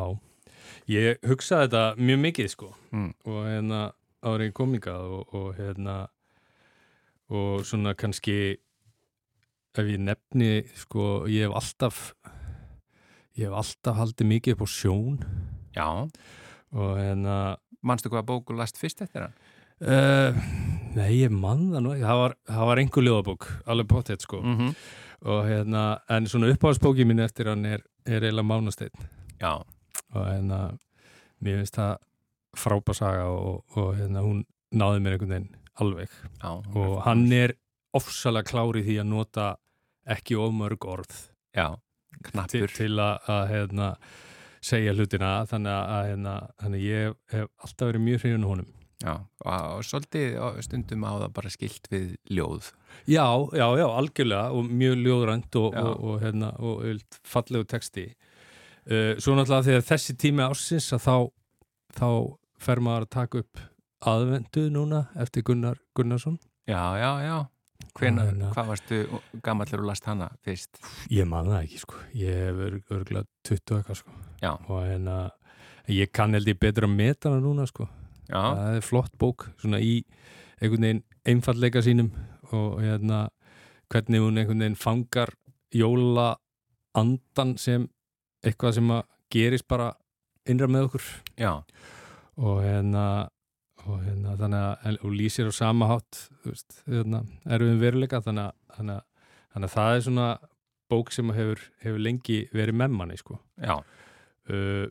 ég 0.90 1.18
hugsaði 1.26 1.68
þetta 1.68 1.84
mjög 1.96 2.20
mikið 2.26 2.50
sko. 2.52 2.72
Mm. 2.92 3.12
og 3.24 3.40
hérna 3.48 3.80
árið 4.24 4.52
komingað 4.56 5.10
og, 5.18 5.34
og 5.36 5.48
hérna 5.58 5.96
og 7.28 7.64
svona 7.66 7.94
kannski 7.98 8.56
ef 9.74 9.90
ég 9.90 10.00
nefni 10.00 10.64
sko, 10.78 11.26
ég 11.28 11.48
hef 11.48 11.56
alltaf 11.58 12.00
ég 13.34 13.48
hef 13.48 13.58
alltaf 13.58 13.98
haldið 13.98 14.30
mikið 14.30 14.56
upp 14.56 14.64
á 14.64 14.68
sjón. 14.70 15.18
Já, 15.74 15.88
og 16.74 16.92
hérna 17.00 17.56
manstu 17.84 18.08
hvaða 18.12 18.28
bóku 18.28 18.56
last 18.56 18.78
fyrst 18.80 19.02
eftir 19.04 19.26
hann? 19.26 19.34
uh, 19.82 20.36
nei, 20.94 21.10
ég 21.18 21.32
mann 21.32 21.70
það 21.72 21.84
nú 21.84 21.94
ekki. 21.94 22.06
Það 22.06 22.20
var, 22.22 22.36
var 22.70 22.82
einhver 22.82 23.06
ljóðabók, 23.08 23.48
alveg 23.66 23.90
potið 23.90 24.22
sko. 24.22 24.40
Mm 24.42 24.56
-hmm. 24.58 24.74
og 25.24 25.44
hérna, 25.48 25.98
en 26.08 26.26
svona 26.26 26.52
uppáhaldsbóki 26.52 27.04
mín 27.04 27.24
eftir 27.24 27.48
hann 27.48 27.64
er, 27.64 27.80
er 28.06 28.22
eiginlega 28.22 28.46
Mánasteinn. 28.46 28.94
Já, 29.40 29.64
og 30.14 30.26
hérna 30.28 30.60
mér 31.44 31.60
finnst 31.60 31.78
það 31.78 31.94
frábærsaga 32.58 33.28
og, 33.34 33.64
og 33.76 33.94
hérna 33.98 34.22
hún 34.24 34.44
náði 34.74 35.02
mér 35.02 35.16
einhvern 35.16 35.34
veginn 35.34 35.52
alveg. 35.82 36.10
Já. 36.42 36.50
og 36.54 37.00
hann 37.02 37.26
er 37.34 37.56
ofsalega 37.94 38.50
klár 38.50 38.78
í 38.78 38.84
því 38.86 39.00
að 39.02 39.10
nota 39.10 39.48
ekki 40.10 40.36
ofmörg 40.38 40.86
orð 40.86 41.16
Já, 41.54 41.74
til, 42.50 42.66
til 42.74 42.94
að, 42.98 43.28
að 43.30 43.42
hérna, 43.52 43.90
segja 44.64 44.94
hlutina. 44.94 45.34
Þannig 45.50 45.74
að, 45.74 46.06
hérna, 46.10 46.38
þannig 46.62 46.86
ég 46.88 47.18
hef 47.34 47.50
alltaf 47.62 47.90
verið 47.90 48.04
mjög 48.08 48.24
hrifun 48.24 48.48
honum. 48.48 48.72
Já, 49.04 49.14
og, 49.44 49.82
svolítið 49.84 50.38
stundum 50.64 51.04
á 51.04 51.12
það 51.12 51.32
bara 51.36 51.52
skilt 51.52 51.88
við 51.92 52.14
ljóð. 52.32 52.70
Já, 53.10 53.26
já, 53.52 53.66
já, 53.78 53.86
algjörlega. 53.86 54.50
Og 54.56 54.70
mjög 54.82 55.00
ljóðrænt 55.04 55.58
og, 55.60 55.78
og, 55.78 55.94
og, 55.94 56.16
hérna, 56.24 56.50
og 56.58 57.20
fallegu 57.28 57.68
texti 57.70 58.08
uh, 58.90 59.14
Svo 59.18 59.34
náttúrulega 59.36 59.66
þegar 59.68 59.86
þessi 59.90 60.16
tími 60.20 60.44
ásins 60.46 60.90
að 60.96 61.02
þá, 61.06 61.16
þá 61.98 62.08
fer 62.64 62.80
maður 62.84 63.06
að 63.06 63.10
taka 63.16 63.42
upp 63.44 63.62
aðvendu 64.04 64.66
núna 64.72 65.06
eftir 65.20 65.42
Gunnar 65.46 65.78
Gunnarsson 65.96 66.38
Já, 66.68 66.80
já, 66.96 67.10
já. 67.24 67.36
Hvenar, 67.94 68.26
Og 68.26 68.32
hérna- 68.32 68.50
hvað 68.54 68.68
varstu 68.72 68.96
gammallir 69.44 69.80
og 69.82 69.86
last 69.86 70.04
hana 70.08 70.28
fyrst? 70.42 70.78
Ég 71.12 71.26
man 71.28 71.46
það 71.46 71.60
ekki 71.66 71.78
sko, 71.82 71.98
ég 72.18 72.34
hef 72.34 72.56
ör- 72.64 72.96
örgulega 72.96 73.26
20 73.44 73.76
eitthvað 73.78 73.98
sko 74.00 74.10
Já. 74.42 74.52
og 74.68 74.80
hérna, 74.88 75.16
ég 75.88 76.10
kann 76.12 76.32
held 76.34 76.48
ég 76.48 76.58
betur 76.58 76.88
að 76.88 76.96
meta 76.96 77.28
hana 77.30 77.40
núna 77.44 77.66
sko 77.70 77.86
Já, 78.28 78.40
það 78.40 78.76
er 78.78 78.80
flott 78.88 79.12
bók, 79.20 79.46
svona 79.60 79.78
í 79.84 80.02
einhvern 80.60 80.80
veginn 80.86 81.02
einfallleika 81.28 81.82
sínum 81.84 82.10
og 82.52 82.80
hérna, 82.80 83.28
hvernig 83.92 84.20
hún 84.24 84.38
einhvern 84.40 84.64
veginn 84.64 84.76
fangar 84.80 85.34
jóla 85.74 86.36
andan 86.96 87.56
sem 87.58 87.88
eitthvað 88.44 88.78
sem 88.78 88.90
að 88.94 89.04
gerist 89.34 89.66
bara 89.70 89.92
innra 90.48 90.68
með 90.70 90.88
okkur. 90.88 91.06
Já, 91.40 91.52
og 92.36 92.60
hérna 92.64 93.04
og 93.84 94.00
hérna 94.00 94.34
þannig 94.40 94.62
að 94.64 94.98
og 95.04 95.12
lýsir 95.12 95.50
á 95.50 95.52
sama 95.52 95.88
hátt 95.90 96.20
veist, 96.44 96.78
hérna, 96.88 97.22
erfiðum 97.44 97.82
veruleika 97.82 98.20
þannig 98.24 98.48
að, 98.48 98.54
þannig, 98.78 99.00
að, 99.00 99.32
þannig 99.54 99.68
að 99.68 99.74
það 99.74 99.96
er 99.96 100.04
svona 100.06 100.28
bók 100.92 101.12
sem 101.14 101.32
hefur, 101.36 101.64
hefur 101.82 102.04
lengi 102.06 102.38
verið 102.54 102.78
með 102.80 102.96
manni 102.98 103.18
sko. 103.20 103.38
Uh, 104.44 104.86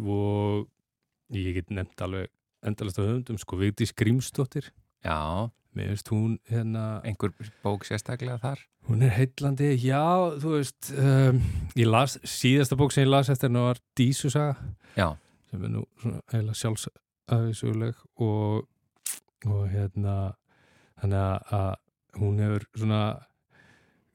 og 0.00 1.36
ég 1.36 1.58
get 1.58 1.72
nefnt 1.72 2.04
alveg 2.04 2.30
endalast 2.64 3.00
á 3.00 3.04
höfundum 3.04 3.40
sko 3.40 3.58
Vigdís 3.60 3.94
Grímsdóttir. 3.96 4.70
Já, 5.04 5.50
mér 5.78 5.90
veist 5.92 6.10
hún 6.12 6.38
hérna 6.50 7.00
einhver 7.06 7.32
bók 7.64 7.86
sérstaklega 7.88 8.38
þar. 8.42 8.62
hún 8.88 9.02
er 9.02 9.14
heitlandi, 9.16 9.72
já 9.80 10.04
þú 10.42 10.56
veist 10.58 10.92
um, 10.94 11.40
ég 11.78 11.88
las, 11.88 12.18
síðasta 12.22 12.78
bók 12.78 12.94
sem 12.94 13.06
ég 13.06 13.12
las 13.12 13.30
eftir 13.32 13.50
hennar 13.50 13.72
var 13.72 13.82
Dísusaga 13.96 14.54
Já, 14.94 15.16
sem 15.50 15.64
er 15.64 15.74
nú 15.74 15.84
svona 16.02 16.22
heila 16.32 16.56
sjálfsæðisuleg 16.58 18.00
og, 18.22 18.66
og 19.48 19.62
hérna 19.72 20.16
þannig 21.00 21.52
að, 21.58 21.70
hún 22.20 22.42
hefur 22.44 22.66
svona 22.78 23.02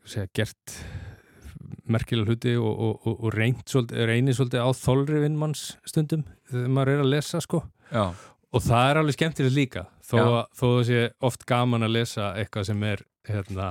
segja, 0.07 0.29
gert 0.33 0.75
merkilega 1.89 2.29
hluti 2.29 2.55
og, 2.57 2.69
og, 2.69 3.07
og, 3.11 3.29
reynir 3.33 4.35
svolítið 4.37 4.63
á 4.63 4.69
þolri 4.77 5.23
vinnmanns 5.25 5.63
stundum 5.87 6.23
þegar 6.49 6.73
maður 6.75 6.93
er 6.93 7.03
að 7.03 7.11
lesa 7.13 7.41
sko. 7.43 7.63
Já, 7.89 8.05
og 8.49 8.63
það 8.65 8.91
er 8.91 8.99
alveg 9.01 9.17
skemmtilegt 9.17 9.55
líka 9.57 9.85
þó, 10.09 10.47
það 10.57 10.81
sé 10.89 11.03
oft 11.29 11.45
gaman 11.49 11.85
að 11.85 11.95
lesa 11.99 12.33
eitthvað 12.39 12.69
sem 12.71 12.83
er 12.87 13.05
hérna, 13.29 13.69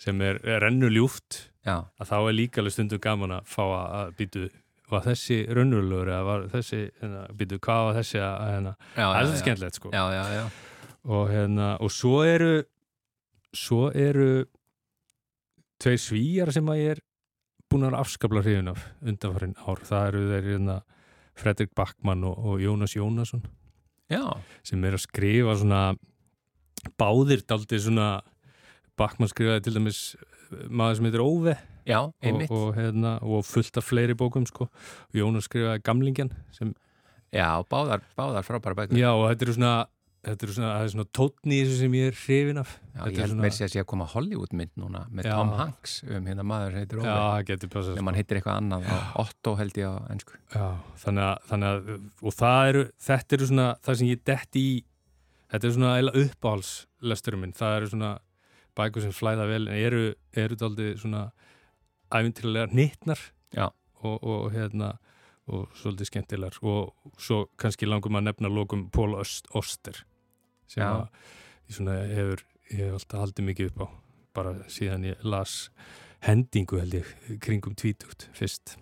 sem 0.00 0.20
er, 0.24 0.40
er 0.42 0.62
rennuljúft 0.64 1.40
já, 1.64 1.76
að 1.86 2.10
þá 2.10 2.16
er 2.18 2.36
líka 2.36 2.62
alveg 2.62 2.76
stundum 2.76 3.02
gaman 3.02 3.38
að 3.38 3.48
fá 3.54 3.64
að, 3.64 4.12
býtu 4.18 4.44
var 4.90 5.04
þessi 5.06 5.40
raunverulegur 5.48 6.10
eða 6.12 6.26
var 6.28 6.46
þessi, 6.52 6.82
hérna, 7.00 7.24
býtu 7.38 7.60
hvað 7.64 7.88
var 7.88 7.98
þessi 8.00 8.20
að, 8.20 8.36
hérna, 8.50 8.76
það 8.94 9.06
er 9.06 9.14
já, 9.14 9.24
svo 9.24 9.34
já. 9.38 9.42
skemmtilegt 9.42 9.80
sko. 9.80 9.94
Já, 9.94 10.04
já, 10.12 10.24
já. 10.34 10.44
og 11.16 11.24
hérna, 11.32 11.70
og 11.80 11.94
svo 11.94 12.20
eru 12.28 12.52
svo 13.54 13.88
eru 13.94 14.30
tveir 15.82 16.00
svíjar 16.00 16.52
sem 16.54 16.68
að 16.70 16.80
ég 16.80 16.96
er 16.96 17.02
búin 17.70 17.86
að 17.86 17.98
afskapla 18.00 18.42
hrifin 18.44 18.72
af 18.72 18.82
undanfarinn 19.02 19.56
ár, 19.62 19.82
það 19.86 20.08
eru 20.10 20.24
þeir 20.30 20.48
hérna 20.52 20.80
Fredrik 21.34 21.72
Backmann 21.74 22.26
og, 22.26 22.38
og 22.38 22.62
Jónas 22.62 22.94
Jónasson 22.94 23.42
Já, 24.12 24.22
sem 24.66 24.84
er 24.84 24.96
að 24.98 25.04
skrifa 25.06 25.54
svona 25.56 25.82
báðir 27.00 27.44
daldið 27.48 27.86
svona 27.86 28.08
Backmann 29.00 29.30
skrifaði 29.32 29.64
til 29.66 29.74
dæmis 29.78 30.00
eh, 30.20 30.66
maður 30.68 30.98
sem 30.98 31.08
heitir 31.08 31.24
Óve 31.24 31.54
já, 31.88 31.98
og, 32.04 32.42
og, 32.52 32.66
hérna, 32.76 33.16
og 33.24 33.42
fullt 33.48 33.80
af 33.80 33.86
fleiri 33.88 34.14
bókum 34.18 34.44
sko. 34.46 34.68
Jónas 35.16 35.48
skrifaði 35.48 35.82
Gamlingjan 35.86 36.32
sem, 36.54 36.74
Já, 37.34 37.48
báðar, 37.66 38.04
báðar 38.14 38.44
frábæra 38.46 38.76
bækur. 38.78 38.94
já 39.00 39.08
og 39.10 39.24
þetta 39.32 39.42
eru 39.48 39.54
svona 39.56 39.72
þetta 40.24 40.46
eru 40.46 40.54
svona, 40.56 40.70
er 40.82 40.88
svona 40.92 41.06
tótni 41.18 41.58
í 41.58 41.64
þessu 41.64 41.76
sem 41.82 41.94
ég 41.98 42.08
er 42.10 42.16
hrifin 42.18 42.60
af 42.62 42.70
Já, 42.94 43.00
Þetta 43.04 43.10
ég 43.10 43.14
er 43.14 43.20
held 43.24 43.30
svona- 43.34 43.42
meir 43.44 43.54
sér 43.56 43.66
að 43.68 43.72
sé 43.74 43.80
að 43.82 43.86
koma 43.92 44.06
Hollywood 44.14 44.52
mynd 44.54 44.70
núna 44.80 45.02
með 45.10 45.24
Já. 45.28 45.34
Tom 45.36 45.52
Hanks 45.58 45.94
um 46.04 46.26
hérna 46.30 46.44
maður 46.46 46.76
heitir 46.78 46.98
já, 46.98 47.04
Óve. 47.04 47.14
það 47.20 47.46
getur 47.50 47.68
passað 47.74 47.94
Nefn 47.94 47.98
sko. 48.00 48.06
hann 48.08 48.18
heitir 48.20 48.38
eitthvað 48.40 48.58
annað 48.60 48.88
á 48.88 48.98
Otto 49.24 49.54
held 49.60 49.74
ég 49.82 49.86
á 49.90 49.94
ennsku. 50.14 50.32
já, 50.54 50.66
þannig 51.04 51.24
að, 51.28 51.38
þannig 51.50 51.68
að 51.68 52.26
og 52.28 52.32
það 52.40 52.68
eru, 52.72 52.84
þetta 53.08 53.32
eru 53.38 53.46
svona 53.50 53.68
það 53.84 53.96
sem 54.00 54.08
ég 54.08 54.24
detti 54.24 54.60
í 54.64 54.84
þetta 55.54 55.64
er 55.68 55.74
svona 55.78 55.94
eiginlega 55.98 56.24
uppáhalslesturum 56.30 57.40
minn 57.44 57.52
það 57.52 57.76
eru 57.80 57.86
svona 57.94 58.12
bækur 58.74 59.02
sem 59.02 59.12
flæða 59.14 59.46
vel 59.46 59.68
en 59.68 59.74
eru, 59.78 60.04
eru 60.34 60.56
daldið 60.56 60.96
svona 61.02 61.30
æfintilega 62.14 62.70
nýtnar 62.74 63.18
Já. 63.54 63.70
og, 64.02 64.18
og 64.22 64.52
hérna 64.54 64.94
og 65.46 65.68
svolítið 65.76 66.08
skemmtilegar 66.08 66.56
og 66.64 66.94
svo 67.20 67.44
kannski 67.60 67.84
langum 67.86 68.16
að 68.16 68.30
nefna 68.30 68.48
lókum 68.48 68.86
Pól 68.90 69.12
Öst, 69.20 69.44
Oster 69.54 70.04
sem 70.70 70.82
Já. 70.82 70.90
að 70.90 71.06
ég 71.68 71.78
svona 71.78 71.98
hefur 72.10 72.44
ég 72.70 72.80
hef 72.80 72.96
alltaf 72.98 73.22
haldið 73.24 73.48
mikið 73.50 73.70
upp 73.70 73.84
á 73.84 73.86
bara 74.34 74.54
síðan 74.72 75.06
ég 75.06 75.22
las 75.22 75.68
hendingu 76.24 76.80
held 76.80 76.98
ég 76.98 77.12
kringum 77.44 77.76
tvítugt 77.78 78.28
fyrst. 78.36 78.76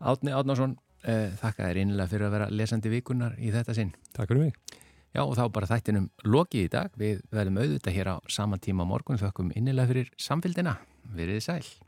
Átni 0.00 0.34
Átnarsson, 0.34 0.76
uh, 1.04 1.28
þakka 1.40 1.68
þér 1.68 1.80
einlega 1.82 2.10
fyrir 2.12 2.28
að 2.28 2.36
vera 2.38 2.50
lesandi 2.52 2.92
vikunar 2.92 3.36
í 3.38 3.52
þetta 3.54 3.76
sinn. 3.76 3.94
Takk 4.16 4.32
fyrir 4.32 4.46
mig. 4.46 4.80
Já, 5.14 5.22
og 5.22 5.36
þá 5.38 5.44
bara 5.54 5.70
þættinum 5.70 6.08
lokið 6.26 6.66
í 6.66 6.70
dag. 6.72 6.94
Við 6.98 7.22
verðum 7.30 7.60
auðvitað 7.62 7.98
hér 7.98 8.10
á 8.10 8.16
sama 8.26 8.58
tíma 8.58 8.86
morgun 8.88 9.20
þökkum 9.20 9.52
innilega 9.54 9.92
fyrir 9.92 10.10
samfélgina. 10.18 10.78
Verið 11.14 11.38
þið 11.38 11.46
sæl. 11.46 11.83